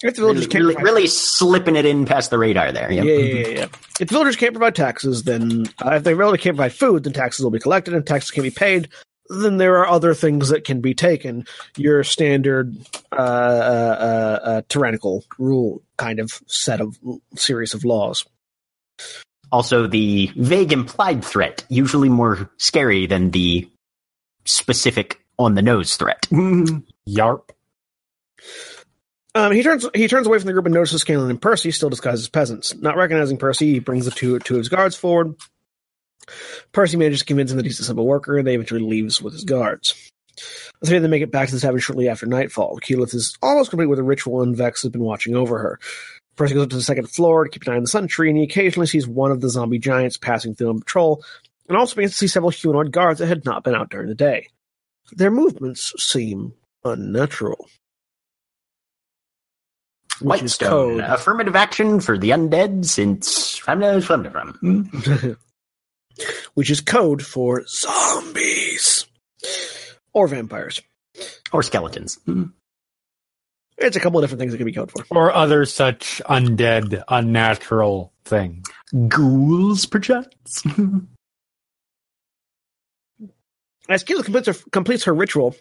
Um, 0.03 0.07
if 0.09 0.15
the 0.15 0.23
villagers 0.23 0.47
really, 0.47 0.51
can't 0.51 0.63
really, 0.65 0.75
provide- 0.77 0.91
really 0.91 1.07
slipping 1.09 1.77
it 1.77 1.85
in 1.85 2.07
past 2.07 2.31
the 2.31 2.39
radar 2.39 2.73
there. 2.73 2.91
Yep. 2.91 3.05
Yeah, 3.05 3.13
yeah, 3.13 3.35
yeah, 3.41 3.49
yeah. 3.49 3.65
If 4.01 4.09
the 4.09 4.15
villagers 4.15 4.37
can't 4.37 4.55
provide 4.55 4.75
taxes, 4.75 5.25
then 5.25 5.67
uh, 5.85 5.91
if 5.97 6.05
they 6.05 6.15
really 6.15 6.39
can't 6.39 6.57
provide 6.57 6.73
food, 6.73 7.05
then 7.05 7.13
taxes 7.13 7.45
will 7.45 7.51
be 7.51 7.59
collected, 7.59 7.93
and 7.93 8.07
taxes 8.07 8.31
can 8.31 8.43
be 8.43 8.51
paid. 8.51 8.89
Then 9.29 9.59
there 9.59 9.77
are 9.77 9.87
other 9.87 10.15
things 10.15 10.49
that 10.49 10.65
can 10.65 10.81
be 10.81 10.95
taken. 10.95 11.45
Your 11.77 12.03
standard 12.03 12.75
uh, 13.13 13.17
uh, 13.17 13.21
uh, 13.21 14.49
uh, 14.49 14.63
tyrannical 14.71 15.23
rule 15.39 15.83
kind 15.99 16.19
of 16.19 16.33
set 16.47 16.81
of 16.81 16.99
series 17.37 17.75
of 17.75 17.85
laws. 17.85 18.25
Also, 19.53 19.87
the 19.87 20.31
vague 20.35 20.73
implied 20.73 21.23
threat, 21.23 21.63
usually 21.69 22.09
more 22.09 22.51
scary 22.57 23.05
than 23.07 23.33
the 23.33 23.69
specific 24.47 25.20
on 25.41 25.55
the 25.55 25.63
nose 25.63 25.97
threat. 25.97 26.21
Yarp. 27.09 27.51
Um, 29.35 29.53
he 29.53 29.63
turns 29.63 29.87
he 29.95 30.09
turns 30.09 30.27
away 30.27 30.39
from 30.39 30.47
the 30.47 30.53
group 30.53 30.67
and 30.67 30.75
notices 30.75 31.01
Scanlan 31.01 31.31
and 31.31 31.41
Percy 31.41 31.71
still 31.71 31.89
disguised 31.89 32.21
as 32.21 32.29
peasants. 32.29 32.75
Not 32.75 32.97
recognizing 32.97 33.39
Percy, 33.39 33.73
he 33.73 33.79
brings 33.79 34.05
the 34.05 34.11
two 34.11 34.39
two 34.41 34.55
of 34.55 34.59
his 34.59 34.69
guards 34.69 34.97
forward. 34.97 35.35
Percy 36.73 36.97
manages 36.97 37.21
to 37.21 37.27
convince 37.27 37.51
him 37.51 37.57
that 37.57 37.67
he's 37.67 37.81
a 37.81 37.85
simple 37.85 38.07
worker, 38.07 38.39
and 38.39 38.47
they 38.47 38.55
eventually 38.55 38.83
leaves 38.83 39.23
with 39.23 39.33
his 39.33 39.45
guards. 39.45 40.11
The 40.81 40.87
three 40.87 40.97
of 40.97 41.03
them 41.03 41.11
make 41.11 41.23
it 41.23 41.33
back 41.33 41.49
to 41.49 41.55
the 41.55 41.61
tavern 41.61 41.81
shortly 41.81 42.09
after 42.09 42.27
nightfall. 42.27 42.79
Keyleth 42.81 43.15
is 43.15 43.37
almost 43.43 43.71
complete 43.71 43.87
with 43.87 43.99
a 43.99 44.05
ritual, 44.05 44.43
and 44.43 44.57
Vex 44.57 44.83
has 44.83 44.91
been 44.91 45.03
watching 45.03 45.35
over 45.35 45.59
her. 45.59 45.81
Percy 46.37 46.55
goes 46.55 46.65
up 46.65 46.71
to 46.71 46.77
the 46.77 46.83
second 46.83 47.11
floor 47.11 47.45
to 47.45 47.51
keep 47.51 47.67
an 47.67 47.73
eye 47.73 47.77
on 47.77 47.83
the 47.83 47.89
sun 47.89 48.07
tree, 48.09 48.29
and 48.29 48.39
he 48.39 48.45
occasionally 48.45 48.87
sees 48.87 49.07
one 49.07 49.31
of 49.31 49.41
the 49.41 49.51
zombie 49.51 49.79
giants 49.79 50.17
passing 50.17 50.55
through 50.55 50.71
on 50.71 50.81
patrol, 50.81 51.23
and 51.69 51.77
also 51.77 51.97
begins 51.97 52.13
to 52.13 52.19
see 52.19 52.27
several 52.27 52.51
humanoid 52.51 52.93
guards 52.93 53.19
that 53.19 53.27
had 53.27 53.45
not 53.45 53.65
been 53.65 53.75
out 53.75 53.91
during 53.91 54.09
the 54.09 54.15
day. 54.15 54.49
Their 55.13 55.31
movements 55.31 55.93
seem 55.99 56.55
unnatural. 56.85 57.69
Which 60.21 60.43
is 60.43 60.59
Whitestone, 60.59 60.69
code. 60.69 61.01
affirmative 61.01 61.57
action 61.57 62.01
for 62.01 62.19
the 62.19 62.31
undead 62.31 62.85
since 62.85 63.61
I'm 63.67 63.79
no 63.79 64.01
from. 64.01 64.53
Hmm. 64.61 65.33
which 66.55 66.71
is 66.71 66.81
code 66.83 67.25
for 67.25 67.65
zombies 67.67 69.07
or 70.13 70.29
vampires. 70.29 70.83
Or 71.53 71.63
skeletons. 71.63 72.19
Hmm. 72.27 72.45
It's 73.79 73.97
a 73.97 74.01
couple 74.01 74.19
of 74.19 74.25
different 74.25 74.41
things 74.41 74.53
it 74.53 74.59
can 74.59 74.67
be 74.67 74.73
code 74.73 74.93
for. 74.93 75.05
Or 75.11 75.33
other 75.33 75.65
such 75.65 76.21
undead, 76.27 77.03
unnatural 77.09 78.13
thing. 78.25 78.63
Ghouls, 79.09 79.87
perchance. 79.87 80.63
As 83.91 84.05
Keyleth 84.05 84.25
completes 84.25 84.47
her, 84.47 84.55
completes 84.71 85.05
her 85.05 85.15
ritual, 85.15 85.57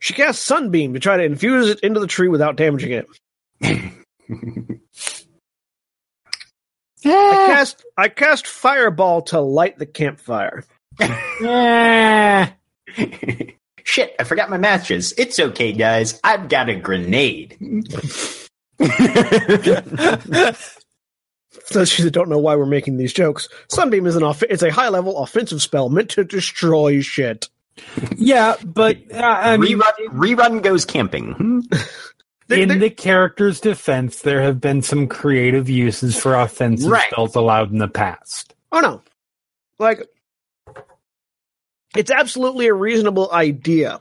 she 0.00 0.14
casts 0.14 0.42
Sunbeam 0.44 0.94
to 0.94 1.00
try 1.00 1.16
to 1.16 1.22
infuse 1.22 1.70
it 1.70 1.80
into 1.80 2.00
the 2.00 2.08
tree 2.08 2.26
without 2.28 2.56
damaging 2.56 2.90
it. 2.92 3.06
I 7.04 7.46
cast 7.46 7.84
I 7.96 8.08
cast 8.08 8.46
Fireball 8.46 9.22
to 9.22 9.40
light 9.40 9.78
the 9.78 9.86
campfire. 9.86 10.64
Eh. 11.00 12.48
Shit, 13.84 14.14
I 14.18 14.24
forgot 14.24 14.50
my 14.50 14.58
matches. 14.58 15.14
It's 15.16 15.38
okay, 15.38 15.72
guys. 15.72 16.20
I've 16.22 16.48
got 16.48 16.68
a 16.68 16.74
grenade. 16.76 17.56
Those 21.70 21.96
that 21.96 22.10
don't 22.12 22.28
know 22.28 22.38
why 22.38 22.56
we're 22.56 22.66
making 22.66 22.96
these 22.96 23.12
jokes, 23.12 23.48
Sunbeam 23.68 24.06
is 24.06 24.16
an 24.16 24.22
off- 24.22 24.42
it's 24.42 24.62
a 24.62 24.70
high 24.70 24.88
level 24.88 25.18
offensive 25.18 25.62
spell 25.62 25.88
meant 25.88 26.10
to 26.10 26.24
destroy 26.24 27.00
shit. 27.00 27.48
Yeah, 28.16 28.56
but 28.64 28.98
uh, 29.12 29.20
I 29.22 29.56
mean, 29.56 29.78
rerun, 29.78 30.08
rerun 30.36 30.62
goes 30.62 30.84
camping. 30.84 31.64
They- 32.48 32.62
in 32.62 32.68
they- 32.68 32.78
the 32.78 32.90
character's 32.90 33.60
defense, 33.60 34.22
there 34.22 34.42
have 34.42 34.60
been 34.60 34.82
some 34.82 35.06
creative 35.06 35.70
uses 35.70 36.18
for 36.18 36.34
offensive 36.34 36.90
Right. 36.90 37.10
spells 37.10 37.34
allowed 37.36 37.70
in 37.72 37.78
the 37.78 37.88
past. 37.88 38.54
Oh 38.72 38.80
no. 38.80 39.02
Like 39.78 40.06
it's 41.96 42.10
absolutely 42.10 42.66
a 42.66 42.74
reasonable 42.74 43.30
idea. 43.32 44.00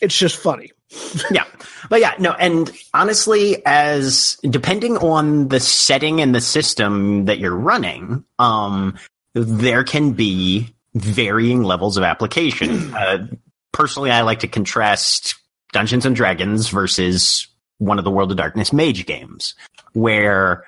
It's 0.00 0.16
just 0.16 0.36
funny. 0.36 0.72
yeah 1.32 1.42
but 1.90 2.00
yeah 2.00 2.14
no 2.20 2.30
and 2.34 2.70
honestly 2.94 3.60
as 3.66 4.38
depending 4.48 4.96
on 4.98 5.48
the 5.48 5.58
setting 5.58 6.20
and 6.20 6.32
the 6.32 6.40
system 6.40 7.24
that 7.24 7.38
you're 7.40 7.56
running 7.56 8.24
um 8.38 8.94
there 9.34 9.82
can 9.82 10.12
be 10.12 10.72
varying 10.96 11.62
levels 11.62 11.96
of 11.96 12.02
application. 12.02 12.92
Uh, 12.96 13.26
personally 13.72 14.10
i 14.10 14.22
like 14.22 14.38
to 14.40 14.48
contrast 14.48 15.34
dungeons 15.72 16.06
and 16.06 16.16
dragons 16.16 16.70
versus 16.70 17.46
one 17.76 17.98
of 17.98 18.04
the 18.04 18.10
world 18.10 18.30
of 18.30 18.38
darkness 18.38 18.72
mage 18.72 19.04
games 19.04 19.54
where 19.92 20.64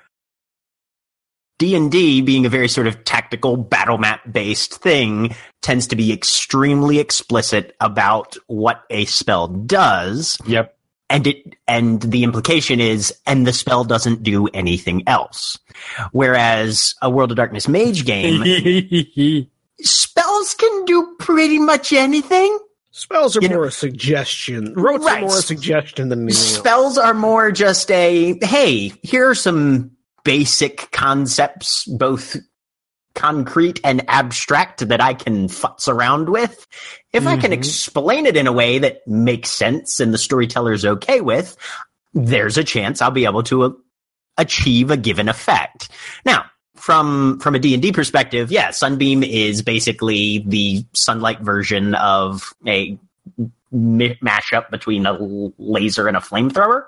D&D 1.58 2.20
being 2.22 2.44
a 2.46 2.48
very 2.50 2.68
sort 2.68 2.86
of 2.86 3.02
tactical 3.04 3.56
battle 3.56 3.98
map 3.98 4.20
based 4.30 4.74
thing 4.74 5.34
tends 5.62 5.86
to 5.88 5.96
be 5.96 6.12
extremely 6.12 6.98
explicit 6.98 7.74
about 7.80 8.36
what 8.46 8.84
a 8.90 9.06
spell 9.06 9.48
does. 9.48 10.36
Yep. 10.46 10.76
and 11.10 11.26
it 11.26 11.54
and 11.66 12.00
the 12.02 12.22
implication 12.24 12.78
is 12.78 13.12
and 13.26 13.46
the 13.46 13.52
spell 13.52 13.84
doesn't 13.84 14.22
do 14.22 14.46
anything 14.48 15.02
else. 15.06 15.58
Whereas 16.12 16.94
a 17.00 17.08
world 17.10 17.30
of 17.30 17.38
darkness 17.38 17.66
mage 17.66 18.04
game 18.04 18.42
spells 19.82 20.54
can 20.54 20.84
do 20.84 21.14
pretty 21.18 21.58
much 21.58 21.92
anything. 21.92 22.58
Spells 22.90 23.36
are 23.36 23.40
You 23.42 23.48
know- 23.48 23.56
more 23.56 23.66
a 23.66 23.70
suggestion. 23.72 24.74
Rotes 24.74 25.06
are 25.06 25.20
more 25.20 25.38
a 25.38 25.42
suggestion 25.42 26.08
than 26.08 26.22
anything 26.22 26.42
spells 26.58 26.98
are 26.98 27.14
more 27.14 27.52
just 27.52 27.90
a 27.92 28.36
hey 28.42 28.92
here 29.02 29.28
are 29.30 29.34
some 29.36 29.90
basic 30.24 30.90
concepts 30.90 31.84
both 31.84 32.36
concrete 33.14 33.80
and 33.84 34.04
abstract 34.08 34.86
that 34.88 35.00
i 35.00 35.12
can 35.14 35.48
futz 35.48 35.88
around 35.88 36.28
with. 36.28 36.66
If 37.12 37.26
i 37.26 37.36
can 37.36 37.50
Mhm. 37.50 37.54
explain 37.54 38.26
it 38.26 38.36
in 38.36 38.46
a 38.46 38.52
way 38.52 38.78
that 38.78 39.06
makes 39.06 39.50
sense 39.50 40.00
and 40.00 40.12
the 40.12 40.18
storyteller's 40.18 40.84
okay 40.84 41.20
with 41.20 41.56
there's 42.14 42.56
a 42.58 42.64
chance 42.64 43.00
i'll 43.02 43.10
be 43.10 43.24
able 43.24 43.42
to 43.44 43.62
uh, 43.64 43.70
achieve 44.38 44.90
a 44.90 44.96
given 44.96 45.28
effect. 45.28 45.88
Now 46.24 46.44
from 46.78 47.38
from 47.40 47.54
a 47.54 47.58
d&d 47.58 47.92
perspective 47.92 48.50
yeah 48.50 48.70
sunbeam 48.70 49.22
is 49.22 49.62
basically 49.62 50.44
the 50.46 50.84
sunlight 50.94 51.40
version 51.40 51.94
of 51.94 52.54
a 52.66 52.98
mashup 53.72 54.70
between 54.70 55.06
a 55.06 55.16
laser 55.58 56.08
and 56.08 56.16
a 56.16 56.20
flamethrower. 56.20 56.84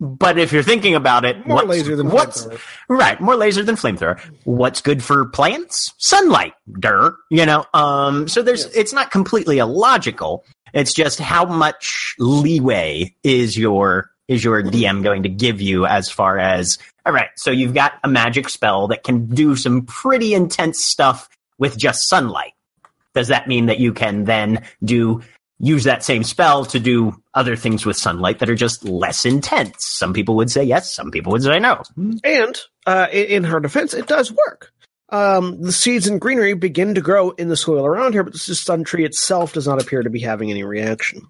But 0.00 0.36
if 0.36 0.52
you're 0.52 0.64
thinking 0.64 0.94
about 0.96 1.24
it 1.24 1.46
More 1.46 1.62
laser 1.62 1.94
than 1.94 2.10
what's 2.10 2.48
right 2.88 3.20
more 3.20 3.36
laser 3.36 3.62
than 3.62 3.76
flamethrower. 3.76 4.18
What's 4.44 4.80
good 4.80 5.02
for 5.02 5.26
plants? 5.26 5.94
Sunlight 5.98 6.54
der 6.80 7.14
you 7.30 7.46
know 7.46 7.64
um 7.72 8.26
so 8.28 8.42
there's 8.42 8.64
Yes. 8.64 8.74
it's 8.74 8.92
not 8.92 9.10
completely 9.10 9.58
illogical. 9.58 10.44
It's 10.74 10.92
just 10.92 11.20
how 11.20 11.44
much 11.44 12.14
leeway 12.18 13.14
is 13.22 13.56
your 13.56 14.10
is 14.28 14.42
your 14.42 14.62
dm 14.62 15.02
going 15.02 15.22
to 15.24 15.28
give 15.28 15.60
you 15.60 15.84
as 15.86 16.08
far 16.10 16.38
as 16.38 16.78
all 17.06 17.12
right 17.12 17.30
so 17.36 17.50
you've 17.50 17.74
got 17.74 17.94
a 18.04 18.08
magic 18.08 18.48
spell 18.48 18.88
that 18.88 19.04
can 19.04 19.26
do 19.26 19.56
some 19.56 19.82
pretty 19.82 20.34
intense 20.34 20.84
stuff 20.84 21.28
with 21.58 21.76
just 21.76 22.08
sunlight 22.08 22.52
does 23.14 23.28
that 23.28 23.48
mean 23.48 23.66
that 23.66 23.78
you 23.78 23.92
can 23.92 24.24
then 24.24 24.62
do 24.84 25.22
use 25.58 25.84
that 25.84 26.02
same 26.02 26.24
spell 26.24 26.64
to 26.64 26.80
do 26.80 27.14
other 27.34 27.54
things 27.54 27.86
with 27.86 27.96
sunlight 27.96 28.40
that 28.40 28.50
are 28.50 28.54
just 28.54 28.84
less 28.84 29.24
intense 29.24 29.86
some 29.86 30.12
people 30.12 30.34
would 30.34 30.50
say 30.50 30.62
yes 30.62 30.94
some 30.94 31.10
people 31.10 31.32
would 31.32 31.42
say 31.42 31.58
no 31.58 31.82
And 32.24 32.60
uh, 32.86 33.08
in 33.12 33.44
her 33.44 33.60
defense, 33.60 33.94
it 33.94 34.06
does 34.06 34.32
work. 34.32 34.72
Um, 35.10 35.60
the 35.60 35.72
seeds 35.72 36.06
and 36.06 36.20
greenery 36.20 36.54
begin 36.54 36.94
to 36.94 37.00
grow 37.00 37.30
in 37.30 37.48
the 37.48 37.56
soil 37.56 37.84
around 37.84 38.12
here, 38.12 38.22
but 38.22 38.32
the 38.32 38.38
sun 38.38 38.82
tree 38.82 39.04
itself 39.04 39.52
does 39.52 39.66
not 39.66 39.80
appear 39.80 40.02
to 40.02 40.10
be 40.10 40.20
having 40.20 40.50
any 40.50 40.64
reaction. 40.64 41.28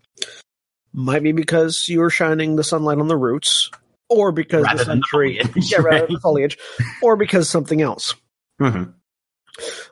Might 0.92 1.22
be 1.22 1.32
because 1.32 1.88
you 1.88 2.02
are 2.02 2.10
shining 2.10 2.54
the 2.54 2.64
sunlight 2.64 2.98
on 2.98 3.08
the 3.08 3.16
roots, 3.16 3.70
or 4.12 4.32
because 4.32 4.62
Rather 4.64 4.78
the 4.78 4.84
sun 4.84 4.98
the 4.98 5.04
tree, 5.06 5.38
foliage, 5.42 5.72
yeah, 5.72 5.78
rather 5.78 5.88
right? 5.90 6.06
than 6.06 6.14
the 6.14 6.20
foliage, 6.22 6.58
or 7.02 7.16
because 7.16 7.48
something 7.48 7.80
else. 7.82 8.14
Mhm. 8.60 8.94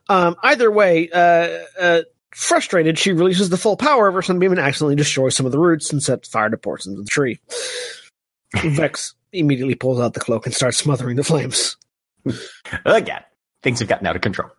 Um, 0.09 0.37
either 0.43 0.71
way, 0.71 1.09
uh, 1.13 1.59
uh, 1.81 2.03
Frustrated, 2.33 2.97
she 2.97 3.13
releases 3.13 3.51
the 3.51 3.57
full 3.57 3.77
power 3.77 4.07
of 4.07 4.15
her 4.15 4.23
sunbeam 4.23 4.53
and 4.53 4.61
accidentally 4.61 4.95
destroys 4.95 5.35
some 5.35 5.47
of 5.47 5.53
the 5.53 5.59
roots 5.59 5.93
and 5.93 6.01
sets 6.01 6.29
fire 6.29 6.49
to 6.49 6.57
portions 6.57 6.97
of 6.97 7.05
the 7.05 7.11
tree. 7.11 7.41
Vex 8.57 9.15
immediately 9.33 9.75
pulls 9.75 9.99
out 10.01 10.15
the 10.15 10.21
cloak 10.21 10.47
and 10.47 10.55
starts 10.55 10.79
smothering 10.79 11.17
the 11.17 11.25
flames. 11.25 11.77
Again, 12.85 13.23
things 13.65 13.81
have 13.81 13.89
gotten 13.89 14.07
out 14.07 14.15
of 14.15 14.23
control. 14.23 14.51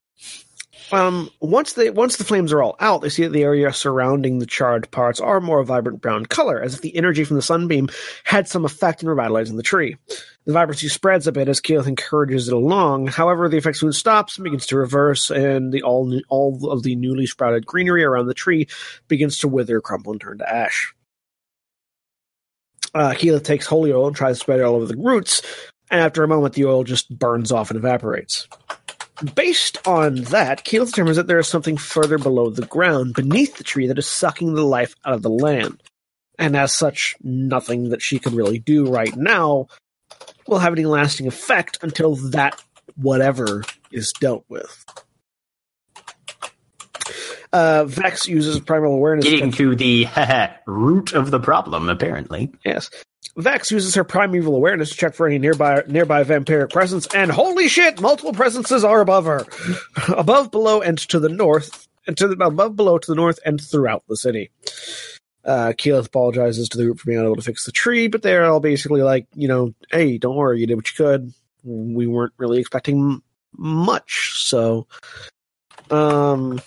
Um, 0.91 1.29
once 1.39 1.73
they 1.73 1.89
once 1.89 2.17
the 2.17 2.25
flames 2.25 2.51
are 2.51 2.61
all 2.61 2.75
out, 2.79 3.01
they 3.01 3.09
see 3.09 3.23
that 3.23 3.29
the 3.29 3.43
area 3.43 3.71
surrounding 3.71 4.39
the 4.39 4.45
charred 4.45 4.91
parts 4.91 5.21
are 5.21 5.39
more 5.39 5.63
vibrant 5.63 6.01
brown 6.01 6.25
color, 6.25 6.61
as 6.61 6.73
if 6.73 6.81
the 6.81 6.95
energy 6.95 7.23
from 7.23 7.37
the 7.37 7.41
sunbeam 7.41 7.89
had 8.25 8.47
some 8.47 8.65
effect 8.65 9.01
in 9.01 9.09
revitalizing 9.09 9.55
the 9.55 9.63
tree. 9.63 9.95
The 10.45 10.53
vibrancy 10.53 10.89
spreads 10.89 11.27
a 11.27 11.31
bit 11.31 11.47
as 11.47 11.61
Keyleth 11.61 11.87
encourages 11.87 12.47
it 12.47 12.53
along. 12.53 13.07
However, 13.07 13.47
the 13.47 13.57
effect 13.57 13.77
soon 13.77 13.93
stops 13.93 14.37
and 14.37 14.43
begins 14.43 14.65
to 14.67 14.77
reverse, 14.77 15.29
and 15.29 15.71
the 15.71 15.83
all 15.83 16.19
all 16.27 16.69
of 16.69 16.83
the 16.83 16.95
newly 16.95 17.25
sprouted 17.25 17.65
greenery 17.65 18.03
around 18.03 18.27
the 18.27 18.33
tree 18.33 18.67
begins 19.07 19.37
to 19.39 19.47
wither, 19.47 19.79
crumble, 19.79 20.11
and 20.11 20.19
turn 20.21 20.39
to 20.39 20.53
ash. 20.53 20.93
Uh, 22.93 23.13
takes 23.13 23.65
holy 23.65 23.93
oil 23.93 24.07
and 24.07 24.15
tries 24.15 24.35
to 24.35 24.41
spread 24.41 24.59
it 24.59 24.63
all 24.63 24.75
over 24.75 24.85
the 24.85 24.97
roots, 24.97 25.41
and 25.89 26.01
after 26.01 26.23
a 26.23 26.27
moment, 26.27 26.55
the 26.55 26.65
oil 26.65 26.83
just 26.83 27.17
burns 27.17 27.51
off 27.51 27.69
and 27.69 27.77
evaporates. 27.77 28.49
Based 29.35 29.77
on 29.87 30.15
that, 30.15 30.65
Keyleth 30.65 30.87
determines 30.87 31.17
that 31.17 31.27
there 31.27 31.39
is 31.39 31.47
something 31.47 31.77
further 31.77 32.17
below 32.17 32.49
the 32.49 32.65
ground, 32.65 33.13
beneath 33.13 33.57
the 33.57 33.63
tree, 33.63 33.87
that 33.87 33.99
is 33.99 34.07
sucking 34.07 34.55
the 34.55 34.65
life 34.65 34.95
out 35.05 35.13
of 35.13 35.21
the 35.21 35.29
land. 35.29 35.81
And 36.39 36.57
as 36.57 36.73
such, 36.73 37.15
nothing 37.21 37.89
that 37.89 38.01
she 38.01 38.17
can 38.17 38.35
really 38.35 38.57
do 38.57 38.89
right 38.89 39.15
now 39.15 39.67
will 40.47 40.59
have 40.59 40.73
any 40.73 40.85
lasting 40.85 41.27
effect 41.27 41.77
until 41.83 42.15
that 42.31 42.61
whatever 42.95 43.63
is 43.91 44.11
dealt 44.19 44.43
with. 44.49 44.85
Uh, 47.53 47.85
Vex 47.85 48.27
uses 48.27 48.59
primal 48.59 48.93
awareness. 48.93 49.25
Getting 49.25 49.51
to 49.51 49.75
the 49.75 50.07
root 50.65 51.13
of 51.13 51.31
the 51.31 51.39
problem, 51.39 51.89
apparently. 51.89 52.51
Yes. 52.65 52.89
Vex 53.37 53.71
uses 53.71 53.95
her 53.95 54.03
primeval 54.03 54.55
awareness 54.55 54.89
to 54.89 54.97
check 54.97 55.13
for 55.13 55.25
any 55.25 55.39
nearby 55.39 55.83
nearby 55.87 56.23
vampiric 56.23 56.71
presence, 56.71 57.07
and 57.13 57.31
holy 57.31 57.67
shit, 57.69 58.01
multiple 58.01 58.33
presences 58.33 58.83
are 58.83 58.99
above 58.99 59.25
her, 59.25 59.45
above, 60.13 60.51
below, 60.51 60.81
and 60.81 60.97
to 60.97 61.19
the 61.19 61.29
north, 61.29 61.87
and 62.07 62.17
to 62.17 62.27
the 62.27 62.45
above, 62.45 62.75
below, 62.75 62.97
to 62.97 63.11
the 63.11 63.15
north, 63.15 63.39
and 63.45 63.61
throughout 63.61 64.03
the 64.09 64.17
city. 64.17 64.51
Uh, 65.45 65.73
Keyleth 65.75 66.07
apologizes 66.07 66.69
to 66.69 66.77
the 66.77 66.83
group 66.83 66.99
for 66.99 67.05
being 67.05 67.19
unable 67.19 67.37
to 67.37 67.41
fix 67.41 67.65
the 67.65 67.71
tree, 67.71 68.07
but 68.07 68.21
they're 68.21 68.45
all 68.45 68.59
basically 68.59 69.01
like, 69.01 69.27
you 69.33 69.47
know, 69.47 69.73
hey, 69.89 70.17
don't 70.17 70.35
worry, 70.35 70.59
you 70.59 70.67
did 70.67 70.75
what 70.75 70.89
you 70.89 70.95
could. 70.95 71.33
We 71.63 72.07
weren't 72.07 72.33
really 72.37 72.59
expecting 72.59 73.21
much, 73.55 74.43
so, 74.43 74.87
um, 75.89 76.61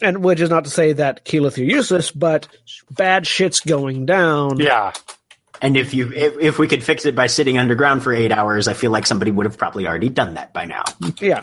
and 0.00 0.24
which 0.24 0.40
is 0.40 0.50
not 0.50 0.64
to 0.64 0.70
say 0.70 0.94
that 0.94 1.24
Keyleth 1.24 1.58
you're 1.58 1.66
useless, 1.66 2.10
but 2.10 2.48
bad 2.90 3.26
shit's 3.26 3.60
going 3.60 4.06
down. 4.06 4.58
Yeah. 4.58 4.92
And 5.62 5.76
if 5.76 5.94
you 5.94 6.12
if, 6.12 6.38
if 6.40 6.58
we 6.58 6.66
could 6.66 6.82
fix 6.82 7.06
it 7.06 7.14
by 7.14 7.28
sitting 7.28 7.56
underground 7.56 8.02
for 8.02 8.12
eight 8.12 8.32
hours, 8.32 8.66
I 8.66 8.74
feel 8.74 8.90
like 8.90 9.06
somebody 9.06 9.30
would 9.30 9.46
have 9.46 9.56
probably 9.56 9.86
already 9.86 10.08
done 10.08 10.34
that 10.34 10.52
by 10.52 10.64
now. 10.64 10.82
Yeah. 11.20 11.42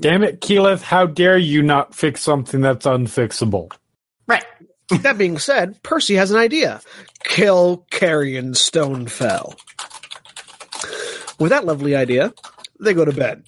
Damn 0.00 0.24
it, 0.24 0.40
Keyleth, 0.40 0.82
how 0.82 1.06
dare 1.06 1.38
you 1.38 1.62
not 1.62 1.94
fix 1.94 2.20
something 2.20 2.60
that's 2.60 2.84
unfixable? 2.84 3.72
Right. 4.26 4.44
That 5.02 5.18
being 5.18 5.38
said, 5.38 5.82
Percy 5.82 6.14
has 6.14 6.30
an 6.30 6.36
idea. 6.36 6.80
Kill 7.24 7.84
Carrion 7.90 8.52
Stonefell. 8.52 9.56
With 11.40 11.50
that 11.50 11.64
lovely 11.64 11.96
idea, 11.96 12.32
they 12.78 12.94
go 12.94 13.04
to 13.04 13.10
bed. 13.10 13.42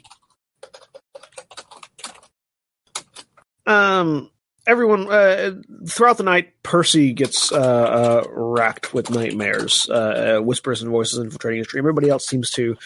Um, 3.67 4.33
everyone 4.69 5.11
uh, 5.11 5.53
throughout 5.89 6.19
the 6.19 6.23
night, 6.23 6.53
Percy 6.63 7.13
gets 7.13 7.51
uh, 7.51 7.57
uh, 7.57 8.25
racked 8.31 8.95
with 8.95 9.11
nightmares, 9.11 9.89
uh, 9.91 10.39
whispers 10.41 10.83
and 10.83 10.91
voices 10.91 11.19
infiltrating 11.19 11.59
his 11.59 11.67
dream. 11.67 11.81
Everybody 11.83 12.11
else 12.11 12.27
seems 12.27 12.51
to 12.51 12.77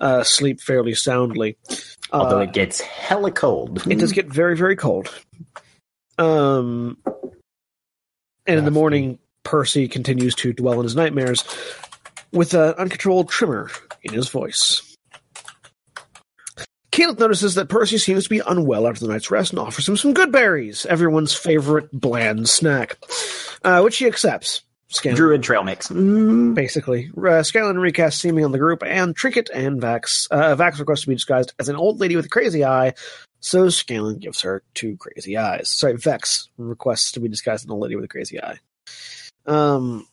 uh, 0.00 0.22
sleep 0.24 0.60
fairly 0.60 0.94
soundly. 0.94 1.56
Although 2.12 2.38
Uh, 2.38 2.42
it 2.44 2.52
gets 2.52 2.80
hella 2.80 3.30
cold. 3.30 3.86
it 3.86 3.98
does 3.98 4.12
get 4.12 4.26
very, 4.26 4.56
very 4.56 4.76
cold. 4.76 5.12
Um, 6.18 6.96
and 8.46 8.58
in 8.58 8.64
the 8.64 8.70
morning, 8.70 9.18
Percy 9.44 9.86
continues 9.88 10.34
to 10.36 10.52
dwell 10.52 10.78
in 10.80 10.84
his 10.84 10.96
nightmares 10.96 11.44
with 12.32 12.54
an 12.54 12.74
uncontrolled 12.74 13.28
tremor 13.28 13.70
in 14.02 14.12
his 14.14 14.28
voice. 14.28 14.95
Keyleth 16.96 17.18
notices 17.18 17.56
that 17.56 17.68
Percy 17.68 17.98
seems 17.98 18.24
to 18.24 18.30
be 18.30 18.40
unwell 18.46 18.86
after 18.86 19.00
the 19.04 19.12
night's 19.12 19.30
rest 19.30 19.52
and 19.52 19.58
offers 19.58 19.86
him 19.86 19.98
some 19.98 20.14
good 20.14 20.32
berries, 20.32 20.86
everyone's 20.86 21.34
favorite 21.34 21.90
bland 21.92 22.48
snack, 22.48 22.96
uh, 23.62 23.82
which 23.82 23.98
he 23.98 24.06
accepts. 24.06 24.62
Scanlan, 24.88 25.16
Druid 25.16 25.42
trail 25.42 25.62
mix. 25.62 25.88
Mm. 25.88 26.54
basically. 26.54 27.10
Uh, 27.14 27.42
Scanlan 27.42 27.76
recasts 27.76 28.20
seeming 28.20 28.46
on 28.46 28.52
the 28.52 28.58
group, 28.58 28.82
and 28.82 29.14
Trinket 29.14 29.50
and 29.52 29.78
Vax. 29.78 30.26
Uh, 30.30 30.56
Vax 30.56 30.78
requests 30.78 31.02
to 31.02 31.08
be 31.08 31.14
disguised 31.16 31.52
as 31.58 31.68
an 31.68 31.76
old 31.76 32.00
lady 32.00 32.16
with 32.16 32.24
a 32.24 32.30
crazy 32.30 32.64
eye, 32.64 32.94
so 33.40 33.68
Scanlan 33.68 34.18
gives 34.18 34.40
her 34.40 34.62
two 34.72 34.96
crazy 34.96 35.36
eyes. 35.36 35.68
Sorry, 35.68 35.98
Vex 35.98 36.48
requests 36.56 37.12
to 37.12 37.20
be 37.20 37.28
disguised 37.28 37.60
as 37.60 37.64
an 37.66 37.72
old 37.72 37.82
lady 37.82 37.96
with 37.96 38.06
a 38.06 38.08
crazy 38.08 38.40
eye. 38.42 38.58
Um, 39.44 40.06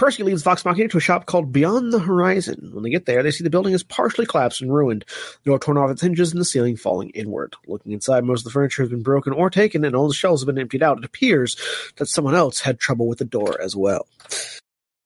Percy 0.00 0.22
leads 0.22 0.42
Vox 0.42 0.64
Machina 0.64 0.88
to 0.88 0.96
a 0.96 1.00
shop 1.00 1.26
called 1.26 1.52
Beyond 1.52 1.92
the 1.92 1.98
Horizon. 1.98 2.70
When 2.72 2.82
they 2.82 2.88
get 2.88 3.04
there, 3.04 3.22
they 3.22 3.30
see 3.30 3.44
the 3.44 3.50
building 3.50 3.74
is 3.74 3.82
partially 3.82 4.24
collapsed 4.24 4.62
and 4.62 4.72
ruined, 4.72 5.04
the 5.44 5.50
door 5.50 5.58
torn 5.58 5.76
off 5.76 5.90
its 5.90 6.00
hinges 6.00 6.32
and 6.32 6.40
the 6.40 6.44
ceiling 6.46 6.78
falling 6.78 7.10
inward. 7.10 7.54
Looking 7.66 7.92
inside, 7.92 8.24
most 8.24 8.40
of 8.40 8.44
the 8.44 8.50
furniture 8.50 8.82
has 8.82 8.88
been 8.88 9.02
broken 9.02 9.34
or 9.34 9.50
taken, 9.50 9.84
and 9.84 9.94
all 9.94 10.08
the 10.08 10.14
shelves 10.14 10.40
have 10.40 10.46
been 10.46 10.58
emptied 10.58 10.82
out. 10.82 10.96
It 10.96 11.04
appears 11.04 11.54
that 11.96 12.06
someone 12.06 12.34
else 12.34 12.60
had 12.60 12.80
trouble 12.80 13.08
with 13.08 13.18
the 13.18 13.26
door 13.26 13.60
as 13.60 13.76
well. 13.76 14.08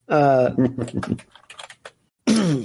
Uh, 0.09 0.53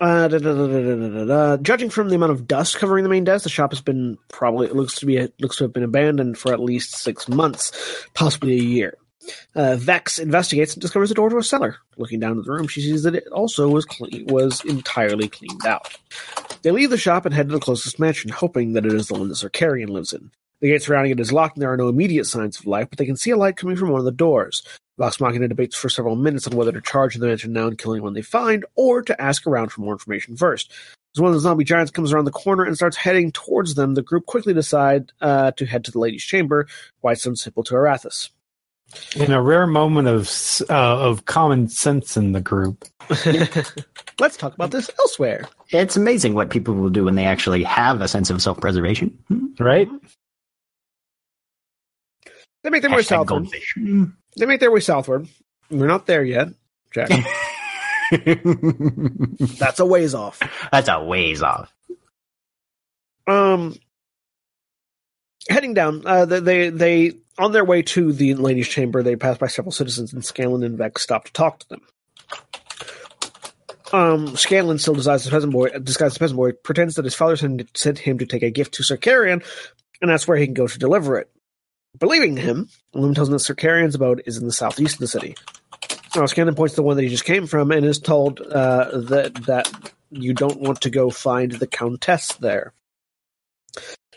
Uh, 0.00 0.28
da, 0.28 0.38
da, 0.38 1.24
da. 1.24 1.56
Judging 1.56 1.90
from 1.90 2.08
the 2.08 2.14
amount 2.14 2.30
of 2.30 2.46
dust 2.46 2.78
covering 2.78 3.02
the 3.02 3.10
main 3.10 3.24
desk, 3.24 3.42
the 3.42 3.50
shop 3.50 3.72
has 3.72 3.80
been 3.80 4.16
probably 4.28 4.68
it 4.68 4.76
looks 4.76 4.94
to 4.94 5.06
be 5.06 5.16
it 5.16 5.34
looks 5.40 5.56
to 5.56 5.64
have 5.64 5.72
been 5.72 5.82
abandoned 5.82 6.38
for 6.38 6.52
at 6.52 6.60
least 6.60 6.92
six 6.92 7.28
months, 7.28 7.72
possibly 8.14 8.52
a 8.52 8.62
year. 8.62 8.94
Uh, 9.54 9.76
Vex 9.76 10.18
investigates 10.18 10.74
and 10.74 10.80
discovers 10.80 11.08
the 11.08 11.14
door 11.14 11.30
to 11.30 11.38
a 11.38 11.42
cellar. 11.42 11.76
Looking 11.96 12.20
down 12.20 12.38
at 12.38 12.44
the 12.44 12.52
room, 12.52 12.68
she 12.68 12.80
sees 12.80 13.02
that 13.02 13.14
it 13.14 13.26
also 13.28 13.68
was 13.68 13.84
clean, 13.84 14.26
was 14.26 14.64
entirely 14.64 15.28
cleaned 15.28 15.66
out. 15.66 15.96
They 16.62 16.70
leave 16.70 16.90
the 16.90 16.98
shop 16.98 17.26
and 17.26 17.34
head 17.34 17.48
to 17.48 17.54
the 17.54 17.60
closest 17.60 17.98
mansion, 17.98 18.30
hoping 18.30 18.72
that 18.72 18.86
it 18.86 18.92
is 18.92 19.08
the 19.08 19.14
one 19.14 19.28
that 19.28 19.36
Sir 19.36 19.50
lives 19.86 20.12
in. 20.12 20.30
The 20.60 20.70
gate 20.70 20.82
surrounding 20.82 21.12
it 21.12 21.20
is 21.20 21.32
locked, 21.32 21.56
and 21.56 21.62
there 21.62 21.72
are 21.72 21.76
no 21.76 21.88
immediate 21.88 22.26
signs 22.26 22.58
of 22.58 22.66
life, 22.66 22.88
but 22.90 22.98
they 22.98 23.06
can 23.06 23.16
see 23.16 23.30
a 23.30 23.36
light 23.36 23.56
coming 23.56 23.76
from 23.76 23.90
one 23.90 24.00
of 24.00 24.04
the 24.04 24.10
doors. 24.10 24.62
Vox 24.98 25.20
Machina 25.20 25.46
debates 25.46 25.76
for 25.76 25.88
several 25.88 26.16
minutes 26.16 26.48
on 26.48 26.56
whether 26.56 26.72
to 26.72 26.80
charge 26.80 27.14
the 27.14 27.24
mansion 27.24 27.52
now 27.52 27.68
and 27.68 27.78
kill 27.78 27.92
anyone 27.92 28.14
they 28.14 28.22
find, 28.22 28.66
or 28.74 29.00
to 29.02 29.20
ask 29.20 29.46
around 29.46 29.70
for 29.70 29.82
more 29.82 29.92
information 29.92 30.36
first. 30.36 30.72
As 31.14 31.20
one 31.20 31.28
of 31.28 31.34
the 31.34 31.40
zombie 31.40 31.64
giants 31.64 31.92
comes 31.92 32.12
around 32.12 32.24
the 32.24 32.32
corner 32.32 32.64
and 32.64 32.74
starts 32.74 32.96
heading 32.96 33.30
towards 33.30 33.76
them, 33.76 33.94
the 33.94 34.02
group 34.02 34.26
quickly 34.26 34.52
decide 34.52 35.12
uh, 35.20 35.52
to 35.52 35.64
head 35.64 35.84
to 35.84 35.92
the 35.92 36.00
lady's 36.00 36.24
chamber, 36.24 36.66
Whitestone 37.00 37.36
Simple 37.36 37.62
to 37.64 37.74
Erathis. 37.74 38.30
In 39.16 39.32
a 39.32 39.42
rare 39.42 39.66
moment 39.66 40.08
of 40.08 40.30
uh, 40.70 40.98
of 40.98 41.26
common 41.26 41.68
sense 41.68 42.16
in 42.16 42.32
the 42.32 42.40
group. 42.40 42.86
Let's 44.18 44.36
talk 44.36 44.54
about 44.54 44.70
this 44.70 44.90
elsewhere. 44.98 45.48
It's 45.70 45.96
amazing 45.96 46.34
what 46.34 46.50
people 46.50 46.74
will 46.74 46.88
do 46.90 47.04
when 47.04 47.14
they 47.14 47.26
actually 47.26 47.62
have 47.64 48.00
a 48.00 48.08
sense 48.08 48.30
of 48.30 48.40
self-preservation. 48.40 49.16
Hmm. 49.28 49.46
Right? 49.58 49.88
They 52.64 52.70
make 52.70 52.82
their 52.82 52.90
way 52.90 53.02
southward. 53.02 53.44
goldfish. 53.44 53.74
They 54.36 54.46
make 54.46 54.60
their 54.60 54.70
way 54.70 54.80
southward. 54.80 55.28
We're 55.70 55.86
not 55.86 56.06
there 56.06 56.24
yet, 56.24 56.48
Jack. 56.92 57.08
That's 59.58 59.80
a 59.80 59.86
ways 59.86 60.14
off. 60.14 60.40
That's 60.72 60.88
a 60.88 61.02
ways 61.04 61.42
off. 61.42 61.72
Um, 63.26 63.76
heading 65.48 65.74
down, 65.74 66.02
uh, 66.06 66.24
they, 66.24 66.40
they 66.40 66.70
they 66.70 67.12
on 67.38 67.52
their 67.52 67.64
way 67.64 67.82
to 67.82 68.12
the 68.12 68.34
ladies' 68.34 68.68
chamber, 68.68 69.02
they 69.02 69.16
pass 69.16 69.38
by 69.38 69.46
several 69.46 69.72
citizens, 69.72 70.12
and 70.12 70.24
Scanlan 70.24 70.62
and 70.62 70.76
Vex 70.76 71.02
stop 71.02 71.24
to 71.24 71.32
talk 71.32 71.60
to 71.60 71.68
them. 71.68 71.82
Um, 73.92 74.36
Scanlan 74.36 74.78
still 74.78 74.94
disguised 74.94 75.26
as 75.26 75.30
peasant 75.30 75.52
boy, 75.52 75.70
disguised 75.70 76.14
as 76.14 76.18
peasant 76.18 76.36
boy, 76.36 76.52
pretends 76.52 76.96
that 76.96 77.04
his 77.04 77.14
father 77.14 77.36
sent, 77.36 77.98
him 77.98 78.18
to 78.18 78.26
take 78.26 78.42
a 78.42 78.50
gift 78.50 78.74
to 78.74 78.82
Sir 78.82 78.96
Carrion, 78.96 79.42
and 80.02 80.10
that's 80.10 80.28
where 80.28 80.36
he 80.36 80.46
can 80.46 80.54
go 80.54 80.66
to 80.66 80.78
deliver 80.78 81.16
it. 81.18 81.30
Believing 81.98 82.36
him, 82.36 82.68
Loom 82.92 83.14
tells 83.14 83.28
him 83.28 83.32
that 83.32 83.38
Sir 83.38 83.54
Carrion's 83.54 83.94
abode 83.94 84.22
is 84.26 84.36
in 84.36 84.46
the 84.46 84.52
southeast 84.52 84.94
of 84.94 85.00
the 85.00 85.08
city. 85.08 85.36
Now, 86.14 86.26
Scanlan 86.26 86.54
points 86.54 86.74
to 86.74 86.76
the 86.76 86.82
one 86.82 86.96
that 86.96 87.02
he 87.02 87.08
just 87.08 87.24
came 87.24 87.46
from 87.46 87.70
and 87.70 87.84
is 87.84 87.98
told 87.98 88.40
uh, 88.40 88.98
that 88.98 89.34
that 89.46 89.92
you 90.10 90.32
don't 90.32 90.60
want 90.60 90.80
to 90.82 90.90
go 90.90 91.10
find 91.10 91.52
the 91.52 91.66
Countess 91.66 92.34
there. 92.34 92.72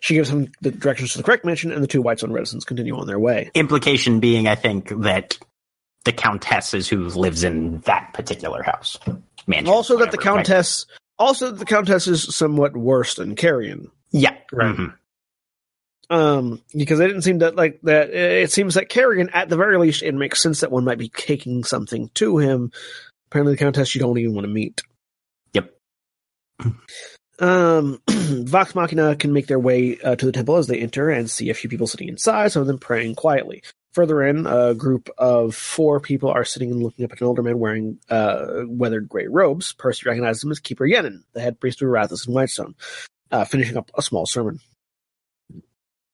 She 0.01 0.15
gives 0.15 0.29
him 0.29 0.51
the 0.61 0.71
directions 0.71 1.11
to 1.11 1.19
the 1.19 1.23
correct 1.23 1.45
mansion, 1.45 1.71
and 1.71 1.81
the 1.81 1.87
two 1.87 2.01
Whitestone 2.01 2.33
residents 2.33 2.65
continue 2.65 2.97
on 2.97 3.07
their 3.07 3.19
way. 3.19 3.51
Implication 3.53 4.19
being, 4.19 4.47
I 4.47 4.55
think, 4.55 4.89
that 5.03 5.37
the 6.05 6.11
countess 6.11 6.73
is 6.73 6.89
who 6.89 7.05
lives 7.05 7.43
in 7.43 7.79
that 7.81 8.11
particular 8.13 8.63
house. 8.63 8.97
Mansion, 9.45 9.71
also, 9.71 9.97
that 9.97 10.11
the 10.11 10.17
whatever, 10.17 10.37
right? 10.37 10.45
Countess, 10.47 10.85
also 11.19 11.51
the 11.51 11.65
Countess 11.65 12.07
is 12.07 12.35
somewhat 12.35 12.75
worse 12.75 13.13
than 13.15 13.35
Carrion. 13.35 13.91
Yeah. 14.11 14.35
Right. 14.51 14.75
Mhm. 14.75 14.93
Um, 16.09 16.61
because 16.75 16.99
it 16.99 17.07
didn't 17.07 17.21
seem 17.21 17.37
that 17.37 17.55
like 17.55 17.79
that. 17.83 18.09
It 18.09 18.51
seems 18.51 18.73
that 18.73 18.89
Kerrigan, 18.89 19.29
at 19.29 19.49
the 19.49 19.55
very 19.55 19.77
least, 19.77 20.01
it 20.01 20.13
makes 20.13 20.41
sense 20.41 20.59
that 20.59 20.71
one 20.71 20.83
might 20.83 20.97
be 20.97 21.09
taking 21.09 21.63
something 21.63 22.09
to 22.15 22.37
him. 22.39 22.71
Apparently, 23.27 23.53
the 23.53 23.59
Countess 23.59 23.95
you 23.95 24.01
don't 24.01 24.17
even 24.17 24.33
want 24.33 24.45
to 24.45 24.51
meet. 24.51 24.81
Yep. 25.53 25.71
Um, 27.41 27.99
Vox 28.09 28.75
Machina 28.75 29.15
can 29.15 29.33
make 29.33 29.47
their 29.47 29.59
way 29.59 29.99
uh, 29.99 30.15
to 30.15 30.25
the 30.25 30.31
temple 30.31 30.57
as 30.57 30.67
they 30.67 30.79
enter 30.79 31.09
and 31.09 31.29
see 31.29 31.49
a 31.49 31.55
few 31.55 31.69
people 31.69 31.87
sitting 31.87 32.07
inside, 32.07 32.51
some 32.51 32.61
of 32.61 32.67
them 32.67 32.77
praying 32.77 33.15
quietly. 33.15 33.63
Further 33.93 34.23
in, 34.23 34.47
a 34.47 34.73
group 34.73 35.09
of 35.17 35.53
four 35.53 35.99
people 35.99 36.29
are 36.29 36.45
sitting 36.45 36.71
and 36.71 36.81
looking 36.81 37.03
up 37.03 37.11
at 37.11 37.19
an 37.19 37.27
older 37.27 37.43
man 37.43 37.59
wearing 37.59 37.99
uh, 38.09 38.61
weathered 38.65 39.09
gray 39.09 39.27
robes. 39.27 39.73
Percy 39.73 40.07
recognizes 40.07 40.43
him 40.43 40.51
as 40.51 40.61
Keeper 40.61 40.85
Yennen, 40.85 41.23
the 41.33 41.41
head 41.41 41.59
priest 41.59 41.81
of 41.81 41.87
Erathis 41.87 42.25
and 42.25 42.33
Whitestone, 42.33 42.75
uh, 43.31 43.43
finishing 43.43 43.75
up 43.75 43.91
a 43.95 44.01
small 44.01 44.25
sermon. 44.25 44.59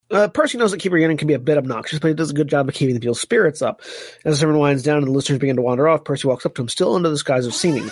Uh, 0.10 0.30
Percy 0.30 0.58
knows 0.58 0.72
that 0.72 0.80
Keeper 0.80 0.96
Yennen 0.96 1.20
can 1.20 1.28
be 1.28 1.34
a 1.34 1.40
bit 1.40 1.58
obnoxious, 1.58 2.00
but 2.00 2.08
he 2.08 2.14
does 2.14 2.32
a 2.32 2.36
good 2.36 2.48
job 2.48 2.68
of 2.68 2.74
keeping 2.74 2.96
the 2.96 3.02
people's 3.02 3.20
spirits 3.20 3.62
up. 3.62 3.82
As 4.24 4.34
the 4.34 4.36
sermon 4.38 4.58
winds 4.58 4.82
down 4.82 5.00
and 5.00 5.08
the 5.08 5.12
listeners 5.12 5.38
begin 5.38 5.58
to 5.58 5.62
wander 5.62 5.88
off, 5.88 6.06
Percy 6.06 6.28
walks 6.28 6.46
up 6.46 6.56
to 6.56 6.62
him, 6.62 6.70
still 6.70 6.96
under 6.96 7.10
the 7.10 7.16
disguise 7.16 7.46
of 7.46 7.54
seeming. 7.54 7.92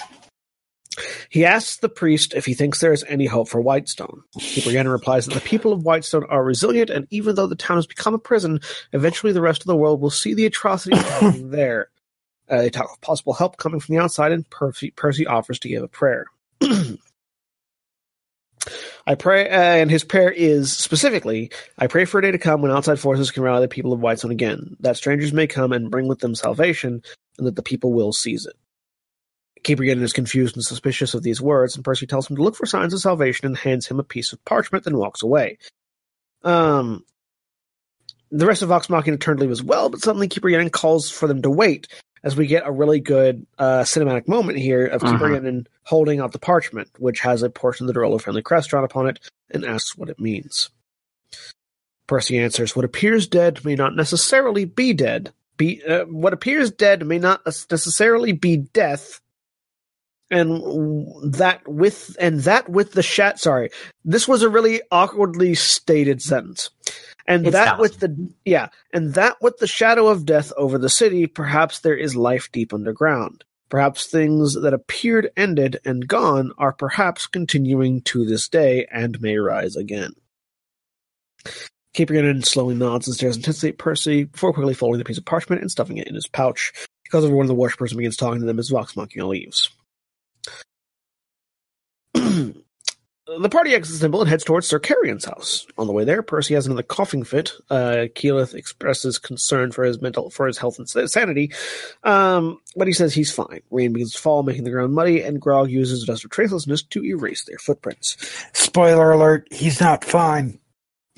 He 1.30 1.46
asks 1.46 1.78
the 1.78 1.90
priest 1.90 2.34
if 2.34 2.46
he 2.46 2.54
thinks 2.54 2.80
there 2.80 2.94
is 2.94 3.04
any 3.08 3.26
hope 3.26 3.50
for 3.50 3.60
Whitestone. 3.62 4.24
Yennen 4.38 4.92
replies 4.92 5.26
that 5.26 5.34
the 5.34 5.42
people 5.42 5.74
of 5.74 5.84
Whitestone 5.84 6.26
are 6.26 6.44
resilient, 6.44 6.90
and 6.90 7.08
even 7.10 7.36
though 7.36 7.48
the 7.48 7.56
town 7.56 7.78
has 7.78 7.88
become 7.88 8.14
a 8.14 8.20
prison, 8.20 8.60
eventually 8.94 9.34
the 9.34 9.42
rest 9.42 9.62
of 9.62 9.68
the 9.68 9.76
world 9.76 10.02
will 10.02 10.10
see 10.10 10.34
the 10.34 10.46
atrocities 10.46 11.02
happening 11.10 11.52
there. 11.52 11.90
Uh, 12.50 12.58
they 12.58 12.70
talk 12.70 12.90
of 12.92 13.02
possible 13.02 13.34
help 13.34 13.58
coming 13.58 13.80
from 13.80 13.96
the 13.96 14.02
outside, 14.02 14.32
and 14.32 14.50
Percy, 14.50 14.92
Percy 14.92 15.26
offers 15.26 15.60
to 15.60 15.70
give 15.70 15.84
a 15.84 15.88
prayer. 15.88 16.26
I 19.08 19.14
pray, 19.16 19.50
uh, 19.50 19.54
and 19.54 19.92
his 19.92 20.04
prayer 20.04 20.32
is 20.32 20.72
specifically, 20.72 21.52
I 21.78 21.88
pray 21.88 22.06
for 22.06 22.18
a 22.18 22.22
day 22.22 22.32
to 22.32 22.40
come 22.40 22.62
when 22.62 22.72
outside 22.72 23.00
forces 23.00 23.30
can 23.30 23.44
rally 23.44 23.62
the 23.62 23.68
people 23.68 23.94
of 23.94 24.00
Whitestone 24.00 24.32
again, 24.32 24.78
that 24.80 24.98
strangers 24.98 25.34
may 25.34 25.46
come 25.46 25.72
and 25.72 25.92
bring 25.92 26.08
with 26.08 26.20
them 26.20 26.34
salvation, 26.34 27.04
and 27.38 27.46
that 27.46 27.56
the 27.56 27.62
people 27.62 27.94
will 27.94 28.14
seize 28.14 28.46
it. 28.46 28.56
Keeper 29.66 29.84
Yennen 29.84 30.04
is 30.04 30.14
confused 30.14 30.56
and 30.56 30.64
suspicious 30.64 31.14
of 31.16 31.24
these 31.24 31.42
words, 31.42 31.76
and 31.76 31.84
Percy 31.84 32.06
tells 32.06 32.30
him 32.30 32.36
to 32.38 32.44
look 32.44 32.56
for 32.56 32.66
signs 32.66 32.94
of 32.94 33.02
salvation 33.02 33.48
and 33.48 33.58
hands 33.58 33.88
him 33.88 34.00
a 34.00 34.04
piece 34.04 34.32
of 34.32 34.44
parchment, 34.46 34.86
then 34.86 34.96
walks 34.96 35.24
away. 35.24 35.58
Um, 36.44 37.04
the 38.32 38.46
rest 38.46 38.62
of 38.62 38.70
Vox 38.70 38.90
Machina 38.90 39.18
turned 39.18 39.40
to 39.40 39.42
leave 39.42 39.52
as 39.52 39.64
well, 39.64 39.90
but 39.90 40.02
suddenly 40.02 40.28
Keeper 40.28 40.50
Yennen 40.50 40.72
calls 40.72 41.10
for 41.10 41.28
them 41.28 41.42
to 41.42 41.50
wait, 41.50 41.88
as 42.24 42.36
we 42.36 42.46
get 42.46 42.66
a 42.66 42.72
really 42.72 43.00
good 43.00 43.48
uh, 43.58 43.82
cinematic 43.82 44.28
moment 44.28 44.60
here 44.60 44.86
of 44.86 45.02
Keeper 45.02 45.30
Mhm. 45.30 45.40
Yennen 45.42 45.68
holding 45.84 46.20
out 46.20 46.32
the 46.32 46.40
parchment, 46.40 46.90
which 47.00 47.20
has 47.22 47.42
a 47.42 47.50
portion 47.50 47.88
of 47.88 47.94
the 47.94 48.00
Derolo 48.00 48.22
friendly 48.22 48.44
crest 48.44 48.70
drawn 48.70 48.84
upon 48.84 49.08
it, 49.08 49.20
and 49.50 49.66
asks 49.66 49.98
what 49.98 50.10
it 50.10 50.20
means. 50.20 50.70
Percy 52.06 52.38
answers, 52.38 52.76
"What 52.76 52.86
appears 52.86 53.26
dead 53.26 53.66
may 53.66 53.74
not 53.74 53.96
necessarily 53.96 54.66
be 54.66 54.94
dead. 54.94 55.34
Be 55.58 55.84
uh, 55.84 56.06
what 56.06 56.34
appears 56.34 56.70
dead 56.70 57.06
may 57.06 57.18
not 57.18 57.42
necessarily 57.46 58.32
be 58.32 58.58
death." 58.58 59.22
And 60.32 61.34
that 61.34 61.62
with 61.68 62.16
and 62.20 62.40
that 62.42 62.68
with 62.68 62.94
the 62.94 63.04
shat. 63.04 63.40
Sorry, 63.40 63.70
this 64.04 64.28
was 64.28 64.42
a 64.42 64.50
really 64.50 64.82
awkwardly 64.92 65.54
stated 65.54 66.22
sentence. 66.22 66.72
And 67.28 67.46
It's 67.46 67.54
that 67.54 67.66
valid. 67.78 67.80
with 67.80 68.00
the 68.00 68.34
yeah, 68.44 68.70
and 68.92 69.14
that 69.14 69.38
with 69.42 69.58
the 69.58 69.68
shadow 69.68 70.08
of 70.08 70.26
death 70.26 70.52
over 70.58 70.78
the 70.78 70.90
city, 70.90 71.28
perhaps 71.28 71.80
there 71.80 71.96
is 71.96 72.16
life 72.16 72.52
deep 72.52 72.74
underground. 72.74 73.44
Perhaps 73.70 74.08
things 74.08 74.54
that 74.62 74.74
appeared 74.74 75.30
ended 75.38 75.80
and 75.86 76.08
gone 76.08 76.52
are 76.58 76.72
perhaps 76.74 77.28
continuing 77.28 78.02
to 78.04 78.26
this 78.26 78.48
day 78.48 78.88
and 78.92 79.20
may 79.22 79.38
rise 79.38 79.76
again. 79.76 80.14
Keeper 81.94 82.14
Yennen 82.14 82.46
slowly 82.46 82.76
nods 82.76 83.08
and 83.08 83.16
stares 83.16 83.38
intensely 83.38 83.70
at 83.70 83.78
Percy 83.78 84.26
before 84.26 84.54
quickly 84.54 84.74
folding 84.74 85.00
the 85.00 85.06
piece 85.06 85.18
of 85.18 85.26
parchment 85.26 85.62
and 85.62 85.72
stuffing 85.72 85.98
it 85.98 86.08
in 86.08 86.16
his 86.16 86.28
pouch. 86.28 86.72
because 87.04 87.12
calls 87.12 87.26
over 87.26 87.36
one 87.36 87.46
of 87.46 87.48
the 87.48 87.56
worshippers 87.56 87.92
and 87.92 87.98
begins 87.98 88.18
talking 88.18 88.40
to 88.42 88.46
them 88.46 88.60
as 88.60 88.70
Vox 88.70 88.96
Machina 88.96 89.28
leaves. 89.28 89.70
The 93.40 93.50
party 93.50 93.74
exits 93.74 94.00
the 94.00 94.06
temple 94.06 94.22
and 94.22 94.30
heads 94.30 94.44
towards 94.44 94.68
Sir 94.68 94.80
Carrion's 94.80 95.26
house. 95.26 95.66
On 95.78 95.88
the 95.88 95.94
way 95.94 96.04
there, 96.04 96.22
Percy 96.22 96.54
has 96.54 96.66
another 96.66 96.84
coughing 96.84 97.24
fit. 97.24 97.52
Uh, 97.70 98.08
Keyleth 98.16 98.54
expresses 98.54 99.18
concern 99.20 99.72
for 99.72 99.84
his 99.84 100.02
mental, 100.02 100.30
for 100.30 100.48
his 100.48 100.58
health 100.58 100.80
and 100.80 100.90
sanity, 100.90 101.52
um, 102.04 102.60
but 102.76 102.88
he 102.88 102.94
says 102.94 103.14
he's 103.14 103.32
fine. 103.32 103.62
Rain 103.72 103.94
begins 103.94 104.14
to 104.14 104.20
fall, 104.22 104.44
making 104.44 104.64
the 104.64 104.72
ground 104.72 104.94
muddy, 104.94 105.22
and 105.22 105.42
Grog 105.42 105.70
uses 105.70 106.04
dust 106.06 106.26
of 106.26 106.32
tracelessness 106.32 106.88
to 106.90 107.04
erase 107.04 107.46
their 107.46 107.58
footprints. 107.58 108.18
Spoiler 108.54 109.12
alert, 109.12 109.48
he's 109.52 109.80
not 109.80 110.04
fine. 110.04 110.60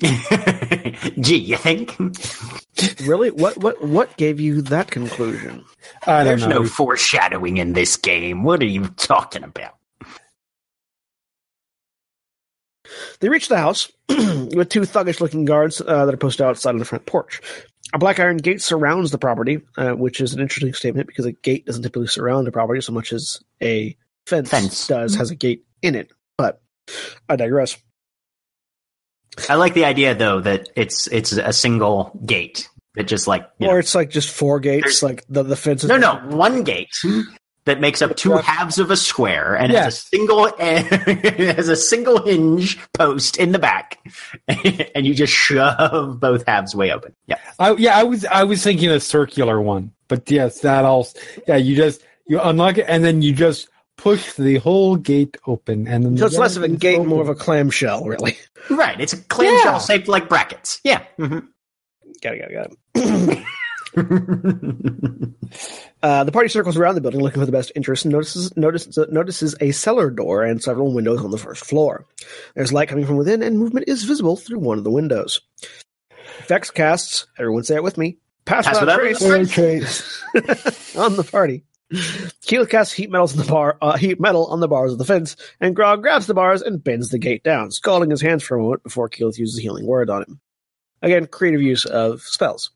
Gee, 0.00 1.36
you 1.36 1.56
think? 1.56 1.96
Really, 3.00 3.32
what 3.32 3.56
what 3.58 3.82
what 3.82 4.16
gave 4.16 4.38
you 4.38 4.62
that 4.62 4.92
conclusion? 4.92 5.64
I 6.06 6.18
don't 6.18 6.26
There's 6.26 6.46
know. 6.46 6.60
no 6.60 6.64
foreshadowing 6.66 7.56
in 7.56 7.72
this 7.72 7.96
game. 7.96 8.44
What 8.44 8.62
are 8.62 8.66
you 8.66 8.86
talking 8.90 9.42
about? 9.42 9.77
They 13.20 13.28
reach 13.28 13.48
the 13.48 13.58
house 13.58 13.90
with 14.08 14.68
two 14.68 14.80
thuggish-looking 14.82 15.44
guards 15.44 15.80
uh, 15.80 16.04
that 16.06 16.14
are 16.14 16.18
posted 16.18 16.46
outside 16.46 16.70
on 16.70 16.78
the 16.78 16.84
front 16.84 17.06
porch. 17.06 17.40
A 17.94 17.98
black 17.98 18.20
iron 18.20 18.36
gate 18.36 18.60
surrounds 18.60 19.10
the 19.10 19.18
property, 19.18 19.60
uh, 19.76 19.92
which 19.92 20.20
is 20.20 20.34
an 20.34 20.40
interesting 20.40 20.74
statement 20.74 21.06
because 21.06 21.24
a 21.24 21.32
gate 21.32 21.64
doesn't 21.66 21.82
typically 21.82 22.06
surround 22.06 22.46
a 22.46 22.52
property 22.52 22.80
so 22.82 22.92
much 22.92 23.12
as 23.12 23.40
a 23.62 23.96
fence, 24.26 24.50
Fence. 24.50 24.86
does 24.86 25.14
has 25.14 25.30
a 25.30 25.34
gate 25.34 25.64
in 25.80 25.94
it. 25.94 26.12
But 26.36 26.60
I 27.28 27.36
digress. 27.36 27.76
I 29.48 29.54
like 29.54 29.74
the 29.74 29.84
idea 29.84 30.14
though 30.14 30.40
that 30.40 30.68
it's 30.76 31.06
it's 31.08 31.32
a 31.32 31.52
single 31.52 32.18
gate 32.26 32.68
that 32.94 33.04
just 33.04 33.26
like 33.26 33.48
you 33.58 33.68
Or 33.68 33.74
know- 33.74 33.78
it's 33.78 33.94
like 33.94 34.10
just 34.10 34.30
four 34.30 34.60
gates, 34.60 35.02
like 35.02 35.24
the 35.28 35.42
the 35.42 35.56
fence. 35.56 35.84
Is 35.84 35.88
no 35.88 35.96
no 35.96 36.16
one 36.28 36.64
gate 36.64 36.90
that 37.68 37.80
makes 37.80 38.02
up 38.02 38.16
two 38.16 38.32
halves 38.32 38.78
of 38.78 38.90
a 38.90 38.96
square 38.96 39.54
and 39.54 39.72
Yeah. 39.72 39.84
has 39.84 39.94
a 39.98 40.00
single 40.00 40.52
has 40.58 41.68
a 41.68 41.76
single 41.76 42.22
hinge 42.24 42.78
post 42.94 43.36
in 43.36 43.52
the 43.52 43.58
back, 43.58 43.98
and 44.48 45.06
you 45.06 45.14
just 45.14 45.32
shove 45.32 46.18
both 46.20 46.44
halves 46.46 46.74
way 46.74 46.90
open. 46.92 47.14
Yeah, 47.26 47.38
I, 47.58 47.72
yeah, 47.76 47.96
I 47.96 48.02
was 48.04 48.24
I 48.24 48.44
was 48.44 48.62
thinking 48.62 48.90
a 48.90 49.00
circular 49.00 49.60
one, 49.60 49.92
but 50.08 50.30
yes, 50.30 50.60
that 50.60 50.84
also. 50.84 51.18
Yeah, 51.46 51.56
you 51.56 51.76
just 51.76 52.02
you 52.26 52.40
unlock 52.40 52.78
it 52.78 52.86
and 52.88 53.04
then 53.04 53.22
you 53.22 53.32
just 53.32 53.68
push 53.96 54.34
the 54.34 54.56
whole 54.58 54.96
gate 54.96 55.36
open, 55.46 55.88
and 55.88 56.04
then 56.04 56.16
So 56.18 56.26
it's 56.26 56.38
less 56.38 56.56
of 56.56 56.62
a 56.62 56.68
gate, 56.68 56.96
open. 56.98 57.08
more 57.08 57.22
of 57.22 57.28
a 57.28 57.34
clamshell, 57.34 58.04
really. 58.04 58.36
right. 58.70 59.00
It's 59.00 59.12
a 59.12 59.16
clamshell 59.16 59.72
Yeah. 59.72 59.78
shaped 59.78 60.08
like 60.08 60.28
brackets. 60.28 60.80
Yeah. 60.84 61.02
Mhm. 61.18 61.48
Got 62.22 62.34
it, 62.34 62.40
got 62.40 62.50
it, 62.50 62.54
got 62.54 63.36
it. 63.38 63.44
Uh, 66.00 66.22
the 66.22 66.30
party 66.30 66.48
circles 66.48 66.76
around 66.76 66.94
the 66.94 67.00
building 67.00 67.20
looking 67.20 67.40
for 67.40 67.46
the 67.46 67.52
best 67.52 67.72
interest 67.74 68.04
and 68.04 68.12
notices, 68.12 68.56
notices, 68.56 68.98
notices 69.10 69.56
a 69.60 69.72
cellar 69.72 70.10
door 70.10 70.44
and 70.44 70.62
several 70.62 70.92
windows 70.92 71.24
on 71.24 71.32
the 71.32 71.38
first 71.38 71.64
floor. 71.64 72.06
There's 72.54 72.72
light 72.72 72.88
coming 72.88 73.04
from 73.04 73.16
within, 73.16 73.42
and 73.42 73.58
movement 73.58 73.88
is 73.88 74.04
visible 74.04 74.36
through 74.36 74.60
one 74.60 74.78
of 74.78 74.84
the 74.84 74.92
windows. 74.92 75.40
Vex 76.46 76.70
casts, 76.70 77.26
everyone 77.36 77.64
say 77.64 77.74
it 77.76 77.82
with 77.82 77.98
me, 77.98 78.18
pass, 78.44 78.66
Pass 78.66 78.80
without 78.80 79.02
without 79.02 79.48
trace 79.48 80.22
trace. 80.32 80.96
on 80.96 81.16
the 81.16 81.24
party. 81.24 81.64
Keyleth 81.92 82.70
casts 82.70 82.92
heat 82.92 83.10
metals 83.10 83.32
on 83.32 83.44
the 83.44 83.50
bar, 83.50 83.78
uh, 83.80 83.96
heat 83.96 84.20
metal 84.20 84.46
on 84.46 84.60
the 84.60 84.68
bars 84.68 84.92
of 84.92 84.98
the 84.98 85.04
fence, 85.04 85.36
and 85.60 85.74
Grog 85.74 86.02
grabs 86.02 86.26
the 86.26 86.34
bars 86.34 86.62
and 86.62 86.84
bends 86.84 87.08
the 87.08 87.18
gate 87.18 87.42
down, 87.42 87.70
scalding 87.72 88.10
his 88.10 88.20
hands 88.20 88.44
for 88.44 88.56
a 88.56 88.62
moment 88.62 88.82
before 88.82 89.08
Keyleth 89.08 89.38
uses 89.38 89.58
a 89.58 89.62
healing 89.62 89.86
word 89.86 90.10
on 90.10 90.22
him. 90.22 90.40
Again, 91.02 91.26
creative 91.26 91.62
use 91.62 91.86
of 91.86 92.20
spells. 92.20 92.70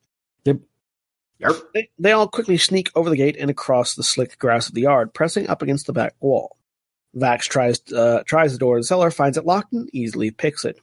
They, 1.75 1.89
they 1.99 2.13
all 2.13 2.29
quickly 2.29 2.57
sneak 2.57 2.91
over 2.95 3.11
the 3.11 3.17
gate 3.17 3.37
and 3.39 3.51
across 3.51 3.95
the 3.95 4.03
slick 4.03 4.39
grass 4.39 4.69
of 4.69 4.75
the 4.75 4.83
yard, 4.83 5.15
pressing 5.15 5.49
up 5.49 5.63
against 5.63 5.87
the 5.87 5.93
back 5.93 6.15
wall. 6.21 6.57
Vax 7.17 7.43
tries 7.43 7.81
uh, 7.93 8.23
tries 8.27 8.53
the 8.53 8.59
door 8.59 8.77
of 8.77 8.83
the 8.83 8.87
cellar, 8.87 9.11
finds 9.11 9.37
it 9.37 9.45
locked, 9.45 9.73
and 9.73 9.89
easily 9.93 10.31
picks 10.31 10.65
it. 10.65 10.81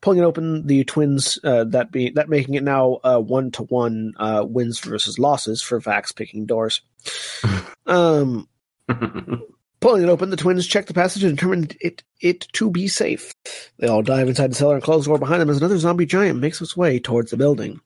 Pulling 0.00 0.18
it 0.18 0.24
open, 0.24 0.66
the 0.66 0.84
twins 0.84 1.38
uh, 1.44 1.64
that 1.64 1.90
be 1.90 2.10
that 2.10 2.28
making 2.28 2.54
it 2.54 2.62
now 2.62 3.00
one 3.02 3.50
to 3.52 3.64
one 3.64 4.14
wins 4.18 4.78
versus 4.80 5.18
losses 5.18 5.62
for 5.62 5.80
Vax 5.80 6.14
picking 6.14 6.46
doors. 6.46 6.80
um, 7.86 8.48
pulling 9.80 10.02
it 10.02 10.08
open, 10.08 10.30
the 10.30 10.36
twins 10.36 10.66
check 10.66 10.86
the 10.86 10.94
passage 10.94 11.24
and 11.24 11.36
determine 11.36 11.68
it 11.80 12.02
it 12.20 12.46
to 12.52 12.70
be 12.70 12.88
safe. 12.88 13.34
They 13.78 13.88
all 13.88 14.02
dive 14.02 14.28
inside 14.28 14.50
the 14.50 14.54
cellar 14.54 14.74
and 14.74 14.82
close 14.82 15.04
the 15.04 15.10
door 15.10 15.18
behind 15.18 15.40
them 15.40 15.50
as 15.50 15.58
another 15.58 15.78
zombie 15.78 16.06
giant 16.06 16.40
makes 16.40 16.60
its 16.60 16.76
way 16.76 16.98
towards 16.98 17.30
the 17.30 17.36
building. 17.36 17.80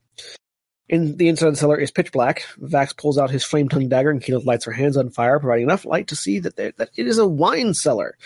In 0.91 1.16
the 1.16 1.28
inside 1.28 1.47
of 1.47 1.53
the 1.53 1.57
cellar 1.61 1.78
is 1.78 1.93
pitch 1.93 2.11
black. 2.11 2.45
Vax 2.61 2.97
pulls 2.97 3.16
out 3.16 3.30
his 3.30 3.45
flame 3.45 3.68
tongue 3.68 3.88
dagger 3.88 4.11
and 4.11 4.20
Keyleth 4.20 4.45
lights 4.45 4.64
her 4.64 4.72
hands 4.72 4.97
on 4.97 5.09
fire, 5.09 5.38
providing 5.38 5.62
enough 5.62 5.84
light 5.84 6.09
to 6.09 6.16
see 6.16 6.41
that, 6.41 6.57
there, 6.57 6.72
that 6.78 6.91
it 6.97 7.07
is 7.07 7.16
a 7.16 7.28
wine 7.28 7.74
cellar. 7.74 8.18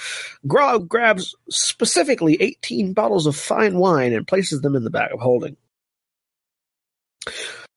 Grog 0.47 0.89
grabs 0.89 1.35
specifically 1.51 2.41
18 2.41 2.95
bottles 2.95 3.27
of 3.27 3.37
fine 3.37 3.77
wine 3.77 4.15
and 4.15 4.27
places 4.27 4.63
them 4.63 4.77
in 4.77 4.83
the 4.83 4.89
bag 4.89 5.13
of 5.13 5.21
holding. 5.21 5.59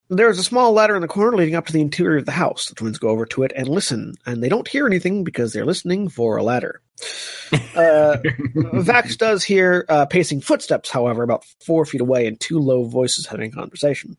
There 0.09 0.29
is 0.29 0.39
a 0.39 0.43
small 0.43 0.71
ladder 0.71 0.95
in 0.95 1.01
the 1.01 1.09
corner 1.09 1.35
leading 1.35 1.55
up 1.55 1.65
to 1.65 1.73
the 1.73 1.81
interior 1.81 2.19
of 2.19 2.25
the 2.25 2.31
house. 2.31 2.69
The 2.69 2.75
twins 2.75 2.97
go 2.97 3.09
over 3.09 3.25
to 3.25 3.43
it 3.43 3.51
and 3.57 3.67
listen, 3.67 4.13
and 4.25 4.41
they 4.41 4.47
don't 4.47 4.69
hear 4.69 4.87
anything 4.87 5.25
because 5.25 5.51
they're 5.51 5.65
listening 5.65 6.07
for 6.07 6.37
a 6.37 6.43
ladder. 6.43 6.81
Uh, 7.77 8.17
Vax 8.55 9.15
does 9.17 9.43
hear 9.43 9.85
uh, 9.87 10.05
pacing 10.07 10.41
footsteps, 10.41 10.89
however, 10.89 11.21
about 11.21 11.45
four 11.63 11.85
feet 11.85 12.01
away, 12.01 12.25
and 12.25 12.39
two 12.39 12.57
low 12.57 12.85
voices 12.85 13.27
having 13.27 13.51
a 13.51 13.55
conversation. 13.55 14.17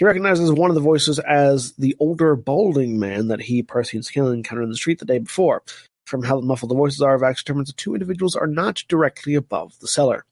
He 0.00 0.06
recognizes 0.06 0.50
one 0.50 0.70
of 0.70 0.74
the 0.74 0.80
voices 0.80 1.18
as 1.18 1.72
the 1.72 1.94
older, 2.00 2.34
balding 2.34 2.98
man 2.98 3.28
that 3.28 3.42
he, 3.42 3.62
Percy, 3.62 3.98
and 3.98 4.04
Scanlan 4.04 4.32
encountered 4.32 4.62
in 4.62 4.70
the 4.70 4.76
street 4.76 4.98
the 4.98 5.04
day 5.04 5.18
before. 5.18 5.62
From 6.06 6.22
how 6.22 6.40
muffled 6.40 6.70
the 6.70 6.74
voices 6.74 7.02
are, 7.02 7.18
Vax 7.18 7.40
determines 7.40 7.68
the 7.68 7.74
two 7.74 7.92
individuals 7.92 8.34
are 8.34 8.46
not 8.46 8.82
directly 8.88 9.34
above 9.34 9.78
the 9.80 9.86
cellar. 9.86 10.24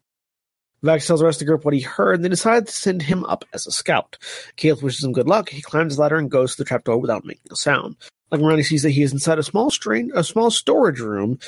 Vax 0.83 1.07
tells 1.07 1.21
the 1.21 1.27
rest 1.27 1.37
of 1.37 1.41
the 1.41 1.51
group 1.51 1.67
what 1.67 1.75
he 1.75 1.83
heard, 1.83 2.15
and 2.15 2.25
they 2.25 2.31
decide 2.31 2.67
to 2.67 2.73
send 2.73 3.03
him 3.03 3.25
up 3.25 3.45
as 3.53 3.67
a 3.67 3.71
scout. 3.71 4.17
Keyleth 4.57 4.83
wishes 4.83 5.05
him 5.05 5.13
good 5.13 5.29
luck. 5.29 5.51
He 5.51 5.61
climbs 5.61 5.97
the 5.97 6.01
ladder 6.01 6.17
and 6.17 6.31
goes 6.31 6.53
to 6.53 6.63
the 6.63 6.67
trapdoor 6.67 6.97
without 6.97 7.27
making 7.27 7.53
a 7.53 7.57
sound. 7.57 7.97
Ronnie 8.33 8.63
sees 8.63 8.85
that 8.85 8.93
he 8.93 9.03
is 9.03 9.13
inside 9.13 9.39
a 9.39 9.43
small 9.43 9.71
strain, 9.71 10.11
a 10.15 10.25
small 10.25 10.51
storage 10.51 11.01
room, 11.01 11.41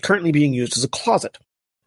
currently 0.00 0.32
being 0.32 0.54
used 0.54 0.78
as 0.78 0.84
a 0.84 0.88
closet. 0.88 1.36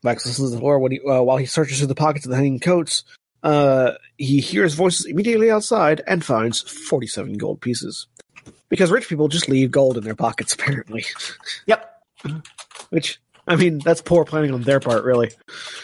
Vax 0.05 0.27
listens 0.27 0.51
to 0.51 0.59
the 0.59 0.77
when 0.77 0.91
he, 0.91 0.99
uh, 0.99 1.23
while 1.23 1.37
he 1.37 1.47
searches 1.47 1.79
through 1.79 1.87
the 1.87 1.95
pockets 1.95 2.27
of 2.27 2.29
the 2.29 2.37
hanging 2.37 2.59
coats. 2.59 3.03
Uh, 3.45 3.93
he 4.17 4.39
hears 4.41 4.73
voices 4.73 5.05
immediately 5.05 5.51
outside 5.51 6.01
and 6.07 6.25
finds 6.25 6.61
forty-seven 6.61 7.37
gold 7.37 7.61
pieces. 7.61 8.07
Because 8.69 8.89
rich 8.91 9.07
people 9.07 9.27
just 9.27 9.47
leave 9.47 9.69
gold 9.71 9.97
in 9.97 10.03
their 10.03 10.15
pockets, 10.15 10.53
apparently. 10.55 11.05
Yep. 11.67 12.01
Which, 12.89 13.21
I 13.47 13.55
mean, 13.55 13.77
that's 13.79 14.01
poor 14.01 14.25
planning 14.25 14.51
on 14.51 14.63
their 14.63 14.79
part, 14.79 15.03
really. 15.03 15.31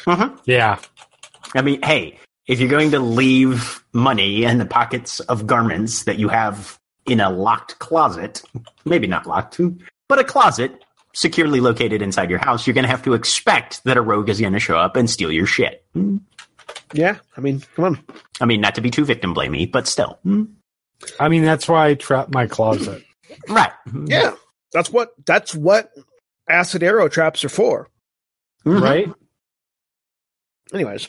Uh-huh. 0.07 0.35
Yeah. 0.45 0.79
I 1.53 1.61
mean, 1.61 1.81
hey, 1.83 2.17
if 2.47 2.59
you're 2.59 2.69
going 2.69 2.91
to 2.91 2.99
leave 2.99 3.83
money 3.93 4.43
in 4.43 4.57
the 4.57 4.65
pockets 4.65 5.19
of 5.19 5.45
garments 5.45 6.05
that 6.05 6.17
you 6.17 6.29
have 6.29 6.79
in 7.07 7.19
a 7.19 7.29
locked 7.29 7.77
closet, 7.77 8.41
maybe 8.85 9.05
not 9.05 9.27
locked, 9.27 9.59
but 10.09 10.17
a 10.17 10.23
closet 10.23 10.83
securely 11.13 11.59
located 11.59 12.01
inside 12.01 12.29
your 12.29 12.39
house, 12.39 12.65
you're 12.65 12.73
going 12.73 12.85
to 12.85 12.89
have 12.89 13.03
to 13.03 13.13
expect 13.13 13.83
that 13.83 13.97
a 13.97 14.01
rogue 14.01 14.29
is 14.29 14.39
going 14.41 14.53
to 14.53 14.59
show 14.59 14.77
up 14.77 14.95
and 14.95 15.09
steal 15.09 15.31
your 15.31 15.45
shit. 15.45 15.85
Yeah, 16.93 17.17
I 17.37 17.41
mean, 17.41 17.61
come 17.75 17.85
on. 17.85 17.99
I 18.39 18.45
mean, 18.45 18.61
not 18.61 18.75
to 18.75 18.81
be 18.81 18.89
too 18.91 19.05
victim 19.05 19.33
blamey, 19.33 19.71
but 19.71 19.87
still. 19.87 20.19
I 21.19 21.29
mean, 21.29 21.43
that's 21.43 21.67
why 21.67 21.87
I 21.89 21.93
trap 21.95 22.33
my 22.33 22.47
closet. 22.47 23.03
Right. 23.47 23.71
Yeah, 24.07 24.33
that's 24.73 24.91
what 24.91 25.13
that's 25.25 25.55
what 25.55 25.89
acid 26.49 26.83
arrow 26.83 27.07
traps 27.07 27.45
are 27.45 27.49
for. 27.49 27.87
Mhm. 28.65 28.81
Right? 28.81 29.09
Anyways, 30.73 31.07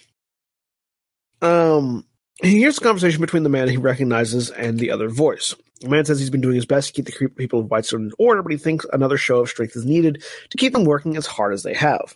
um, 1.40 2.06
he 2.42 2.58
hears 2.58 2.78
a 2.78 2.80
conversation 2.80 3.20
between 3.20 3.42
the 3.42 3.48
man 3.48 3.68
he 3.68 3.76
recognizes 3.76 4.50
and 4.50 4.78
the 4.78 4.90
other 4.92 5.08
voice. 5.08 5.54
The 5.80 5.88
man 5.88 6.04
says 6.04 6.20
he's 6.20 6.30
been 6.30 6.40
doing 6.40 6.54
his 6.54 6.64
best 6.66 6.88
to 6.88 7.02
keep 7.02 7.06
the 7.06 7.28
people 7.30 7.60
of 7.60 7.66
Whitestone 7.70 8.02
in 8.04 8.12
order, 8.18 8.40
but 8.42 8.52
he 8.52 8.58
thinks 8.58 8.86
another 8.92 9.16
show 9.16 9.40
of 9.40 9.48
strength 9.48 9.74
is 9.74 9.84
needed 9.84 10.22
to 10.50 10.56
keep 10.56 10.72
them 10.72 10.84
working 10.84 11.16
as 11.16 11.26
hard 11.26 11.52
as 11.52 11.64
they 11.64 11.74
have. 11.74 12.14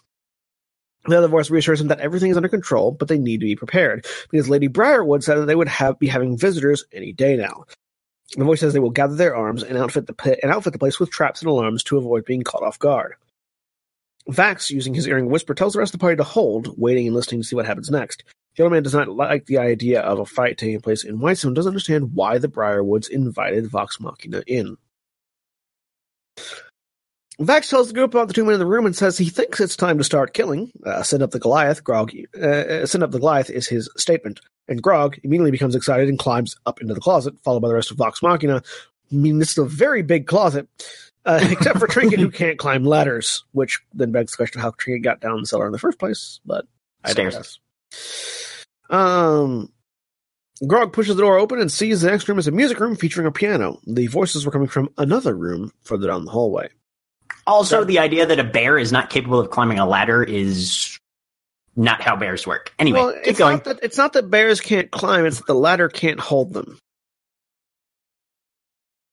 The 1.09 1.19
other 1.19 1.29
voice 1.29 1.51
reassures 1.51 1.81
him 1.81 1.89
that 1.89 2.01
everything 2.01 2.31
is 2.31 2.37
under 2.37 2.49
control, 2.49 2.93
but 2.93 3.09
they 3.09 3.19
need 3.19 3.41
to 3.41 3.47
be 3.47 3.57
prepared 3.57 4.07
because 4.31 4.49
Lady 4.49 4.67
Briarwood 4.67 5.23
said 5.23 5.39
that 5.39 5.47
they 5.47 5.55
would 5.55 5.69
have 5.69 5.99
be 5.99 6.09
having 6.09 6.37
visitors 6.37 6.85
any 6.93 7.13
day 7.13 7.37
now. 7.37 7.65
The 8.37 8.45
voice 8.45 8.61
says 8.61 8.73
they 8.73 8.81
will 8.81 8.91
gather 8.91 9.15
their 9.15 9.37
arms 9.37 9.63
and 9.63 9.79
outfit 9.79 10.07
the 10.07 10.13
pit 10.13 10.41
and 10.43 10.51
outfit 10.51 10.73
the 10.73 10.79
place 10.79 10.99
with 10.99 11.11
traps 11.11 11.43
and 11.43 11.49
alarms 11.49 11.85
to 11.85 11.97
avoid 11.97 12.25
being 12.25 12.43
caught 12.43 12.65
off 12.65 12.79
guard. 12.79 13.15
Vax, 14.29 14.71
using 14.71 14.95
his 14.95 15.07
earring 15.07 15.31
whisper, 15.31 15.55
tells 15.55 15.75
the 15.75 15.79
rest 15.79 15.95
of 15.95 16.01
the 16.01 16.03
party 16.03 16.17
to 16.17 16.25
hold, 16.25 16.75
waiting 16.77 17.07
and 17.07 17.15
listening 17.15 17.41
to 17.43 17.47
see 17.47 17.55
what 17.55 17.67
happens 17.67 17.91
next. 17.91 18.25
The 18.57 18.65
other 18.65 18.75
man 18.75 18.83
does 18.83 18.95
not 18.95 19.09
like 19.09 19.47
the 19.47 19.59
idea 19.59 20.01
of 20.01 20.19
a 20.19 20.27
fight 20.27 20.59
taking 20.59 20.81
place 20.81 21.05
in 21.05 21.21
Whitestone, 21.21 21.55
doesn't 21.55 21.71
understand 21.71 22.15
why 22.15 22.39
the 22.39 22.49
Briarwoods 22.49 23.09
invited 23.09 23.71
Vox 23.71 24.01
Machina 24.01 24.43
in. 24.47 24.77
Vax 27.41 27.69
tells 27.69 27.89
the 27.89 27.95
group 27.95 28.15
about 28.15 28.29
the 28.29 28.35
two 28.35 28.45
men 28.45 28.55
in 28.55 28.61
the 28.61 28.67
room 28.67 28.87
and 28.87 28.97
says 28.97 29.19
he 29.19 29.29
thinks 29.29 29.61
it's 29.61 29.77
time 29.77 29.99
to 29.99 30.05
start 30.05 30.33
killing. 30.33 30.73
Uh, 30.85 31.03
send 31.03 31.23
up 31.23 31.33
the 31.33 31.39
Goliath. 31.39 31.85
Grog, 31.85 32.13
uh, 32.41 32.47
uh, 32.47 32.87
send 32.87 33.05
up 33.05 33.11
the 33.11 33.19
Goliath 33.19 33.51
is 33.51 33.69
his 33.69 33.91
statement. 33.97 34.41
And 34.69 34.83
Grog 34.83 35.19
immediately 35.23 35.51
becomes 35.51 35.75
excited 35.75 36.09
and 36.09 36.19
climbs 36.19 36.57
up 36.65 36.81
into 36.81 36.95
the 36.95 37.01
closet, 37.01 37.35
followed 37.45 37.61
by 37.61 37.69
the 37.69 37.75
rest 37.75 37.91
of 37.91 37.99
Vox 37.99 38.23
Machina. 38.23 38.63
I 39.13 39.15
mean, 39.15 39.39
this 39.39 39.51
is 39.51 39.59
a 39.59 39.67
very 39.67 40.03
big 40.03 40.27
closet, 40.27 40.67
uh, 41.27 41.41
except 41.51 41.79
for 41.79 41.87
Trinket, 41.87 42.21
who 42.21 42.31
can't 42.31 42.59
climb 42.59 42.85
ladders, 42.85 43.45
which 43.53 43.81
then 43.93 44.13
begs 44.13 44.33
the 44.33 44.37
question 44.37 44.61
of 44.61 44.65
how 44.65 44.71
Trinket 44.71 45.03
got 45.03 45.21
down 45.21 45.41
the 45.41 45.47
cellar 45.47 45.67
in 45.67 45.73
the 45.73 45.79
first 45.79 45.99
place. 45.99 46.41
But 46.47 46.67
I 47.05 47.11
Stairs. 47.11 47.61
Um, 48.89 49.71
Grog 50.67 50.95
pushes 50.95 51.17
the 51.17 51.23
door 51.23 51.39
open 51.39 51.61
and 51.61 51.71
sees 51.71 52.01
the 52.01 52.11
next 52.11 52.29
room 52.29 52.39
is 52.39 52.49
a 52.49 52.53
music 52.53 52.81
room 52.81 52.97
featuring 52.97 53.27
a 53.27 53.33
piano. 53.33 53.79
The 53.87 54.07
voices 54.07 54.47
were 54.47 54.53
coming 54.53 54.69
from 54.69 54.89
another 54.97 55.37
room 55.37 55.71
further 55.83 56.07
down 56.07 56.25
the 56.25 56.31
hallway. 56.31 56.71
Also, 57.47 57.85
the 57.85 57.99
idea 58.01 58.27
that 58.27 58.39
a 58.39 58.45
bear 58.45 58.79
is 58.79 58.91
not 58.93 59.11
capable 59.11 59.39
of 59.41 59.51
climbing 59.51 59.79
a 59.79 59.87
ladder 59.87 60.23
is 60.23 60.99
not 61.77 62.01
how 62.03 62.17
bears 62.17 62.47
work. 62.47 62.73
Anyway, 62.79 62.99
well, 62.99 63.13
keep 63.13 63.27
it's 63.29 63.39
going. 63.39 63.57
not 63.57 63.65
that 63.65 63.79
it's 63.83 63.97
not 63.99 64.13
that 64.15 64.31
bears 64.31 64.61
can't 64.61 64.91
climb; 64.91 65.25
it's 65.27 65.39
that 65.39 65.47
the 65.47 65.55
ladder 65.55 65.89
can't 65.89 66.19
hold 66.21 66.53
them. 66.53 66.79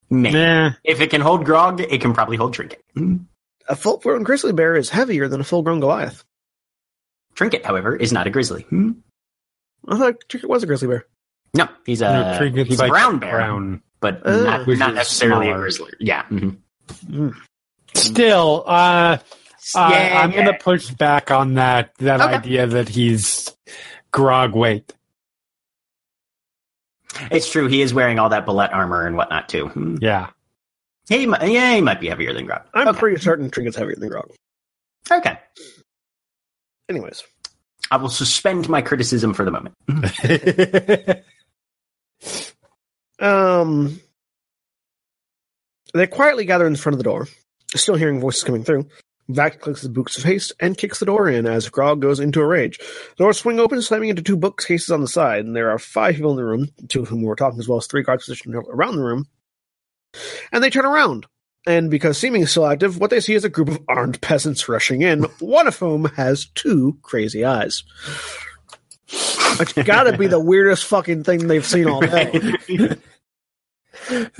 Maybe. 0.09 0.33
Nah. 0.37 0.71
If 0.83 1.01
it 1.01 1.09
can 1.09 1.21
hold 1.21 1.45
Grog, 1.45 1.79
it 1.81 2.01
can 2.01 2.13
probably 2.13 2.37
hold 2.37 2.53
Trinket. 2.53 2.81
Hmm. 2.95 3.17
A 3.69 3.75
full-grown 3.75 4.23
grizzly 4.23 4.51
bear 4.53 4.75
is 4.75 4.89
heavier 4.89 5.27
than 5.27 5.41
a 5.41 5.43
full-grown 5.43 5.79
Goliath. 5.79 6.23
Trinket, 7.35 7.65
however, 7.65 7.95
is 7.95 8.11
not 8.13 8.27
a 8.27 8.29
grizzly. 8.29 8.63
Hmm. 8.63 8.91
I 9.87 9.97
thought 9.97 10.15
Trinket 10.29 10.49
was 10.49 10.63
a 10.63 10.67
grizzly 10.67 10.87
bear. 10.87 11.05
No, 11.55 11.67
he's 11.85 12.01
a 12.01 12.39
No, 12.39 12.63
he's 12.63 12.79
like 12.79 12.89
a 12.89 12.91
brown 12.91 13.19
bear, 13.19 13.31
Brown. 13.37 13.81
but 14.01 14.21
Oh. 14.25 14.43
not, 14.43 14.67
not 14.67 14.89
is 14.89 14.95
necessarily 14.95 15.49
a 15.49 15.55
grizzly. 15.55 15.91
Yeah. 15.99 16.23
mhm. 16.23 16.57
Still, 17.95 18.63
uh, 18.67 18.69
uh, 18.69 19.17
Yeah, 19.75 20.21
I'm 20.21 20.31
yeah. 20.31 20.35
going 20.43 20.47
to 20.57 20.63
push 20.63 20.89
back 20.91 21.31
on 21.31 21.55
that 21.55 21.93
that 21.99 22.21
Okay. 22.21 22.33
idea 22.35 22.67
that 22.67 22.89
he's 22.89 23.51
grog 24.11 24.53
weight. 24.55 24.93
It's 27.31 27.49
true. 27.51 27.67
He 27.67 27.81
is 27.81 27.93
wearing 27.93 28.17
all 28.19 28.29
that 28.29 28.45
bullet 28.45 28.71
armor 28.71 29.05
and 29.05 29.15
whatnot 29.15 29.47
too. 29.49 29.67
Hmm. 29.67 29.97
Yeah. 30.01 30.29
He, 31.09 31.25
yeah, 31.25 31.75
he 31.75 31.81
might 31.81 31.99
be 31.99 32.07
heavier 32.07 32.33
than 32.33 32.45
Grog. 32.45 32.61
I'm 32.73 32.87
okay. 32.87 32.97
pretty 32.99 33.21
certain 33.21 33.49
Trinket's 33.51 33.75
heavier 33.75 33.95
than 33.97 34.07
Grog. 34.09 34.31
okay. 35.11 35.37
Anyways, 36.89 37.23
I 37.91 37.97
will 37.97 38.09
suspend 38.09 38.69
my 38.69 38.81
criticism 38.81 39.33
for 39.33 39.43
the 39.43 39.51
moment. 39.51 39.75
um, 43.19 43.99
they 45.93 46.07
quietly 46.07 46.45
gather 46.45 46.65
in 46.67 46.75
front 46.77 46.93
of 46.93 46.97
the 46.99 47.03
door, 47.03 47.27
still 47.81 47.95
hearing 47.95 48.19
voices 48.19 48.43
coming 48.43 48.63
through. 48.63 48.87
Vax 49.29 49.59
clicks 49.59 49.81
the 49.81 49.89
boots 49.89 50.17
of 50.17 50.23
haste 50.23 50.51
and 50.59 50.77
kicks 50.77 50.99
the 50.99 51.05
door 51.05 51.29
in 51.29 51.45
as 51.45 51.69
Grog 51.69 52.01
goes 52.01 52.19
into 52.19 52.41
a 52.41 52.45
rage. 52.45 52.77
The 52.77 53.23
doors 53.23 53.37
swing 53.37 53.59
open, 53.59 53.81
slamming 53.81 54.09
into 54.09 54.21
two 54.21 54.35
bookcases 54.35 54.89
on 54.89 55.01
the 55.01 55.07
side, 55.07 55.45
and 55.45 55.55
there 55.55 55.71
are 55.71 55.79
five 55.79 56.15
people 56.15 56.31
in 56.31 56.37
the 56.37 56.43
room, 56.43 56.69
two 56.89 57.01
of 57.01 57.07
whom 57.07 57.23
were 57.23 57.35
talking, 57.35 57.59
as 57.59 57.67
well 57.67 57.77
as 57.77 57.87
three 57.87 58.03
guards 58.03 58.25
positioned 58.25 58.55
around 58.55 58.95
the 58.95 59.03
room. 59.03 59.27
And 60.51 60.63
they 60.63 60.69
turn 60.69 60.85
around. 60.85 61.25
And 61.65 61.89
because 61.89 62.17
seeming 62.17 62.41
is 62.41 62.51
still 62.51 62.65
active, 62.67 62.99
what 62.99 63.09
they 63.09 63.21
see 63.21 63.35
is 63.35 63.45
a 63.45 63.49
group 63.49 63.69
of 63.69 63.79
armed 63.87 64.19
peasants 64.19 64.67
rushing 64.67 65.01
in, 65.01 65.23
one 65.39 65.67
of 65.67 65.77
whom 65.77 66.05
has 66.05 66.47
two 66.47 66.97
crazy 67.01 67.45
eyes. 67.45 67.83
It's 69.07 69.73
gotta 69.73 70.17
be 70.17 70.27
the 70.27 70.39
weirdest 70.39 70.85
fucking 70.85 71.23
thing 71.23 71.47
they've 71.47 71.65
seen 71.65 71.87
all 71.87 72.01
day. 72.01 72.57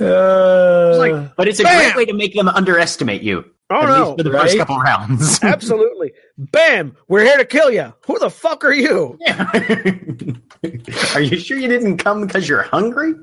Uh, 0.00 0.96
like- 0.98 1.36
But 1.36 1.48
it's 1.48 1.60
a 1.60 1.62
Bam! 1.64 1.82
great 1.82 1.96
way 1.96 2.04
to 2.06 2.12
make 2.12 2.34
them 2.34 2.48
underestimate 2.48 3.22
you. 3.22 3.44
Oh 3.70 3.80
at 3.82 3.86
no! 3.88 4.16
for 4.16 4.22
the 4.22 4.30
first 4.30 4.58
couple 4.58 4.78
rounds. 4.78 5.38
Absolutely. 5.42 6.12
Bam! 6.36 6.96
We're 7.08 7.24
here 7.24 7.38
to 7.38 7.44
kill 7.46 7.70
you. 7.70 7.94
Who 8.06 8.18
the 8.18 8.28
fuck 8.30 8.64
are 8.64 8.72
you? 8.74 9.16
Yeah. 9.20 9.50
Are 11.14 11.20
you 11.20 11.38
sure 11.38 11.58
you 11.58 11.68
didn't 11.68 11.98
come 11.98 12.26
because 12.26 12.48
you're 12.48 12.62
hungry? 12.62 13.14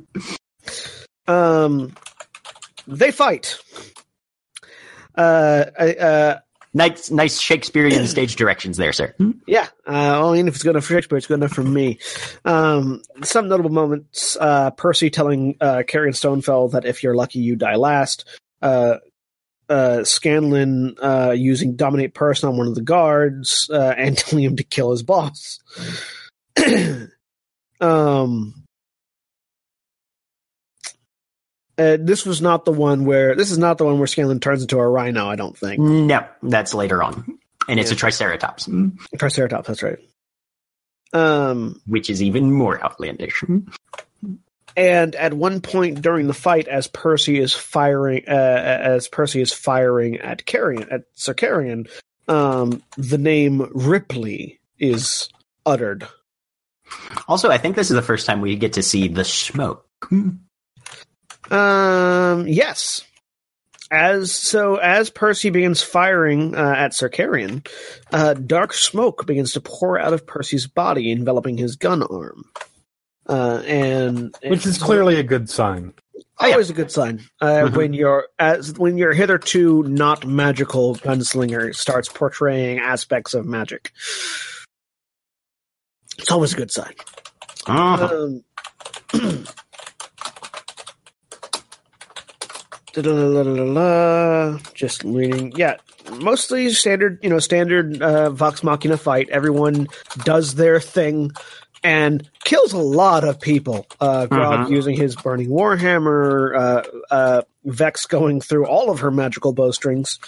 Um, 1.27 1.93
they 2.87 3.11
fight. 3.11 3.57
Uh, 5.15 5.65
I- 5.79 5.93
uh, 5.95 6.39
Nice, 6.73 7.11
nice 7.11 7.39
Shakespearean 7.39 8.07
stage 8.07 8.35
directions 8.35 8.77
there, 8.77 8.93
sir. 8.93 9.13
yeah. 9.45 9.67
Uh, 9.85 10.19
well, 10.21 10.35
even 10.35 10.47
if 10.47 10.55
it's 10.55 10.63
good 10.63 10.71
enough 10.71 10.85
for 10.85 10.93
Shakespeare, 10.93 11.17
it's 11.17 11.27
good 11.27 11.39
enough 11.39 11.51
for 11.51 11.63
me. 11.63 11.99
Um, 12.45 13.01
some 13.23 13.49
notable 13.49 13.71
moments: 13.71 14.37
uh, 14.39 14.71
Percy 14.71 15.09
telling 15.09 15.57
uh, 15.59 15.83
Carrion 15.85 16.13
Stonefell 16.13 16.71
that 16.71 16.85
if 16.85 17.03
you're 17.03 17.15
lucky, 17.15 17.39
you 17.39 17.55
die 17.55 17.75
last. 17.75 18.25
Uh, 18.61 18.97
uh, 19.71 20.03
Scanlan 20.03 20.95
uh, 21.01 21.33
using 21.35 21.75
dominate 21.75 22.13
person 22.13 22.49
on 22.49 22.57
one 22.57 22.67
of 22.67 22.75
the 22.75 22.81
guards 22.81 23.69
uh, 23.73 23.93
and 23.97 24.17
telling 24.17 24.43
him 24.43 24.55
to 24.57 24.63
kill 24.63 24.91
his 24.91 25.03
boss. 25.03 25.59
um, 27.81 28.60
uh, 31.81 31.97
this 31.99 32.25
was 32.25 32.41
not 32.41 32.65
the 32.65 32.71
one 32.71 33.05
where 33.05 33.35
this 33.35 33.51
is 33.51 33.57
not 33.57 33.77
the 33.77 33.85
one 33.85 33.97
where 33.97 34.07
Scanlan 34.07 34.39
turns 34.39 34.61
into 34.61 34.77
a 34.79 34.87
rhino. 34.87 35.27
I 35.27 35.35
don't 35.35 35.57
think 35.57 35.79
No, 35.79 36.25
that's 36.43 36.73
later 36.73 37.01
on. 37.03 37.37
And 37.67 37.79
it's 37.79 37.89
Yeah. 37.91 37.95
a 37.95 37.97
Triceratops, 37.97 38.69
Triceratops. 39.17 39.67
That's 39.67 39.83
right. 39.83 39.99
Um, 41.13 41.81
which 41.85 42.09
is 42.09 42.23
even 42.23 42.51
more 42.53 42.81
outlandish. 42.83 43.43
and 44.77 45.15
at 45.15 45.33
one 45.33 45.59
point 45.61 46.01
during 46.01 46.27
the 46.27 46.33
fight, 46.33 46.67
as 46.67 46.87
Percy 46.87 47.37
is 47.39 47.53
firing, 47.53 48.23
uh, 48.27 48.31
as 48.31 49.07
Percy 49.09 49.41
is 49.41 49.51
firing 49.51 50.17
at 50.17 50.45
Carrion, 50.45 50.87
at 50.89 51.03
Sir 51.13 51.33
Carrion, 51.33 51.87
um, 52.27 52.81
the 52.97 53.17
name 53.17 53.69
Ripley 53.73 54.59
is 54.79 55.27
uttered. 55.65 56.07
Also, 57.27 57.49
I 57.49 57.57
think 57.57 57.75
this 57.75 57.89
is 57.89 57.95
the 57.95 58.01
first 58.01 58.25
time 58.25 58.41
we 58.41 58.55
get 58.55 58.73
to 58.73 58.83
see 58.83 59.07
the 59.07 59.23
smoke. 59.25 59.85
Um, 61.51 62.47
yes. 62.47 63.03
As 63.91 64.31
so, 64.31 64.77
as 64.77 65.09
Percy 65.09 65.49
begins 65.49 65.83
firing 65.83 66.55
uh, 66.55 66.75
at 66.77 66.93
Sir 66.93 67.09
Carrion, 67.09 67.63
uh, 68.13 68.33
dark 68.33 68.73
smoke 68.73 69.25
begins 69.25 69.51
to 69.53 69.61
pour 69.61 69.99
out 69.99 70.13
of 70.13 70.25
Percy's 70.25 70.65
body, 70.65 71.11
enveloping 71.11 71.57
his 71.57 71.75
gun 71.75 72.01
arm. 72.01 72.45
Uh, 73.27 73.61
and 73.67 74.33
Which 74.45 74.65
is 74.65 74.77
clearly 74.77 75.17
a 75.17 75.23
good 75.23 75.49
sign. 75.49 75.93
always 76.39 76.69
a 76.69 76.73
good 76.73 76.89
sign 76.89 77.21
uh, 77.41 77.69
when 77.69 77.93
your 77.93 78.27
as 78.39 78.77
when 78.77 78.97
your 78.97 79.13
hitherto 79.13 79.83
not 79.83 80.25
magical 80.25 80.95
gunslinger 80.95 81.75
starts 81.75 82.09
portraying 82.09 82.79
aspects 82.79 83.33
of 83.33 83.45
magic. 83.45 83.91
It's 86.17 86.31
always 86.31 86.53
a 86.53 86.57
good 86.57 86.71
sign. 86.71 86.93
Uh-huh. 87.67 88.29
Um, 89.13 89.45
Just 94.73 95.03
reading. 95.03 95.53
Yeah, 95.55 95.77
mostly 96.19 96.69
standard. 96.71 97.19
You 97.21 97.29
know, 97.29 97.39
standard 97.39 98.01
uh, 98.01 98.29
Vox 98.31 98.63
Machina 98.63 98.97
fight. 98.97 99.29
Everyone 99.29 99.87
does 100.23 100.55
their 100.55 100.79
thing 100.79 101.31
and 101.83 102.29
kills 102.43 102.73
a 102.73 102.77
lot 102.77 103.23
of 103.23 103.39
people. 103.39 103.85
Uh, 103.99 104.25
Grog 104.27 104.67
Mhm. 104.67 104.71
using 104.71 104.95
his 104.95 105.15
burning 105.15 105.49
warhammer. 105.49 106.55
Uh, 106.55 106.83
uh, 107.13 107.41
Vex 107.63 108.05
going 108.07 108.41
through 108.41 108.65
all 108.65 108.89
of 108.89 108.99
her 109.01 109.11
magical 109.11 109.53
bowstrings. 109.53 110.19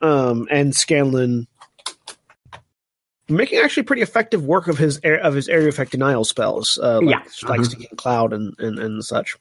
Um, 0.00 0.46
and 0.50 0.74
Scanlan 0.74 1.46
making 3.28 3.58
actually 3.60 3.82
pretty 3.82 4.00
effective 4.02 4.44
work 4.44 4.68
of 4.68 4.78
his 4.78 4.98
air, 5.04 5.18
of 5.20 5.34
his 5.34 5.48
area 5.48 5.68
effect 5.68 5.90
denial 5.92 6.24
spells, 6.24 6.78
uh, 6.82 7.00
like, 7.02 7.16
Yeah. 7.42 7.48
like 7.48 7.60
Mhm. 7.60 7.66
sticking 7.66 7.96
cloud 7.96 8.32
and, 8.32 8.54
and 8.58 8.78
and 8.78 9.04
such. 9.04 9.36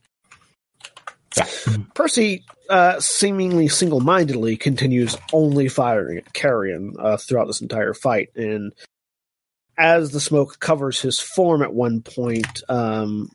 Percy, 1.94 2.46
uh, 2.70 3.00
seemingly 3.00 3.68
single-mindedly, 3.68 4.58
continues 4.58 5.18
only 5.34 5.68
firing 5.68 6.18
at 6.18 6.34
Carrion 6.34 6.96
uh, 7.00 7.18
throughout 7.18 7.48
this 7.48 7.62
entire 7.62 7.94
fight, 7.94 8.30
and 8.36 8.74
as 9.78 10.12
the 10.12 10.20
smoke 10.20 10.60
covers 10.60 11.02
his 11.02 11.20
form 11.20 11.62
at 11.62 11.74
one 11.74 12.02
point, 12.02 12.64
um, 12.70 13.30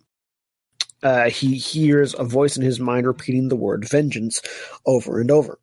uh, 1.02 1.28
he 1.28 1.56
hears 1.56 2.14
a 2.14 2.24
voice 2.24 2.56
in 2.56 2.62
his 2.62 2.80
mind 2.80 3.06
repeating 3.06 3.48
the 3.48 3.56
word 3.56 3.88
"vengeance" 3.88 4.40
over 4.86 5.20
and 5.20 5.30
over. 5.30 5.58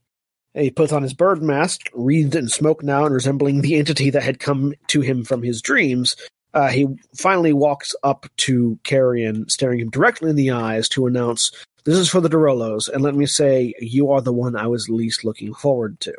He 0.53 0.71
puts 0.71 0.91
on 0.91 1.03
his 1.03 1.13
bird 1.13 1.43
mask, 1.43 1.89
wreathed 1.93 2.35
in 2.35 2.49
smoke 2.49 2.83
now 2.83 3.05
and 3.05 3.13
resembling 3.13 3.61
the 3.61 3.75
entity 3.75 4.09
that 4.09 4.23
had 4.23 4.39
come 4.39 4.73
to 4.87 5.01
him 5.01 5.23
from 5.23 5.43
his 5.43 5.61
dreams. 5.61 6.15
Uh, 6.53 6.69
he 6.69 6.87
finally 7.15 7.53
walks 7.53 7.95
up 8.03 8.25
to 8.37 8.79
Carrion, 8.83 9.47
staring 9.47 9.79
him 9.79 9.91
directly 9.91 10.31
in 10.31 10.35
the 10.35 10.51
eyes 10.51 10.89
to 10.89 11.05
announce, 11.05 11.51
This 11.85 11.97
is 11.97 12.09
for 12.09 12.21
the 12.21 12.29
Derolos, 12.29 12.89
and 12.89 13.01
let 13.01 13.15
me 13.15 13.25
say, 13.25 13.73
you 13.79 14.11
are 14.11 14.21
the 14.21 14.33
one 14.33 14.55
I 14.55 14.67
was 14.67 14.89
least 14.89 15.23
looking 15.23 15.53
forward 15.53 15.99
to. 16.01 16.13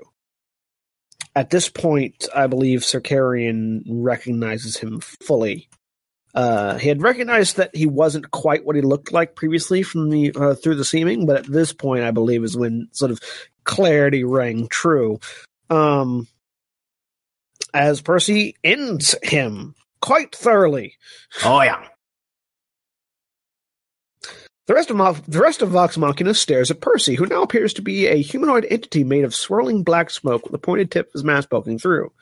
At 1.35 1.51
this 1.51 1.69
point, 1.69 2.29
I 2.35 2.47
believe 2.47 2.85
Sir 2.85 3.01
Carrion 3.01 3.85
recognizes 3.89 4.79
him 4.79 5.01
fully. 5.01 5.69
Uh, 6.35 6.79
he 6.79 6.89
had 6.89 7.03
recognized 7.03 7.57
that 7.57 7.75
he 7.75 7.87
wasn't 7.87 8.31
quite 8.31 8.65
what 8.65 8.77
he 8.77 8.83
looked 8.83 9.13
like 9.13 9.35
previously 9.35 9.83
from 9.83 10.11
the 10.11 10.33
uh, 10.35 10.55
through 10.55 10.77
the 10.77 10.85
seeming, 10.85 11.27
but 11.27 11.37
at 11.37 11.47
this 11.47 11.73
point, 11.73 12.05
I 12.05 12.11
believe 12.11 12.45
is 12.45 12.57
when 12.57 12.89
sort 12.93 13.11
of 13.11 13.21
clarity 13.65 14.25
rang 14.25 14.69
true. 14.69 15.19
Um, 15.69 16.29
as 17.75 18.01
Percy 18.01 18.57
ends 18.63 19.15
him 19.23 19.75
quite 20.01 20.35
thoroughly. 20.35 20.97
Oh 21.45 21.63
yeah. 21.63 21.87
The 24.71 24.77
rest 24.77 24.91
of 24.91 24.97
Mo- 24.97 25.17
the 25.27 25.41
rest 25.41 25.63
of 25.63 25.71
Vox 25.71 25.99
Machina 25.99 26.33
stares 26.33 26.71
at 26.71 26.81
Percy, 26.81 27.17
who 27.17 27.27
now 27.27 27.43
appears 27.43 27.75
to 27.75 27.83
be 27.83 28.07
a 28.07 28.23
humanoid 28.23 28.65
entity 28.71 29.03
made 29.03 29.25
of 29.25 29.35
swirling 29.35 29.83
black 29.83 30.11
smoke 30.11 30.45
with 30.45 30.55
a 30.55 30.59
pointed 30.59 30.93
tip 30.93 31.09
of 31.09 31.13
his 31.13 31.25
mask 31.25 31.51
poking 31.51 31.77
through. 31.77 32.13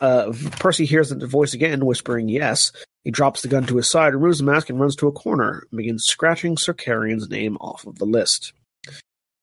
Uh, 0.00 0.32
Percy 0.60 0.84
hears 0.84 1.08
the 1.08 1.26
voice 1.26 1.52
again, 1.52 1.84
whispering 1.84 2.28
yes. 2.28 2.70
He 3.02 3.10
drops 3.10 3.42
the 3.42 3.48
gun 3.48 3.66
to 3.66 3.76
his 3.78 3.90
side, 3.90 4.14
removes 4.14 4.38
the 4.38 4.44
mask, 4.44 4.70
and 4.70 4.78
runs 4.78 4.94
to 4.94 5.08
a 5.08 5.12
corner, 5.12 5.66
and 5.68 5.78
begins 5.78 6.04
scratching 6.04 6.56
Sir 6.56 6.74
Carrion's 6.74 7.28
name 7.28 7.56
off 7.56 7.88
of 7.88 7.98
the 7.98 8.06
list. 8.06 8.52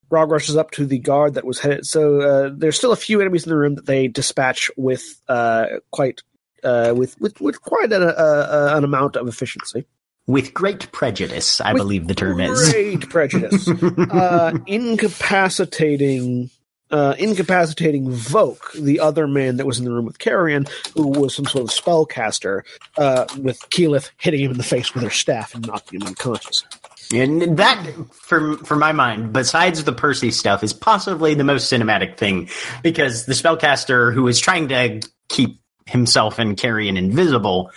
Grog 0.08 0.30
rushes 0.30 0.56
up 0.56 0.70
to 0.70 0.86
the 0.86 1.00
guard 1.00 1.34
that 1.34 1.44
was 1.44 1.58
headed. 1.58 1.84
So 1.84 2.22
uh, 2.22 2.50
there's 2.56 2.78
still 2.78 2.92
a 2.92 2.96
few 2.96 3.20
enemies 3.20 3.44
in 3.44 3.50
the 3.50 3.58
room 3.58 3.74
that 3.74 3.84
they 3.84 4.08
dispatch 4.08 4.70
with 4.78 5.20
uh, 5.28 5.66
quite 5.90 6.22
uh, 6.64 6.94
with, 6.96 7.20
with 7.20 7.38
with 7.42 7.60
quite 7.60 7.92
a, 7.92 8.00
a, 8.00 8.72
a, 8.72 8.76
an 8.78 8.84
amount 8.84 9.16
of 9.16 9.28
efficiency. 9.28 9.84
With 10.30 10.54
great 10.54 10.92
prejudice, 10.92 11.60
I 11.60 11.72
With 11.72 11.80
believe 11.80 12.06
the 12.06 12.14
term 12.14 12.40
is. 12.40 12.72
Great 12.72 13.08
prejudice. 13.08 13.68
uh, 13.98 14.56
incapacitating 14.66 16.50
uh, 16.92 17.14
incapacitating 17.18 18.08
Voke, 18.08 18.72
the 18.72 19.00
other 19.00 19.26
man 19.26 19.56
that 19.56 19.66
was 19.66 19.78
in 19.78 19.84
the 19.84 19.90
room 19.90 20.04
with 20.04 20.18
Carrion, 20.18 20.66
who 20.94 21.08
was 21.08 21.34
some 21.34 21.46
sort 21.46 21.64
of 21.64 21.70
spellcaster, 21.70 22.62
uh, 22.98 23.26
with 23.38 23.60
Keyleth 23.70 24.10
hitting 24.18 24.40
him 24.40 24.50
in 24.52 24.56
the 24.56 24.64
face 24.64 24.92
with 24.94 25.02
her 25.02 25.10
staff 25.10 25.54
and 25.54 25.66
knocking 25.66 26.00
him 26.00 26.06
unconscious. 26.06 26.64
And 27.12 27.56
that, 27.56 27.84
for 28.12 28.56
for 28.58 28.76
my 28.76 28.92
mind, 28.92 29.32
besides 29.32 29.82
the 29.82 29.92
Percy 29.92 30.30
stuff, 30.30 30.62
is 30.62 30.72
possibly 30.72 31.34
the 31.34 31.44
most 31.44 31.72
cinematic 31.72 32.16
thing 32.16 32.48
because 32.84 33.26
the 33.26 33.34
spellcaster 33.34 34.14
who 34.14 34.28
is 34.28 34.38
trying 34.38 34.68
to 34.68 35.00
keep 35.28 35.60
himself 35.86 36.38
and 36.38 36.56
Carrion 36.56 36.96
invisible 36.96 37.72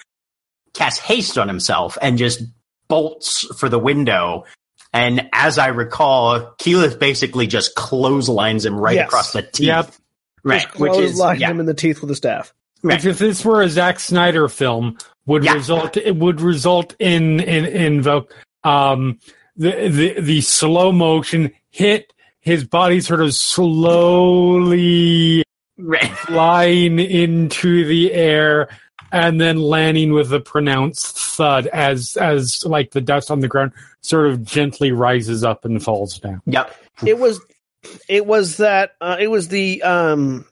casts 0.74 1.00
haste 1.00 1.38
on 1.38 1.48
himself 1.48 1.98
and 2.02 2.18
just 2.18 2.42
bolts 2.88 3.46
for 3.58 3.70
the 3.70 3.80
window. 3.80 4.46
And 4.92 5.30
as 5.34 5.58
I 5.58 5.68
recall, 5.68 6.54
Keyleth 6.60 7.00
basically 7.00 7.48
just 7.48 7.74
clotheslines 7.76 8.66
him 8.66 8.80
right 8.80 8.96
Yes. 8.96 9.08
across 9.08 9.32
the 9.34 9.42
teeth. 9.42 9.68
Yep. 9.68 9.92
Right, 10.44 10.62
Just 10.64 10.80
which 10.80 10.98
is 10.98 11.20
clotheslined 11.20 11.40
yeah, 11.40 11.50
him 11.52 11.60
in 11.62 11.66
the 11.66 11.74
teeth 11.74 12.02
with 12.02 12.12
a 12.12 12.16
staff. 12.16 12.54
right. 12.84 12.96
Which, 12.98 13.06
if 13.06 13.18
this 13.18 13.44
were 13.46 13.62
a 13.62 13.70
Zack 13.70 14.00
Snyder 14.00 14.48
film, 14.50 14.98
would 15.26 15.44
Yeah. 15.46 15.54
result 15.54 15.96
it 15.98 16.16
would 16.18 16.42
result 16.42 16.96
in 17.00 17.40
in 17.40 17.66
in 17.66 18.02
the 18.02 18.24
um 18.66 19.20
the 19.56 19.88
the 19.90 20.20
the 20.22 20.42
slow 20.42 20.92
motion 20.92 21.54
hit 21.72 22.12
his 22.42 22.66
body 22.66 23.00
sort 23.00 23.22
of 23.22 23.34
slowly 24.34 25.44
right. 25.78 26.12
flying 26.18 27.00
into 27.00 27.86
the 27.86 28.12
air 28.14 28.68
and 29.14 29.40
then 29.40 29.60
landing 29.60 30.12
with 30.12 30.34
a 30.34 30.40
pronounced 30.40 31.18
thud 31.18 31.68
as 31.68 32.18
as 32.18 32.66
like 32.66 32.92
the 32.92 33.00
dust 33.00 33.32
on 33.32 33.40
the 33.40 33.48
ground 33.48 33.72
sort 34.02 34.28
of 34.28 34.44
gently 34.44 34.92
rises 34.92 35.44
up 35.44 35.64
and 35.64 35.82
falls 35.82 36.20
down. 36.20 36.42
Yep. 36.48 36.76
It 37.06 37.18
was, 37.20 37.40
it 38.10 38.26
was 38.26 38.58
that, 38.58 38.96
uh, 39.00 39.18
it 39.20 39.28
was 39.28 39.48
the, 39.48 39.82
um, 39.84 40.46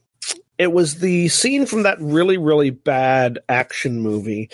it 0.57 0.71
was 0.71 0.99
the 0.99 1.27
scene 1.27 1.65
from 1.65 1.83
that 1.83 1.99
really, 1.99 2.37
really 2.37 2.69
bad 2.69 3.39
action 3.49 3.99
movie, 3.99 4.49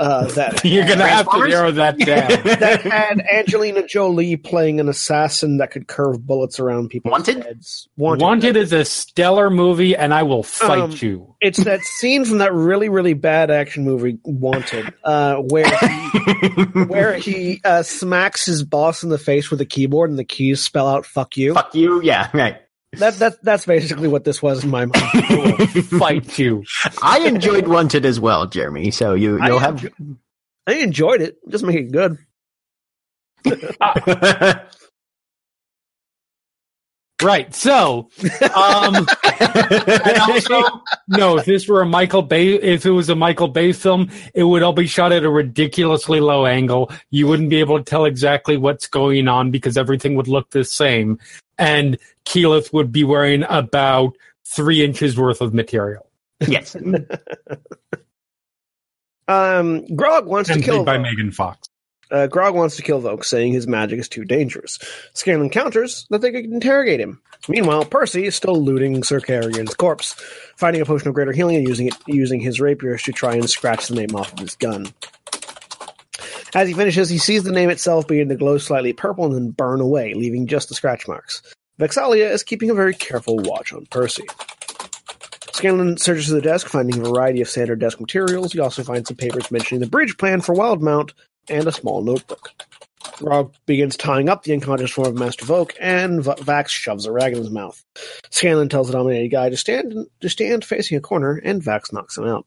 uh, 0.00 0.24
that 0.34 0.64
You're 0.64 0.86
gonna 0.86 1.06
have 1.06 1.30
to 1.30 1.46
narrow 1.46 1.70
that 1.72 1.98
down. 1.98 2.28
that 2.58 2.82
had 2.82 3.20
Angelina 3.20 3.86
Jolie 3.86 4.36
playing 4.36 4.80
an 4.80 4.88
assassin 4.88 5.58
that 5.58 5.70
could 5.70 5.86
curve 5.86 6.26
bullets 6.26 6.58
around 6.58 6.88
people's 6.88 7.12
Wanted? 7.12 7.44
heads. 7.44 7.88
Wanted. 7.96 8.56
is 8.56 8.72
a 8.72 8.84
stellar 8.84 9.50
movie, 9.50 9.94
and 9.94 10.12
I 10.14 10.22
will 10.24 10.42
fight 10.42 10.80
Um, 10.80 10.94
you. 11.00 11.36
It's 11.40 11.62
that 11.64 11.82
scene 11.98 12.24
from 12.24 12.38
that 12.38 12.52
really, 12.54 12.88
really 12.88 13.14
bad 13.14 13.50
action 13.50 13.84
movie, 13.84 14.18
Wanted, 14.24 14.92
uh, 15.04 15.36
where 15.36 15.70
he, 15.78 16.62
where 16.84 17.14
he 17.16 17.60
uh, 17.64 17.82
smacks 17.82 18.46
his 18.46 18.62
boss 18.64 19.02
in 19.02 19.10
the 19.10 19.18
face 19.18 19.50
with 19.50 19.60
a 19.60 19.66
keyboard 19.66 20.10
and 20.10 20.18
the 20.18 20.24
keys 20.24 20.60
spell 20.62 20.88
out 20.88 21.04
"fuck 21.06 21.36
you." 21.36 21.54
Fuck 21.54 21.74
you. 21.74 22.02
Yeah, 22.02 22.28
right. 22.32 22.56
That 22.94 23.14
that 23.14 23.42
that's 23.42 23.66
basically 23.66 24.08
what 24.08 24.24
this 24.24 24.42
was 24.42 24.64
in 24.64 24.70
my 24.70 24.86
mind. 24.86 24.94
I 24.96 25.66
fight 25.98 26.38
you. 26.38 26.64
I 27.02 27.20
enjoyed 27.20 27.68
Wanted 27.68 28.04
as 28.04 28.18
well, 28.18 28.46
Jeremy. 28.46 28.90
So 28.90 29.14
you 29.14 29.42
you'll 29.44 29.60
have. 29.60 29.76
enjo- 29.76 30.16
I 30.66 30.74
enjoyed 30.74 31.20
it. 31.22 31.36
Just 31.48 31.64
make 31.64 31.76
it 31.76 31.92
good. 31.92 32.18
Right. 37.22 37.54
So, 37.54 38.08
um, 38.54 39.06
and 39.40 40.18
also, 40.20 40.62
no, 41.08 41.38
if 41.38 41.44
this 41.44 41.68
were 41.68 41.82
a 41.82 41.86
Michael 41.86 42.22
Bay, 42.22 42.54
if 42.54 42.86
it 42.86 42.90
was 42.90 43.08
a 43.08 43.14
Michael 43.14 43.48
Bay 43.48 43.72
film, 43.72 44.10
it 44.34 44.44
would 44.44 44.62
all 44.62 44.72
be 44.72 44.86
shot 44.86 45.12
at 45.12 45.24
a 45.24 45.30
ridiculously 45.30 46.20
low 46.20 46.46
angle. 46.46 46.90
You 47.10 47.26
wouldn't 47.26 47.50
be 47.50 47.60
able 47.60 47.78
to 47.78 47.84
tell 47.84 48.04
exactly 48.04 48.56
what's 48.56 48.86
going 48.86 49.28
on 49.28 49.50
because 49.50 49.76
everything 49.76 50.14
would 50.16 50.28
look 50.28 50.50
the 50.50 50.64
same. 50.64 51.18
And 51.58 51.98
Keyleth 52.24 52.72
would 52.72 52.90
be 52.90 53.04
wearing 53.04 53.44
about 53.48 54.16
three 54.44 54.84
inches 54.84 55.16
worth 55.16 55.40
of 55.40 55.54
material. 55.54 56.06
yes. 56.46 56.76
Um, 59.28 59.86
Grog 59.94 60.26
wants 60.26 60.50
And 60.50 60.60
to 60.60 60.66
kill 60.68 60.84
by 60.84 60.98
Megan 60.98 61.30
Fox. 61.30 61.69
Uh, 62.10 62.26
Grog 62.26 62.54
wants 62.54 62.76
to 62.76 62.82
kill 62.82 63.00
Voke, 63.00 63.24
saying 63.24 63.52
his 63.52 63.66
magic 63.66 64.00
is 64.00 64.08
too 64.08 64.24
dangerous. 64.24 64.78
Scanlan 65.14 65.50
counters 65.50 66.06
that 66.10 66.20
they 66.20 66.32
could 66.32 66.44
interrogate 66.46 67.00
him. 67.00 67.20
Meanwhile, 67.48 67.86
Percy 67.86 68.26
is 68.26 68.34
still 68.34 68.60
looting 68.60 69.02
Sir 69.02 69.20
Carrigan's 69.20 69.74
corpse, 69.74 70.14
finding 70.56 70.82
a 70.82 70.84
potion 70.86 71.08
of 71.08 71.14
greater 71.14 71.32
healing 71.32 71.56
and 71.56 71.68
using 71.68 71.86
it 71.86 71.94
using 72.06 72.40
his 72.40 72.60
rapier 72.60 72.98
to 72.98 73.12
try 73.12 73.34
and 73.34 73.48
scratch 73.48 73.88
the 73.88 73.94
name 73.94 74.14
off 74.14 74.32
of 74.32 74.38
his 74.40 74.56
gun. 74.56 74.92
As 76.54 76.66
he 76.66 76.74
finishes, 76.74 77.08
he 77.08 77.18
sees 77.18 77.44
the 77.44 77.52
name 77.52 77.70
itself 77.70 78.08
begin 78.08 78.28
to 78.28 78.34
glow 78.34 78.58
slightly 78.58 78.92
purple 78.92 79.24
and 79.26 79.34
then 79.34 79.50
burn 79.50 79.80
away, 79.80 80.14
leaving 80.14 80.48
just 80.48 80.68
the 80.68 80.74
scratch 80.74 81.06
marks. 81.06 81.42
Vex'ahlia 81.78 82.30
is 82.30 82.42
keeping 82.42 82.70
a 82.70 82.74
very 82.74 82.94
careful 82.94 83.38
watch 83.38 83.72
on 83.72 83.86
Percy. 83.86 84.24
Scanlan 85.52 85.96
searches 85.98 86.28
the 86.28 86.40
desk, 86.40 86.68
finding 86.68 87.00
a 87.00 87.04
variety 87.04 87.40
of 87.40 87.48
standard 87.48 87.78
desk 87.78 88.00
materials. 88.00 88.52
He 88.52 88.58
also 88.58 88.82
finds 88.82 89.08
some 89.08 89.16
papers 89.16 89.50
mentioning 89.50 89.80
the 89.80 89.88
bridge 89.88 90.18
plan 90.18 90.40
for 90.40 90.54
Wildemount 90.54 91.12
and 91.48 91.66
a 91.66 91.72
small 91.72 92.02
notebook. 92.02 92.50
Grog 93.18 93.54
begins 93.66 93.96
tying 93.96 94.28
up 94.28 94.42
the 94.42 94.52
unconscious 94.52 94.90
form 94.90 95.08
of 95.08 95.14
Master 95.14 95.44
Voke, 95.44 95.72
and 95.80 96.22
v- 96.24 96.30
Vax 96.32 96.68
shoves 96.68 97.06
a 97.06 97.12
rag 97.12 97.32
in 97.32 97.38
his 97.38 97.50
mouth. 97.50 97.82
Scanlan 98.30 98.68
tells 98.68 98.86
the 98.86 98.94
dominated 98.94 99.28
guy 99.28 99.50
to 99.50 99.56
stand 99.56 100.06
to 100.20 100.28
stand 100.28 100.64
facing 100.64 100.96
a 100.96 101.00
corner, 101.00 101.40
and 101.44 101.62
Vax 101.62 101.92
knocks 101.92 102.16
him 102.16 102.24
out. 102.24 102.46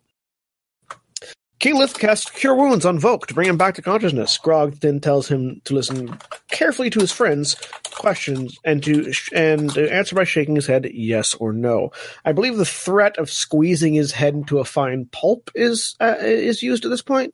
Keyleth 1.60 1.98
casts 1.98 2.30
Cure 2.30 2.56
Wounds 2.56 2.86
on 2.86 3.00
Voke 3.00 3.26
to 3.28 3.34
bring 3.34 3.48
him 3.48 3.56
back 3.56 3.76
to 3.76 3.82
consciousness. 3.82 4.38
Grog 4.38 4.82
then 4.82 5.00
tells 5.00 5.30
him 5.30 5.62
to 5.64 5.74
listen 5.74 6.20
carefully 6.52 6.90
to 6.90 7.00
his 7.00 7.12
friends' 7.12 7.56
questions 7.92 8.58
and 8.66 8.84
to 8.84 9.14
and 9.32 9.74
to 9.74 9.90
answer 9.90 10.14
by 10.16 10.26
shaking 10.26 10.56
his 10.56 10.68
head 10.68 10.90
yes 10.92 11.34
or 11.36 11.54
no. 11.54 11.92
I 12.26 12.34
believe 12.34 12.58
the 12.58 12.66
threat 12.66 13.18
of 13.18 13.30
squeezing 13.30 13.94
his 13.94 14.12
head 14.12 14.34
into 14.34 14.60
a 14.60 14.66
fine 14.66 15.06
pulp 15.12 15.52
is 15.56 15.96
uh, 16.02 16.16
is 16.20 16.64
used 16.64 16.84
at 16.84 16.92
this 16.92 17.02
point. 17.02 17.34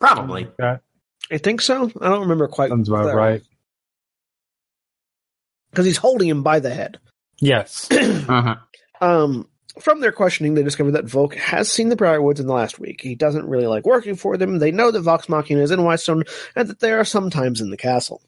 Probably. 0.00 0.48
That 0.58 0.82
I 1.30 1.38
think 1.38 1.60
so. 1.60 1.90
I 2.00 2.08
don't 2.08 2.22
remember 2.22 2.48
quite. 2.48 2.70
sounds 2.70 2.88
about 2.88 3.14
right. 3.14 3.42
Because 5.70 5.86
he's 5.86 5.96
holding 5.96 6.28
him 6.28 6.42
by 6.42 6.60
the 6.60 6.70
head. 6.70 6.98
Yes. 7.40 7.88
Uh-huh. 8.28 8.56
Um, 9.00 9.48
from 9.80 10.00
their 10.00 10.12
questioning, 10.12 10.54
they 10.54 10.62
discover 10.62 10.90
that 10.92 11.06
Volk 11.06 11.34
has 11.36 11.70
seen 11.70 11.88
the 11.88 11.96
Briarwoods 11.96 12.40
in 12.40 12.46
the 12.46 12.52
last 12.52 12.78
week. 12.78 13.00
He 13.00 13.14
doesn't 13.14 13.48
really 13.48 13.66
like 13.66 13.86
working 13.86 14.16
for 14.16 14.36
them. 14.36 14.58
They 14.58 14.72
know 14.72 14.90
that 14.90 15.00
Vox 15.00 15.28
Machina 15.28 15.62
is 15.62 15.70
in 15.70 15.82
Whitestone 15.84 16.24
and 16.56 16.68
that 16.68 16.80
they 16.80 16.92
are 16.92 17.04
sometimes 17.04 17.60
in 17.60 17.70
the 17.70 17.76
castle. 17.76 18.22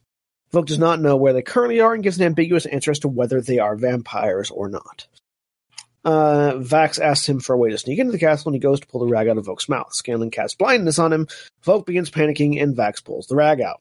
Volk 0.52 0.66
does 0.66 0.78
not 0.78 1.00
know 1.00 1.16
where 1.16 1.32
they 1.32 1.42
currently 1.42 1.80
are 1.80 1.92
and 1.92 2.02
gives 2.02 2.18
an 2.18 2.26
ambiguous 2.26 2.66
answer 2.66 2.90
as 2.90 2.98
to 3.00 3.08
whether 3.08 3.40
they 3.40 3.58
are 3.58 3.76
vampires 3.76 4.50
or 4.50 4.68
not. 4.68 5.06
Uh, 6.04 6.52
Vax 6.54 6.98
asks 6.98 7.28
him 7.28 7.40
for 7.40 7.52
a 7.54 7.58
way 7.58 7.70
to 7.70 7.76
sneak 7.78 7.98
into 7.98 8.12
the 8.12 8.18
castle 8.18 8.48
and 8.48 8.54
he 8.54 8.60
goes 8.60 8.80
to 8.80 8.86
pull 8.86 9.00
the 9.00 9.12
rag 9.12 9.28
out 9.28 9.36
of 9.36 9.44
Volk's 9.44 9.68
mouth. 9.68 9.92
Scanlan 9.94 10.30
casts 10.30 10.56
blindness 10.56 10.98
on 10.98 11.12
him. 11.12 11.28
Volk 11.62 11.84
begins 11.86 12.10
panicking 12.10 12.60
and 12.62 12.74
Vax 12.76 13.04
pulls 13.04 13.26
the 13.26 13.36
rag 13.36 13.60
out. 13.60 13.80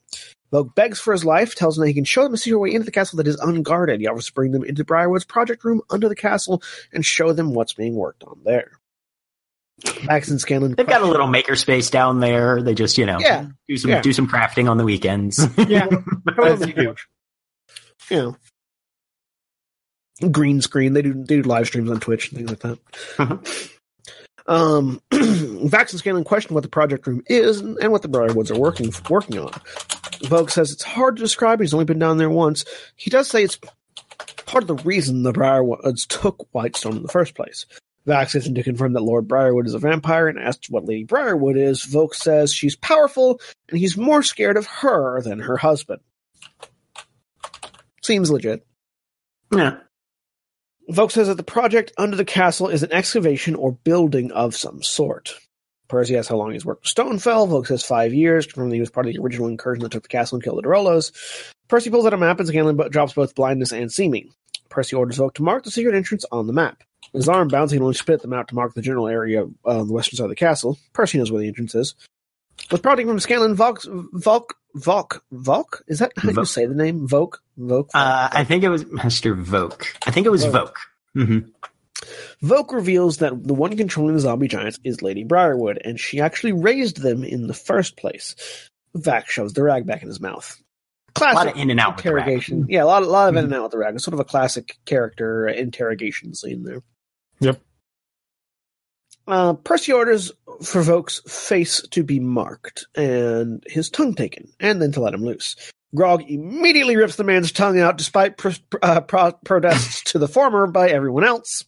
Volk 0.51 0.75
begs 0.75 0.99
for 0.99 1.13
his 1.13 1.23
life, 1.23 1.55
tells 1.55 1.77
him 1.77 1.81
that 1.83 1.87
he 1.87 1.93
can 1.93 2.03
show 2.03 2.23
them 2.23 2.33
a 2.33 2.37
secret 2.37 2.57
way 2.59 2.71
into 2.73 2.83
the 2.85 2.91
castle 2.91 3.17
that 3.17 3.27
is 3.27 3.39
unguarded. 3.39 4.01
He 4.01 4.07
offers 4.07 4.25
to 4.25 4.33
bring 4.33 4.51
them 4.51 4.63
into 4.65 4.83
Briarwood's 4.83 5.23
project 5.23 5.63
room 5.63 5.81
under 5.89 6.09
the 6.09 6.15
castle 6.15 6.61
and 6.91 7.05
show 7.05 7.31
them 7.31 7.53
what's 7.53 7.73
being 7.73 7.95
worked 7.95 8.23
on 8.25 8.39
there. 8.43 8.71
Vax 9.81 10.29
and 10.29 10.41
Scanlan. 10.41 10.73
They've 10.75 10.85
got 10.85 11.03
a 11.03 11.07
little 11.07 11.27
makerspace 11.27 11.89
down 11.89 12.19
there. 12.19 12.61
They 12.61 12.73
just, 12.73 12.97
you 12.97 13.05
know, 13.05 13.19
Yeah. 13.19 13.45
do 13.69 13.77
some 13.77 13.91
yeah. 13.91 14.01
do 14.01 14.11
some 14.11 14.27
crafting 14.27 14.69
on 14.69 14.77
the 14.77 14.83
weekends. 14.83 15.39
yeah. 15.57 15.87
As 16.43 16.61
As 16.61 16.67
you 16.67 16.67
you 16.67 16.73
do. 16.73 16.95
You 18.09 18.17
know. 18.17 18.35
Green 20.31 20.61
screen. 20.61 20.93
They 20.93 21.01
do 21.01 21.13
they 21.13 21.37
do 21.37 21.43
live 21.43 21.67
streams 21.67 21.89
on 21.89 21.99
Twitch 21.99 22.31
and 22.31 22.37
things 22.37 22.49
like 22.49 22.59
that. 22.59 23.69
um, 24.47 25.01
Vax 25.11 25.91
and 25.91 25.99
Scanlan 25.99 26.23
question 26.23 26.53
what 26.53 26.63
the 26.63 26.69
project 26.69 27.07
room 27.07 27.21
is 27.27 27.61
and 27.61 27.91
what 27.91 28.01
the 28.01 28.09
Briarwoods 28.09 28.51
are 28.51 28.59
working 28.59 28.91
working 29.09 29.39
on. 29.39 29.51
Volk 30.23 30.49
says 30.49 30.71
it's 30.71 30.83
hard 30.83 31.15
to 31.17 31.21
describe. 31.23 31.61
He's 31.61 31.73
only 31.73 31.85
been 31.85 31.99
down 31.99 32.17
there 32.17 32.29
once. 32.29 32.65
He 32.95 33.09
does 33.09 33.27
say 33.29 33.43
it's 33.43 33.57
part 34.45 34.63
of 34.63 34.67
the 34.67 34.83
reason 34.83 35.23
the 35.23 35.31
Briarwoods 35.31 36.07
took 36.07 36.47
Whitestone 36.51 36.97
in 36.97 37.03
the 37.03 37.09
first 37.09 37.35
place. 37.35 37.65
Vax 38.07 38.35
isn't 38.35 38.55
to 38.55 38.63
confirm 38.63 38.93
that 38.93 39.01
Lord 39.03 39.27
Briarwood 39.27 39.67
is 39.67 39.73
a 39.75 39.79
vampire 39.79 40.27
and 40.27 40.39
asks 40.39 40.69
what 40.69 40.85
Lady 40.85 41.03
Briarwood 41.03 41.57
is. 41.57 41.83
Volk 41.83 42.15
says 42.15 42.53
she's 42.53 42.75
powerful 42.75 43.39
and 43.69 43.77
he's 43.77 43.95
more 43.97 44.23
scared 44.23 44.57
of 44.57 44.65
her 44.65 45.21
than 45.21 45.39
her 45.39 45.57
husband. 45.57 46.01
Seems 48.01 48.31
legit. 48.31 48.65
yeah. 49.53 49.77
Volk 50.89 51.11
says 51.11 51.27
that 51.27 51.37
the 51.37 51.43
project 51.43 51.91
under 51.97 52.17
the 52.17 52.25
castle 52.25 52.67
is 52.67 52.81
an 52.81 52.91
excavation 52.91 53.53
or 53.55 53.71
building 53.71 54.31
of 54.31 54.55
some 54.55 54.81
sort. 54.81 55.35
Percy 55.87 56.17
asks 56.17 56.29
how 56.29 56.35
long 56.35 56.51
he's 56.51 56.65
worked 56.65 56.83
with 56.83 56.93
Stonefell. 56.93 57.47
Volk 57.47 57.67
says 57.67 57.83
five 57.83 58.13
years, 58.13 58.45
confirming 58.45 58.73
he 58.73 58.79
was 58.79 58.89
part 58.89 59.07
of 59.07 59.13
the 59.13 59.19
original 59.19 59.47
incursion 59.47 59.83
that 59.83 59.91
took 59.91 60.03
the 60.03 60.09
castle 60.09 60.35
and 60.35 60.43
killed 60.43 60.57
the 60.57 60.67
Derolos. 60.67 61.11
Percy 61.67 61.89
pulls 61.89 62.05
out 62.05 62.13
a 62.13 62.17
map 62.17 62.39
and 62.39 62.47
Scanlan 62.47 62.75
drops 62.89 63.13
both 63.13 63.35
blindness 63.35 63.71
and 63.71 63.91
seeming. 63.91 64.31
Percy 64.69 64.95
orders 64.95 65.17
Volk 65.17 65.35
to 65.35 65.43
mark 65.43 65.63
the 65.63 65.71
secret 65.71 65.95
entrance 65.95 66.25
on 66.31 66.47
the 66.47 66.53
map. 66.53 66.83
His 67.13 67.29
arm 67.29 67.49
can 67.49 67.81
only 67.81 67.93
spit 67.93 68.21
the 68.21 68.27
map 68.27 68.47
to 68.47 68.55
mark 68.55 68.73
the 68.73 68.81
general 68.81 69.07
area 69.07 69.47
on 69.65 69.87
the 69.87 69.93
western 69.93 70.17
side 70.17 70.25
of 70.25 70.29
the 70.29 70.35
castle. 70.35 70.77
Percy 70.93 71.17
knows 71.17 71.31
where 71.31 71.41
the 71.41 71.47
entrance 71.47 71.73
is. 71.73 71.95
With 72.71 72.83
prodding 72.83 73.07
from 73.07 73.19
Scanlan, 73.19 73.55
Volk, 73.55 73.81
Volk, 74.13 74.55
Volk, 74.75 75.23
Volk? 75.31 75.83
Is 75.87 75.99
that 75.99 76.11
how 76.17 76.29
you 76.29 76.45
say 76.45 76.65
the 76.65 76.75
name? 76.75 77.07
Volk? 77.07 77.41
Volk? 77.57 77.89
Uh, 77.93 78.29
I 78.31 78.43
think 78.43 78.63
it 78.63 78.69
was 78.69 78.85
Master 78.85 79.35
Voke. 79.35 79.85
I 80.05 80.11
think 80.11 80.25
it 80.25 80.29
was 80.29 80.45
Voke. 80.45 80.73
Voke. 81.15 81.25
hmm 81.25 81.39
Volk 82.41 82.71
reveals 82.71 83.17
that 83.17 83.33
the 83.45 83.53
one 83.53 83.75
controlling 83.75 84.13
the 84.15 84.21
zombie 84.21 84.47
giants 84.47 84.79
is 84.85 85.01
Lady 85.01 85.23
Briarwood, 85.25 85.81
and 85.83 85.99
she 85.99 86.21
actually 86.21 86.53
raised 86.53 87.01
them 87.01 87.23
in 87.25 87.47
the 87.47 87.53
first 87.53 87.97
place. 87.97 88.35
Vax 88.95 89.25
shoves 89.27 89.53
the 89.53 89.63
rag 89.63 89.85
back 89.85 90.01
in 90.01 90.07
his 90.07 90.21
mouth. 90.21 90.55
A 91.17 91.19
lot 91.23 91.33
Classic 91.33 91.55
of 91.55 91.59
in 91.61 91.69
and 91.71 91.79
out 91.79 91.95
with 91.97 92.05
the 92.05 92.13
rag. 92.13 92.21
interrogation. 92.27 92.65
Yeah, 92.69 92.83
a 92.83 92.85
lot, 92.85 93.03
a 93.03 93.07
lot 93.07 93.27
of 93.29 93.35
in 93.35 93.41
Mhm. 93.41 93.45
and 93.47 93.55
out 93.55 93.63
with 93.63 93.71
the 93.73 93.77
rag. 93.79 93.95
It's 93.95 94.03
sort 94.05 94.13
of 94.13 94.19
a 94.21 94.23
classic 94.25 94.77
character 94.85 95.47
interrogation 95.49 96.33
scene 96.33 96.63
there. 96.63 96.81
Yep. 97.41 97.59
Uh, 99.27 99.53
Percy 99.53 99.91
orders 99.91 100.31
for 100.63 100.81
Volk's 100.81 101.21
face 101.27 101.81
to 101.89 102.03
be 102.03 102.19
marked 102.19 102.85
and 102.95 103.63
his 103.67 103.89
tongue 103.89 104.15
taken, 104.15 104.47
and 104.59 104.81
then 104.81 104.91
to 104.93 105.01
let 105.01 105.13
him 105.13 105.23
loose. 105.23 105.55
Grog 105.95 106.23
immediately 106.29 106.95
rips 106.95 107.15
the 107.15 107.23
man's 107.23 107.51
tongue 107.51 107.79
out, 107.79 107.97
despite 107.97 108.37
pr- 108.37 108.49
uh, 108.81 109.01
pro- 109.01 109.31
protests 109.43 110.03
to 110.11 110.19
the 110.19 110.27
former 110.27 110.67
by 110.67 110.89
everyone 110.89 111.23
else. 111.23 111.65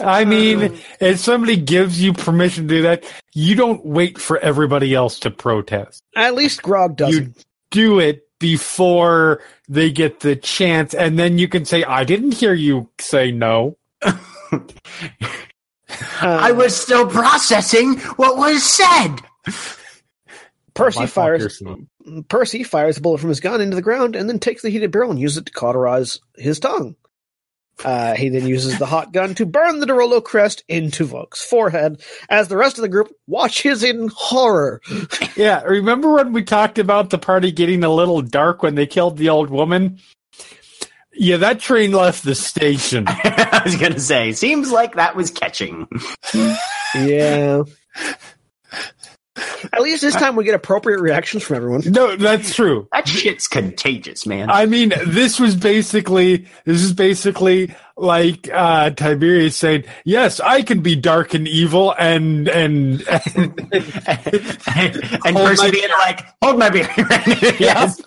I 0.00 0.24
mean, 0.24 0.78
if 1.00 1.18
somebody 1.18 1.56
gives 1.56 2.02
you 2.02 2.12
permission 2.12 2.68
to 2.68 2.74
do 2.74 2.82
that, 2.82 3.04
you 3.34 3.54
don't 3.54 3.84
wait 3.84 4.18
for 4.18 4.38
everybody 4.38 4.94
else 4.94 5.18
to 5.20 5.30
protest. 5.30 6.02
At 6.16 6.34
least 6.34 6.62
Grog 6.62 6.96
doesn't. 6.96 7.36
You 7.36 7.42
Do 7.70 7.98
it 8.00 8.28
before 8.38 9.40
they 9.68 9.90
get 9.90 10.20
the 10.20 10.36
chance, 10.36 10.94
and 10.94 11.18
then 11.18 11.38
you 11.38 11.48
can 11.48 11.64
say, 11.64 11.84
I 11.84 12.04
didn't 12.04 12.34
hear 12.34 12.54
you 12.54 12.90
say 13.00 13.30
no. 13.32 13.76
I 16.20 16.52
was 16.52 16.74
still 16.74 17.06
processing 17.06 17.98
what 18.16 18.36
was 18.36 18.62
said. 18.62 19.16
Percy 20.74 21.06
fires. 21.06 21.62
Percy 22.28 22.62
fires 22.64 22.98
a 22.98 23.00
bullet 23.00 23.20
from 23.20 23.28
his 23.28 23.40
gun 23.40 23.60
into 23.60 23.76
the 23.76 23.82
ground 23.82 24.16
and 24.16 24.28
then 24.28 24.38
takes 24.38 24.62
the 24.62 24.70
heated 24.70 24.90
barrel 24.90 25.10
and 25.10 25.20
uses 25.20 25.38
it 25.38 25.46
to 25.46 25.52
cauterize 25.52 26.20
his 26.36 26.58
tongue. 26.58 26.96
Uh, 27.84 28.14
he 28.14 28.28
then 28.28 28.46
uses 28.46 28.78
the 28.78 28.86
hot 28.86 29.12
gun 29.12 29.34
to 29.34 29.46
burn 29.46 29.80
the 29.80 29.86
Derolo 29.86 30.22
crest 30.22 30.62
into 30.68 31.04
Volk's 31.04 31.44
forehead 31.44 32.00
as 32.28 32.48
the 32.48 32.56
rest 32.56 32.78
of 32.78 32.82
the 32.82 32.88
group 32.88 33.12
watches 33.26 33.82
in 33.82 34.08
horror. 34.14 34.80
Yeah, 35.36 35.62
remember 35.62 36.12
when 36.12 36.32
we 36.32 36.44
talked 36.44 36.78
about 36.78 37.10
the 37.10 37.18
party 37.18 37.50
getting 37.50 37.82
a 37.82 37.92
little 37.92 38.20
dark 38.20 38.62
when 38.62 38.74
they 38.74 38.86
killed 38.86 39.16
the 39.16 39.30
old 39.30 39.50
woman? 39.50 39.98
Yeah, 41.14 41.38
that 41.38 41.60
train 41.60 41.92
left 41.92 42.24
the 42.24 42.34
station. 42.34 43.04
I 43.08 43.62
was 43.64 43.76
gonna 43.76 44.00
say, 44.00 44.32
seems 44.32 44.72
like 44.72 44.94
that 44.94 45.14
was 45.14 45.30
catching. 45.30 45.88
Yeah. 46.94 47.62
At 49.72 49.80
least 49.80 50.02
this 50.02 50.14
time 50.14 50.36
we 50.36 50.44
get 50.44 50.54
appropriate 50.54 51.00
reactions 51.00 51.42
from 51.42 51.56
everyone. 51.56 51.82
No, 51.86 52.16
that's 52.16 52.54
true. 52.54 52.86
That 52.92 53.08
shit's 53.08 53.48
contagious, 53.48 54.26
man. 54.26 54.50
I 54.50 54.66
mean, 54.66 54.92
this 55.06 55.40
was 55.40 55.56
basically 55.56 56.48
this 56.64 56.82
is 56.82 56.92
basically 56.92 57.74
like 57.96 58.50
uh 58.52 58.90
Tiberius 58.90 59.56
saying, 59.56 59.84
"Yes, 60.04 60.38
I 60.38 60.62
can 60.62 60.80
be 60.80 60.96
dark 60.96 61.32
and 61.32 61.48
evil," 61.48 61.94
and 61.98 62.46
and, 62.48 63.02
and 63.08 63.68
and 63.72 65.36
Hold 65.36 65.46
Percy 65.46 65.62
my 65.62 65.70
being 65.70 65.88
like, 66.00 66.26
"Hold 66.42 66.58
my 66.58 66.68
beer." 66.68 66.90
yes. 67.58 68.02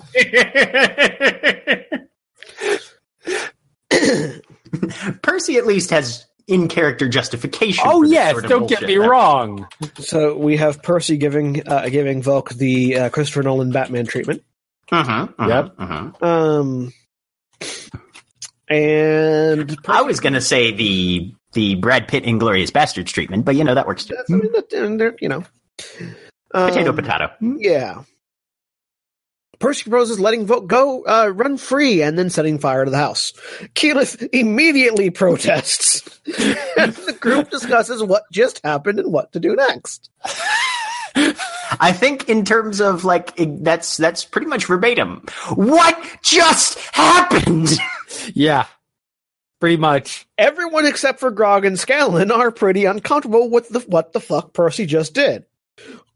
Percy 5.21 5.57
at 5.57 5.65
least 5.65 5.89
has 5.91 6.26
in 6.47 6.67
character 6.67 7.09
justification. 7.09 7.84
oh 7.88 8.03
yes, 8.03 8.32
sort 8.32 8.43
of 8.45 8.49
don't 8.49 8.67
get 8.69 8.82
bullshit. 8.82 8.99
me 8.99 9.05
wrong. 9.07 9.67
So 9.99 10.38
we 10.38 10.57
have 10.57 10.84
Percy 10.84 11.17
giving 11.17 11.67
uh, 11.67 11.89
giving 11.89 12.21
Volk 12.21 12.49
the 12.51 12.97
uh, 12.97 13.09
Christopher 13.09 13.43
Nolan 13.43 13.71
Batman 13.71 14.05
treatment. 14.05 14.43
Uh-huh, 14.91 15.28
uh-huh, 15.39 15.47
Yep. 15.49 15.76
uh-huh. 15.80 16.26
Um, 16.26 16.93
and 18.69 19.78
I 19.88 20.01
was 20.01 20.19
gonna 20.19 20.41
say 20.41 20.71
the 20.71 21.34
the 21.53 21.76
Brad 21.76 22.07
Pitt 22.07 22.23
Inglourious 22.23 22.69
Basterds 22.71 23.07
treatment, 23.07 23.45
but 23.45 23.55
you 23.55 23.63
know 23.63 23.76
that 23.76 23.88
works 23.88 24.05
too. 24.05 24.15
I 24.17 24.32
mean, 24.34 24.51
that, 24.51 24.73
and 24.73 24.99
they're, 24.99 25.15
you 25.19 25.30
know. 25.30 25.43
Potato, 26.51 26.89
Um, 26.91 26.95
potato. 26.95 27.32
Yeah. 27.41 28.03
Percy 29.60 29.84
proposes 29.89 30.20
letting 30.20 30.45
Volk 30.45 30.68
go 30.68 31.03
uh, 31.06 31.32
run 31.34 31.58
free 31.58 32.01
and 32.01 32.18
then 32.18 32.30
setting 32.30 32.60
fire 32.60 32.86
to 32.86 32.91
the 32.91 32.97
house. 32.97 33.34
Keyleth 33.76 34.28
immediately 34.34 35.10
protests, 35.10 36.01
and 36.78 36.93
the 37.06 37.18
group 37.20 37.49
discusses 37.49 38.03
what 38.03 38.24
just 38.32 38.62
happened 38.64 38.99
and 38.99 39.12
what 39.12 39.32
to 39.34 39.39
do 39.39 39.56
next. 39.56 40.10
I 41.80 41.93
think 41.93 42.30
in 42.30 42.45
terms 42.45 42.82
of 42.82 43.06
like 43.06 43.34
that's 43.38 43.97
that's 43.97 44.26
pretty 44.26 44.47
much 44.47 44.66
verbatim. 44.66 45.24
What 45.56 46.01
just 46.24 46.80
happened? 46.93 47.70
Yeah, 48.34 48.66
pretty 49.60 49.76
much. 49.78 50.26
Everyone 50.38 50.86
except 50.86 51.20
for 51.20 51.30
Grog 51.32 51.66
and 51.66 51.78
Scanlan 51.78 52.32
are 52.32 52.49
pretty 52.49 52.86
uncomfortable 52.86 53.49
with 53.49 53.68
the 53.70 53.82
what 53.82 54.14
the 54.14 54.22
fuck 54.22 54.53
Percy 54.53 54.86
just 54.86 55.14
did. 55.14 55.45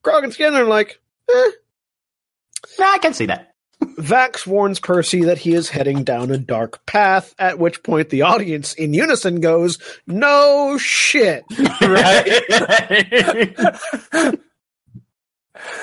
Grog 0.01 0.23
and 0.23 0.33
Scanlan 0.33 0.61
are 0.61 0.65
like, 0.65 0.99
eh. 1.29 1.49
No, 2.79 2.85
I 2.85 2.97
can 2.99 3.13
see 3.13 3.25
that. 3.27 3.53
Vax 3.81 4.45
warns 4.45 4.79
Percy 4.79 5.23
that 5.23 5.37
he 5.37 5.53
is 5.53 5.69
heading 5.69 6.03
down 6.03 6.31
a 6.31 6.37
dark 6.37 6.85
path, 6.85 7.33
at 7.39 7.59
which 7.59 7.81
point 7.83 8.09
the 8.09 8.23
audience 8.23 8.73
in 8.73 8.93
unison 8.93 9.39
goes, 9.39 9.77
No 10.05 10.77
shit. 10.77 11.45
Right. 11.81 12.41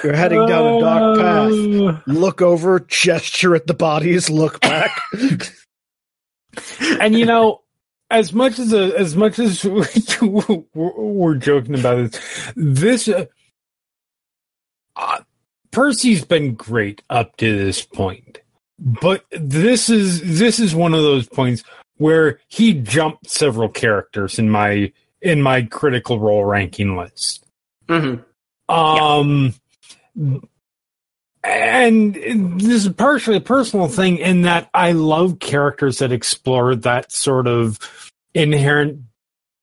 You're 0.03 0.17
heading 0.17 0.47
down 0.47 0.77
a 0.77 0.81
dark 0.81 1.19
path. 1.19 1.53
Uh, 1.53 2.01
Look 2.07 2.43
over, 2.43 2.81
gesture 2.81 3.55
at 3.55 3.67
the 3.67 3.75
bodies, 3.75 4.29
look 4.29 4.61
back. 4.61 4.91
and 7.01 7.19
you 7.19 7.27
know, 7.27 7.63
as 8.11 8.33
much 8.33 8.59
as 8.59 8.73
a, 8.73 8.99
as 8.99 9.17
much 9.17 9.39
as 9.39 9.65
we're 9.65 11.35
joking 11.37 11.79
about 11.79 11.99
it, 11.99 12.21
this 12.55 13.09
uh, 13.09 13.27
uh, 14.95 15.21
Percy's 15.77 16.25
been 16.25 16.55
great 16.55 17.03
up 17.11 17.37
to 17.37 17.55
this 17.55 17.85
point, 17.85 18.39
but 18.79 19.27
this 19.31 19.91
is 19.91 20.39
this 20.39 20.59
is 20.59 20.75
one 20.75 20.95
of 20.95 21.03
those 21.03 21.29
points 21.29 21.65
where 21.99 22.41
he 22.49 22.73
jumped 22.73 23.29
several 23.29 23.69
characters 23.69 24.39
in 24.39 24.49
my 24.49 24.91
in 25.21 25.43
my 25.43 25.61
critical 25.61 26.19
role 26.19 26.47
ranking 26.47 26.97
list. 26.97 27.45
Mhm. 27.89 28.25
Um, 28.71 29.53
and 31.45 32.15
this 32.15 32.87
is 32.87 32.89
partially 32.95 33.37
a 33.37 33.43
personal 33.43 33.89
thing 33.89 34.17
in 34.17 34.43
that 34.43 34.71
I 34.73 34.93
love 34.93 35.41
characters 35.41 35.99
that 35.99 36.11
explore 36.11 36.75
that 36.75 37.13
sort 37.13 37.47
of 37.47 37.79
inherent 38.33 39.01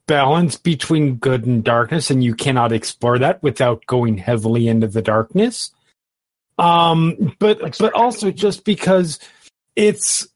balance 0.05 0.57
between 0.57 1.15
good 1.15 1.47
and 1.47 1.63
darkness, 1.63 2.11
and 2.11 2.23
you 2.23 2.35
cannot 2.35 2.71
explore 2.71 3.17
that 3.17 3.41
without 3.41 3.83
going 3.87 4.19
heavily 4.19 4.67
into 4.67 4.87
the 4.87 5.01
darkness. 5.01 5.71
Um, 6.57 7.35
but 7.39 7.77
but 7.79 7.93
also 7.93 8.31
just 8.31 8.63
because 8.63 9.19
it's 9.75 10.27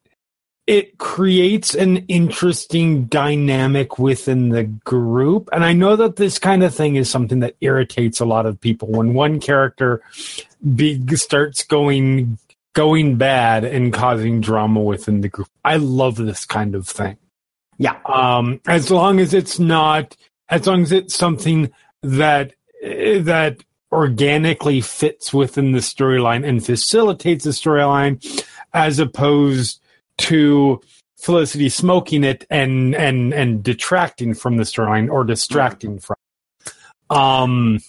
it 0.68 0.98
creates 0.98 1.74
an 1.74 1.98
interesting 2.10 3.06
dynamic 3.06 3.98
within 3.98 4.50
the 4.50 4.66
group. 4.66 5.48
And 5.54 5.64
I 5.64 5.72
know 5.72 5.96
that 5.96 6.18
this 6.18 6.40
kind 6.40 6.62
of 6.62 6.76
thing 6.76 6.98
is 6.98 7.10
something 7.10 7.40
that 7.40 7.56
irritates 7.62 8.20
a 8.20 8.26
lot 8.26 8.46
of 8.46 8.60
people 8.60 8.90
when 8.90 9.14
one 9.14 9.40
character 9.40 10.02
be, 10.76 11.02
starts 11.16 11.64
going 11.64 12.38
going 12.74 13.16
bad 13.16 13.64
and 13.64 13.94
causing 13.94 14.42
drama 14.42 14.82
within 14.82 15.22
the 15.22 15.30
group. 15.30 15.48
I 15.64 15.78
love 15.78 16.18
this 16.18 16.46
kind 16.46 16.76
of 16.76 16.88
thing. 16.88 17.18
Yeah. 17.78 17.98
Um, 18.06 18.60
as 18.68 18.92
long 18.92 19.20
as 19.20 19.34
it's 19.34 19.58
not, 19.58 20.16
as 20.50 20.68
long 20.68 20.84
as 20.84 20.92
it's 20.92 21.16
something 21.16 21.72
that 22.04 22.54
eh, 22.84 23.20
that 23.22 23.64
organically 23.98 24.80
fits 24.80 25.34
within 25.34 25.72
the 25.72 25.80
storyline 25.80 26.48
and 26.48 26.64
facilitates 26.64 27.44
the 27.44 27.50
storyline, 27.50 28.24
as 28.74 29.00
opposed 29.00 29.82
to 30.20 30.80
Felicity 31.20 31.68
smoking 31.68 32.24
it 32.24 32.46
and 32.52 32.94
and 32.94 33.34
and 33.34 33.64
detracting 33.64 34.36
from 34.36 34.58
the 34.58 34.64
storyline 34.64 35.10
or 35.12 35.24
distracting 35.24 35.98
from. 36.00 36.16
Um. 37.10 37.80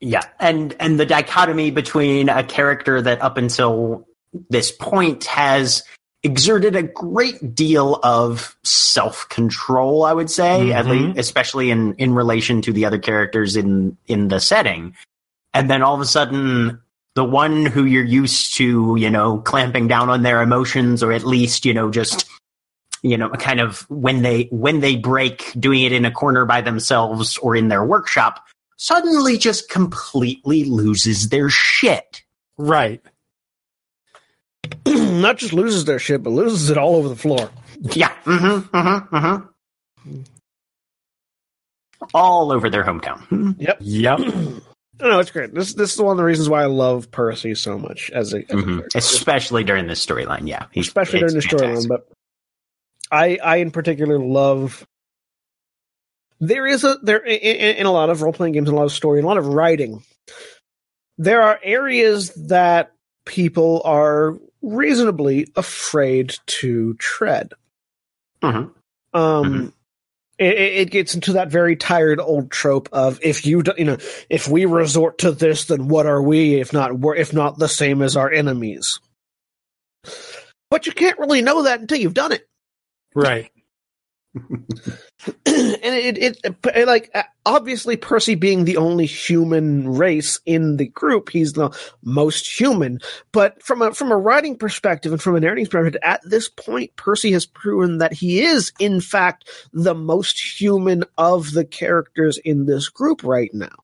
Yeah, 0.00 0.22
and 0.38 0.76
and 0.78 1.00
the 1.00 1.06
dichotomy 1.06 1.70
between 1.70 2.28
a 2.28 2.44
character 2.44 3.00
that 3.00 3.22
up 3.22 3.38
until 3.38 4.06
this 4.50 4.70
point 4.70 5.24
has 5.24 5.82
exerted 6.24 6.76
a 6.76 6.82
great 6.82 7.54
deal 7.54 7.98
of 8.02 8.54
self 8.64 9.26
control, 9.30 10.04
I 10.04 10.12
would 10.12 10.30
say, 10.30 10.72
at 10.72 10.84
Mhm. 10.84 10.90
least 10.90 11.18
especially 11.18 11.70
in 11.70 11.94
in 11.94 12.14
relation 12.14 12.60
to 12.62 12.72
the 12.72 12.84
other 12.84 12.98
characters 12.98 13.56
in 13.56 13.96
in 14.08 14.28
the 14.28 14.40
setting, 14.40 14.94
and 15.54 15.70
then 15.70 15.82
all 15.82 15.94
of 15.94 16.00
a 16.00 16.06
sudden. 16.06 16.80
The 17.14 17.24
one 17.24 17.66
who 17.66 17.84
you're 17.84 18.02
used 18.02 18.54
to, 18.54 18.96
you 18.98 19.10
know, 19.10 19.36
clamping 19.36 19.86
down 19.86 20.08
on 20.08 20.22
their 20.22 20.40
emotions, 20.40 21.02
or 21.02 21.12
at 21.12 21.24
least, 21.24 21.66
you 21.66 21.74
know, 21.74 21.90
just, 21.90 22.24
you 23.02 23.18
know, 23.18 23.28
kind 23.28 23.60
of 23.60 23.80
when 23.90 24.22
they 24.22 24.44
when 24.50 24.80
they 24.80 24.96
break, 24.96 25.52
doing 25.60 25.82
it 25.82 25.92
in 25.92 26.06
a 26.06 26.10
corner 26.10 26.46
by 26.46 26.62
themselves 26.62 27.36
or 27.36 27.54
in 27.54 27.68
their 27.68 27.84
workshop, 27.84 28.42
suddenly 28.78 29.36
just 29.36 29.68
completely 29.68 30.64
loses 30.64 31.28
their 31.28 31.50
shit. 31.50 32.22
Right. 32.56 33.02
Not 34.86 35.36
just 35.36 35.52
loses 35.52 35.84
their 35.84 35.98
shit, 35.98 36.22
but 36.22 36.30
loses 36.30 36.70
it 36.70 36.78
all 36.78 36.96
over 36.96 37.10
the 37.10 37.16
floor. 37.16 37.50
Yeah. 37.78 38.12
Mm-hmm. 38.24 38.74
Mm-hmm. 38.74 39.16
Mm-hmm. 39.16 40.22
All 42.14 42.52
over 42.52 42.70
their 42.70 42.84
hometown. 42.84 43.56
Yep. 43.60 43.78
Yep. 43.82 44.20
No, 45.02 45.08
no, 45.10 45.18
it's 45.18 45.30
great. 45.32 45.52
This 45.52 45.74
this 45.74 45.92
is 45.94 46.00
one 46.00 46.12
of 46.12 46.16
the 46.16 46.24
reasons 46.24 46.48
why 46.48 46.62
I 46.62 46.66
love 46.66 47.10
Percy 47.10 47.54
so 47.56 47.76
much 47.78 48.10
as 48.10 48.32
a, 48.32 48.38
as 48.38 48.42
a 48.50 48.54
Mhm. 48.54 48.64
character. 48.78 48.98
Especially 48.98 49.64
during 49.64 49.86
this 49.88 50.04
storyline. 50.04 50.46
Yeah. 50.46 50.66
He's- 50.70 50.86
especially 50.86 51.18
during 51.20 51.34
the 51.34 51.40
storyline. 51.40 51.88
But 51.88 52.06
I, 53.10 53.38
I 53.42 53.56
in 53.56 53.70
particular 53.72 54.18
love. 54.18 54.86
There 56.40 56.66
is 56.66 56.84
a 56.84 56.96
there 57.02 57.18
in, 57.24 57.76
in 57.76 57.86
a 57.86 57.92
lot 57.92 58.10
of 58.10 58.22
role 58.22 58.32
playing 58.32 58.52
games, 58.54 58.68
a 58.68 58.74
lot 58.74 58.84
of 58.84 58.92
story, 58.92 59.18
and 59.18 59.24
a 59.24 59.28
lot 59.28 59.38
of 59.38 59.46
writing. 59.48 60.02
There 61.18 61.42
are 61.42 61.58
areas 61.62 62.30
that 62.48 62.92
people 63.26 63.82
are 63.84 64.38
reasonably 64.62 65.46
afraid 65.56 66.36
to 66.46 66.94
tread. 66.94 67.52
Mhm. 68.42 68.70
Um, 69.14 69.44
Mhm. 69.44 69.72
It, 70.38 70.56
it 70.56 70.90
gets 70.90 71.14
into 71.14 71.34
that 71.34 71.50
very 71.50 71.76
tired 71.76 72.20
old 72.20 72.50
trope 72.50 72.88
of 72.92 73.20
if 73.22 73.46
you 73.46 73.62
do, 73.62 73.72
you 73.76 73.84
know 73.84 73.98
if 74.28 74.48
we 74.48 74.64
resort 74.64 75.18
to 75.18 75.32
this, 75.32 75.66
then 75.66 75.88
what 75.88 76.06
are 76.06 76.22
we? 76.22 76.60
If 76.60 76.72
not, 76.72 76.92
if 77.16 77.32
not 77.32 77.58
the 77.58 77.68
same 77.68 78.02
as 78.02 78.16
our 78.16 78.30
enemies. 78.30 79.00
But 80.70 80.86
you 80.86 80.92
can't 80.92 81.18
really 81.18 81.42
know 81.42 81.64
that 81.64 81.80
until 81.80 81.98
you've 81.98 82.14
done 82.14 82.32
it. 82.32 82.48
Right. 83.14 83.50
and 84.34 85.36
it, 85.46 86.16
it, 86.16 86.38
it 86.42 86.86
like 86.86 87.14
obviously 87.44 87.96
Percy 87.98 88.34
being 88.34 88.64
the 88.64 88.78
only 88.78 89.04
human 89.04 89.86
race 89.86 90.40
in 90.46 90.78
the 90.78 90.86
group, 90.86 91.28
he's 91.28 91.52
the 91.52 91.70
most 92.02 92.48
human. 92.48 92.98
But 93.32 93.62
from 93.62 93.82
a 93.82 93.92
from 93.92 94.10
a 94.10 94.16
writing 94.16 94.56
perspective 94.56 95.12
and 95.12 95.20
from 95.20 95.36
an 95.36 95.42
narrating 95.42 95.66
perspective, 95.66 96.00
at 96.02 96.22
this 96.24 96.48
point, 96.48 96.96
Percy 96.96 97.32
has 97.32 97.44
proven 97.44 97.98
that 97.98 98.14
he 98.14 98.40
is 98.42 98.72
in 98.78 99.02
fact 99.02 99.50
the 99.72 99.94
most 99.94 100.40
human 100.60 101.04
of 101.18 101.52
the 101.52 101.64
characters 101.64 102.38
in 102.38 102.64
this 102.64 102.88
group 102.88 103.22
right 103.22 103.52
now. 103.52 103.76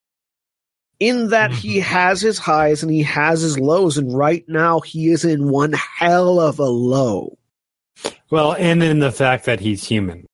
In 0.99 1.29
that 1.29 1.53
he 1.53 1.79
mm-hmm. 1.79 1.91
has 1.95 2.21
his 2.23 2.39
highs 2.39 2.83
and 2.83 2.91
he 2.91 3.03
has 3.03 3.43
his 3.43 3.59
lows, 3.59 3.99
and 3.99 4.17
right 4.17 4.45
now 4.49 4.81
he 4.81 5.11
is 5.11 5.25
in 5.25 5.51
one 5.51 5.75
hell 5.75 6.41
of 6.41 6.59
a 6.59 6.65
low. 6.65 7.39
Well, 8.31 8.55
and 8.55 8.83
in 8.83 8.99
the 8.99 9.13
fact 9.13 9.45
that 9.45 9.61
he's 9.61 9.85
human. 9.85 10.28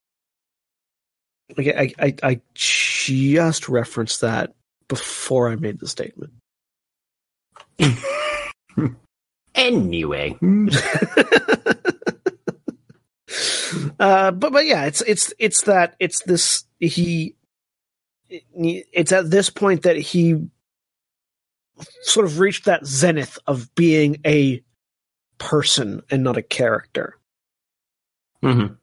Like 1.57 1.69
I, 1.69 1.93
I, 1.99 2.15
I 2.23 2.41
just 2.55 3.69
referenced 3.69 4.21
that 4.23 4.55
before 4.89 5.51
I 5.51 5.57
made 5.57 5.81
the 5.81 5.89
statement. 5.89 6.33
Anyway. 9.55 10.37
uh, 14.01 14.31
but 14.33 14.53
but 14.53 14.67
yeah, 14.67 14.85
it's 14.87 15.01
it's 15.03 15.33
it's 15.39 15.63
that 15.63 15.95
it's 16.01 16.23
this 16.25 16.65
he. 16.81 17.37
It's 18.29 19.13
at 19.13 19.31
this 19.31 19.49
point 19.49 19.83
that 19.83 19.97
he 19.97 20.49
sort 22.03 22.27
of 22.27 22.41
reached 22.41 22.65
that 22.65 22.85
zenith 22.85 23.39
of 23.47 23.73
being 23.77 24.17
a 24.27 24.61
person 25.39 26.03
and 26.11 26.25
not 26.25 26.37
a 26.37 26.43
character. 26.43 27.17
Mhm. 28.43 28.77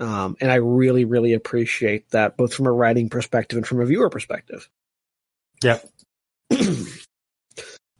Um, 0.00 0.36
and 0.40 0.50
I 0.50 0.56
really, 0.56 1.04
really 1.04 1.32
appreciate 1.32 2.10
that, 2.10 2.36
both 2.36 2.54
from 2.54 2.66
a 2.66 2.72
writing 2.72 3.08
perspective 3.08 3.56
and 3.56 3.66
from 3.66 3.80
a 3.80 3.86
viewer 3.86 4.10
perspective. 4.10 4.68
Yep. 5.62 5.84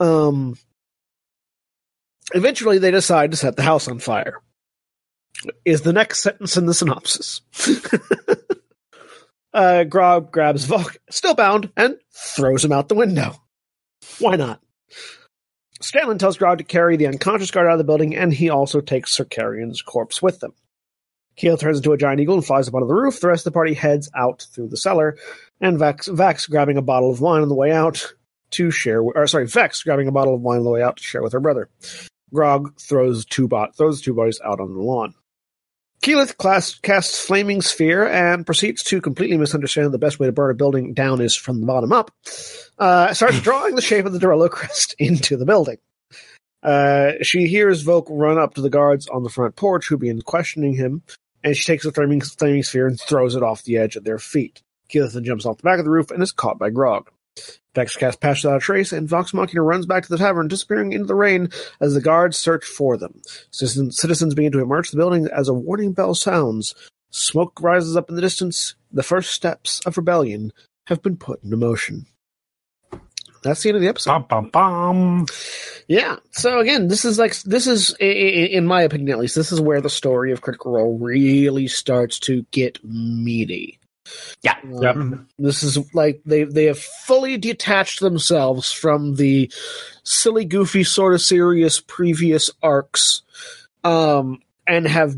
um, 0.00 0.56
eventually, 2.34 2.78
they 2.78 2.92
decide 2.92 3.32
to 3.32 3.36
set 3.36 3.56
the 3.56 3.62
house 3.62 3.88
on 3.88 3.98
fire. 3.98 4.40
Is 5.64 5.82
the 5.82 5.92
next 5.92 6.20
sentence 6.20 6.56
in 6.56 6.66
the 6.66 6.74
synopsis? 6.74 7.42
uh, 9.52 9.84
Grog 9.84 10.32
grabs 10.32 10.64
Volk, 10.64 10.96
still 11.10 11.34
bound, 11.34 11.70
and 11.76 11.96
throws 12.12 12.64
him 12.64 12.72
out 12.72 12.88
the 12.88 12.94
window. 12.94 13.36
Why 14.18 14.36
not? 14.36 14.60
Scanlan 15.80 16.18
tells 16.18 16.38
Grog 16.38 16.58
to 16.58 16.64
carry 16.64 16.96
the 16.96 17.06
unconscious 17.06 17.50
guard 17.50 17.66
out 17.66 17.72
of 17.72 17.78
the 17.78 17.84
building, 17.84 18.16
and 18.16 18.32
he 18.32 18.50
also 18.50 18.80
takes 18.80 19.12
Sir 19.12 19.24
Carrion's 19.24 19.82
corpse 19.82 20.20
with 20.20 20.40
them. 20.40 20.54
Keyleth 21.38 21.60
turns 21.60 21.78
into 21.78 21.92
a 21.92 21.98
giant 21.98 22.20
eagle 22.20 22.34
and 22.34 22.44
flies 22.44 22.68
up 22.68 22.74
onto 22.74 22.88
the 22.88 22.94
roof. 22.94 23.20
The 23.20 23.28
rest 23.28 23.46
of 23.46 23.52
the 23.52 23.56
party 23.56 23.74
heads 23.74 24.10
out 24.14 24.46
through 24.52 24.68
the 24.68 24.76
cellar, 24.76 25.16
and 25.60 25.78
Vex, 25.78 26.08
Vex 26.08 26.46
grabbing 26.46 26.76
a 26.76 26.82
bottle 26.82 27.10
of 27.10 27.20
wine 27.20 27.42
on 27.42 27.48
the 27.48 27.54
way 27.54 27.72
out 27.72 28.12
to 28.50 28.70
share. 28.70 29.00
Or 29.00 29.26
sorry, 29.26 29.46
Vex 29.46 29.82
grabbing 29.82 30.08
a 30.08 30.12
bottle 30.12 30.34
of 30.34 30.40
wine 30.40 30.58
on 30.58 30.64
the 30.64 30.70
way 30.70 30.82
out 30.82 30.96
to 30.96 31.02
share 31.02 31.22
with 31.22 31.32
her 31.32 31.40
brother. 31.40 31.68
Grog 32.32 32.78
throws 32.78 33.24
two 33.24 33.48
bot 33.48 33.76
throws 33.76 34.02
two 34.02 34.14
bodies 34.14 34.40
out 34.44 34.60
on 34.60 34.74
the 34.74 34.80
lawn. 34.80 35.14
Class, 36.00 36.74
casts 36.76 37.24
Flaming 37.24 37.60
Sphere 37.60 38.06
and 38.06 38.46
proceeds 38.46 38.82
to 38.84 39.00
completely 39.00 39.36
misunderstand 39.36 39.92
the 39.92 39.98
best 39.98 40.20
way 40.20 40.26
to 40.26 40.32
burn 40.32 40.50
a 40.50 40.54
building 40.54 40.94
down 40.94 41.20
is 41.20 41.34
from 41.34 41.60
the 41.60 41.66
bottom 41.66 41.92
up. 41.92 42.10
Uh, 42.78 43.12
starts 43.12 43.40
drawing 43.40 43.74
the 43.74 43.82
shape 43.82 44.06
of 44.06 44.12
the 44.12 44.18
Derolo 44.18 44.48
crest 44.50 44.94
into 44.98 45.36
the 45.36 45.44
building. 45.44 45.78
Uh, 46.62 47.12
she 47.22 47.46
hears 47.46 47.82
Volk 47.82 48.06
run 48.10 48.38
up 48.38 48.54
to 48.54 48.60
the 48.60 48.70
guards 48.70 49.08
on 49.08 49.22
the 49.22 49.28
front 49.28 49.56
porch 49.56 49.88
who 49.88 49.96
begin 49.96 50.20
questioning 50.22 50.74
him, 50.74 51.02
and 51.48 51.56
she 51.56 51.64
takes 51.64 51.84
the 51.84 51.92
flaming, 51.92 52.20
flaming 52.20 52.62
sphere 52.62 52.86
and 52.86 53.00
throws 53.00 53.34
it 53.34 53.42
off 53.42 53.64
the 53.64 53.76
edge 53.76 53.96
at 53.96 54.04
their 54.04 54.18
feet. 54.18 54.62
Keyleth 54.90 55.20
jumps 55.22 55.44
off 55.44 55.58
the 55.58 55.62
back 55.62 55.78
of 55.78 55.84
the 55.84 55.90
roof 55.90 56.10
and 56.10 56.22
is 56.22 56.32
caught 56.32 56.58
by 56.58 56.70
Grog. 56.70 57.10
Vex 57.74 57.96
casts 57.96 58.18
Pass 58.18 58.42
without 58.42 58.56
a 58.56 58.60
trace, 58.60 58.92
and 58.92 59.08
Vox 59.08 59.32
Machina 59.32 59.62
runs 59.62 59.86
back 59.86 60.02
to 60.02 60.08
the 60.08 60.18
tavern, 60.18 60.48
disappearing 60.48 60.92
into 60.92 61.06
the 61.06 61.14
rain 61.14 61.48
as 61.80 61.94
the 61.94 62.00
guards 62.00 62.36
search 62.36 62.64
for 62.64 62.96
them. 62.96 63.22
Citizens, 63.50 63.96
citizens 63.96 64.34
begin 64.34 64.50
to 64.52 64.60
emerge 64.60 64.90
from 64.90 64.98
the 64.98 65.02
building 65.02 65.28
as 65.32 65.48
a 65.48 65.54
warning 65.54 65.92
bell 65.92 66.14
sounds. 66.14 66.74
Smoke 67.10 67.60
rises 67.62 67.96
up 67.96 68.08
in 68.08 68.16
the 68.16 68.20
distance. 68.20 68.74
The 68.90 69.04
first 69.04 69.30
steps 69.30 69.80
of 69.86 69.96
rebellion 69.96 70.52
have 70.88 71.02
been 71.02 71.16
put 71.16 71.44
into 71.44 71.56
motion. 71.56 72.06
That's 73.42 73.62
the 73.62 73.70
end 73.70 73.76
of 73.76 73.82
the 73.82 73.88
episode. 73.88 74.28
Bum, 74.28 74.50
bum, 74.50 74.50
bum. 74.50 75.26
Yeah. 75.86 76.16
So 76.32 76.58
again, 76.60 76.88
this 76.88 77.04
is 77.04 77.18
like 77.18 77.40
this 77.42 77.66
is 77.66 77.94
in 78.00 78.66
my 78.66 78.82
opinion 78.82 79.10
at 79.10 79.18
least 79.18 79.34
this 79.36 79.52
is 79.52 79.60
where 79.60 79.80
the 79.80 79.90
story 79.90 80.32
of 80.32 80.40
Critical 80.40 80.72
Role 80.72 80.98
really 80.98 81.68
starts 81.68 82.18
to 82.20 82.44
get 82.50 82.82
meaty. 82.84 83.78
Yeah. 84.42 84.56
Yep. 84.64 84.96
Um, 84.96 85.28
This 85.38 85.62
is 85.62 85.78
like 85.94 86.22
they 86.24 86.44
they 86.44 86.64
have 86.64 86.78
fully 86.78 87.36
detached 87.36 88.00
themselves 88.00 88.72
from 88.72 89.16
the 89.16 89.52
silly, 90.02 90.44
goofy, 90.44 90.84
sort 90.84 91.14
of 91.14 91.20
serious 91.20 91.80
previous 91.80 92.50
arcs, 92.62 93.22
um, 93.84 94.40
and 94.66 94.86
have 94.86 95.14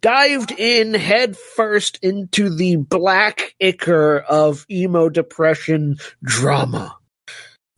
dived 0.00 0.52
in 0.52 0.94
head 0.94 1.36
first 1.36 1.98
into 2.02 2.48
the 2.48 2.76
black 2.76 3.54
ichor 3.60 4.18
of 4.18 4.64
emo 4.70 5.08
depression 5.08 5.96
drama, 6.24 6.96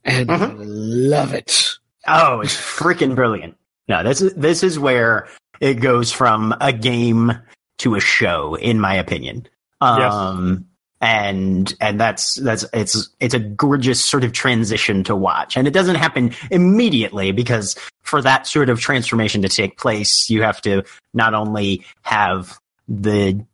and 0.05 0.31
I 0.31 0.53
love 0.57 1.35
it. 1.35 1.71
Oh, 2.07 2.41
it's 2.41 2.57
freaking 2.57 3.15
brilliant. 3.15 3.57
No, 3.89 4.03
this 4.03 4.21
is 4.21 4.35
this 4.35 4.63
is 4.63 4.79
where 4.79 5.29
it 5.61 5.75
goes 5.75 6.13
from 6.13 6.55
a 6.61 6.73
game 6.73 7.33
to 7.79 7.95
a 7.95 8.01
show, 8.01 8.55
in 8.55 8.81
my 8.81 8.95
opinion. 8.95 9.47
Yes. 9.81 10.13
Um, 10.13 10.67
and 11.01 11.75
and 11.81 12.01
that's 12.01 12.35
that's 12.41 12.65
it's 12.73 13.11
it's 13.19 13.35
a 13.35 13.41
gorgeous 13.41 14.05
sort 14.05 14.23
of 14.23 14.33
transition 14.33 15.03
to 15.05 15.17
watch, 15.17 15.57
and 15.57 15.67
it 15.67 15.73
doesn't 15.73 15.97
happen 15.97 16.33
immediately 16.51 17.33
because 17.33 17.77
for 18.03 18.23
that 18.23 18.47
sort 18.47 18.71
of 18.71 18.79
transformation 18.81 19.43
to 19.43 19.49
take 19.49 19.79
place, 19.79 20.31
you 20.31 20.43
have 20.43 20.63
to 20.63 20.85
not 21.13 21.35
only 21.35 21.85
have 22.03 22.59
the 22.89 23.45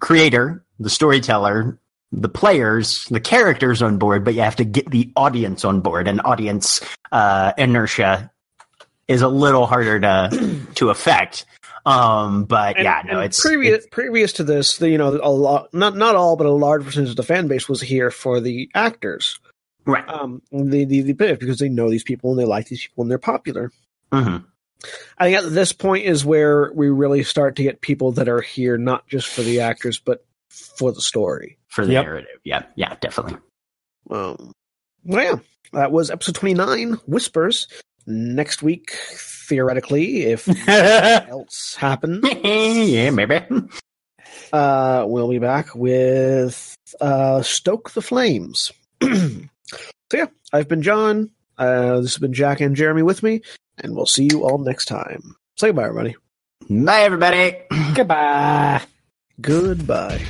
creator, 0.00 0.64
the 0.80 0.90
storyteller, 0.90 1.78
the 2.20 2.28
players, 2.28 3.04
the 3.06 3.20
characters 3.20 3.82
on 3.82 3.98
board, 3.98 4.24
but 4.24 4.34
you 4.34 4.40
have 4.42 4.56
to 4.56 4.64
get 4.64 4.90
the 4.90 5.12
audience 5.16 5.64
on 5.64 5.80
board, 5.80 6.08
and 6.08 6.20
audience 6.24 6.80
uh, 7.12 7.52
inertia 7.58 8.30
is 9.08 9.22
a 9.22 9.28
little 9.28 9.66
harder 9.66 10.00
to 10.00 10.60
to 10.76 10.90
affect. 10.90 11.44
Um, 11.86 12.44
but 12.44 12.76
And- 12.76 12.84
yeah, 12.84 13.02
no, 13.04 13.20
it's 13.20 13.40
previous 13.40 13.74
it's- 13.74 13.88
previous 13.90 14.32
to 14.34 14.44
this. 14.44 14.78
The, 14.78 14.88
you 14.88 14.98
know, 14.98 15.18
a 15.22 15.30
lot 15.30 15.72
not 15.74 15.96
not 15.96 16.16
all, 16.16 16.36
but 16.36 16.46
a 16.46 16.50
large 16.52 16.84
percentage 16.84 17.10
of 17.10 17.16
the 17.16 17.22
fan 17.22 17.46
base 17.48 17.68
was 17.68 17.80
here 17.80 18.10
for 18.10 18.40
the 18.40 18.70
actors. 18.74 19.38
right. 19.84 20.08
Um, 20.08 20.40
the 20.50 20.84
the, 20.86 21.02
the 21.02 21.12
because 21.12 21.58
they 21.58 21.68
know 21.68 21.90
these 21.90 22.02
people 22.04 22.30
and 22.30 22.38
they 22.40 22.46
like 22.46 22.68
these 22.68 22.80
people 22.82 23.02
and 23.02 23.10
they're 23.10 23.18
popular. 23.18 23.70
Mhm. 24.12 24.44
I 25.18 25.24
think 25.32 25.44
at 25.44 25.52
this 25.52 25.72
point 25.72 26.04
is 26.06 26.24
where 26.24 26.70
we 26.74 26.88
really 26.90 27.22
start 27.22 27.56
to 27.56 27.62
get 27.62 27.80
people 27.80 28.12
that 28.12 28.28
are 28.28 28.40
here 28.42 28.76
not 28.78 29.06
just 29.08 29.28
for 29.28 29.42
the 29.42 29.60
actors 29.60 29.98
but 29.98 30.24
for 30.48 30.92
the 30.92 31.00
story. 31.02 31.58
For 31.74 31.84
the 31.86 31.92
Yep. 31.92 32.04
narrative. 32.04 32.40
Yeah, 32.44 32.62
yeah, 32.76 32.94
definitely. 33.00 33.38
Um, 34.10 34.52
well, 35.04 35.22
yeah, 35.24 35.38
that 35.72 35.92
was 35.92 36.10
episode 36.10 36.34
twenty 36.36 36.54
nine, 36.54 36.94
Whispers. 37.06 37.68
Next 38.06 38.62
week, 38.62 38.90
theoretically, 39.48 40.24
if 40.26 40.46
nothing 40.66 41.30
else 41.30 41.74
happens, 41.78 42.24
yeah, 42.44 43.10
maybe. 43.10 43.40
uh, 44.52 45.04
we'll 45.08 45.28
be 45.30 45.38
back 45.38 45.74
with 45.74 46.74
uh, 47.00 47.40
Stoke 47.42 47.90
the 47.92 48.02
Flames. 48.02 48.72
so 49.02 49.40
yeah, 50.12 50.26
I've 50.52 50.68
been 50.68 50.82
John. 50.82 51.30
Uh, 51.56 52.00
this 52.00 52.14
has 52.14 52.18
been 52.18 52.34
Jack 52.34 52.60
and 52.60 52.76
Jeremy 52.76 53.02
with 53.02 53.22
me, 53.22 53.40
and 53.78 53.94
we'll 53.94 54.06
see 54.06 54.28
you 54.30 54.44
all 54.44 54.58
next 54.58 54.84
time. 54.86 55.34
Say 55.56 55.68
goodbye, 55.68 55.84
everybody. 55.84 56.16
Bye, 56.68 57.02
everybody. 57.02 57.56
Goodbye. 57.94 58.82
Goodbye. 59.40 60.20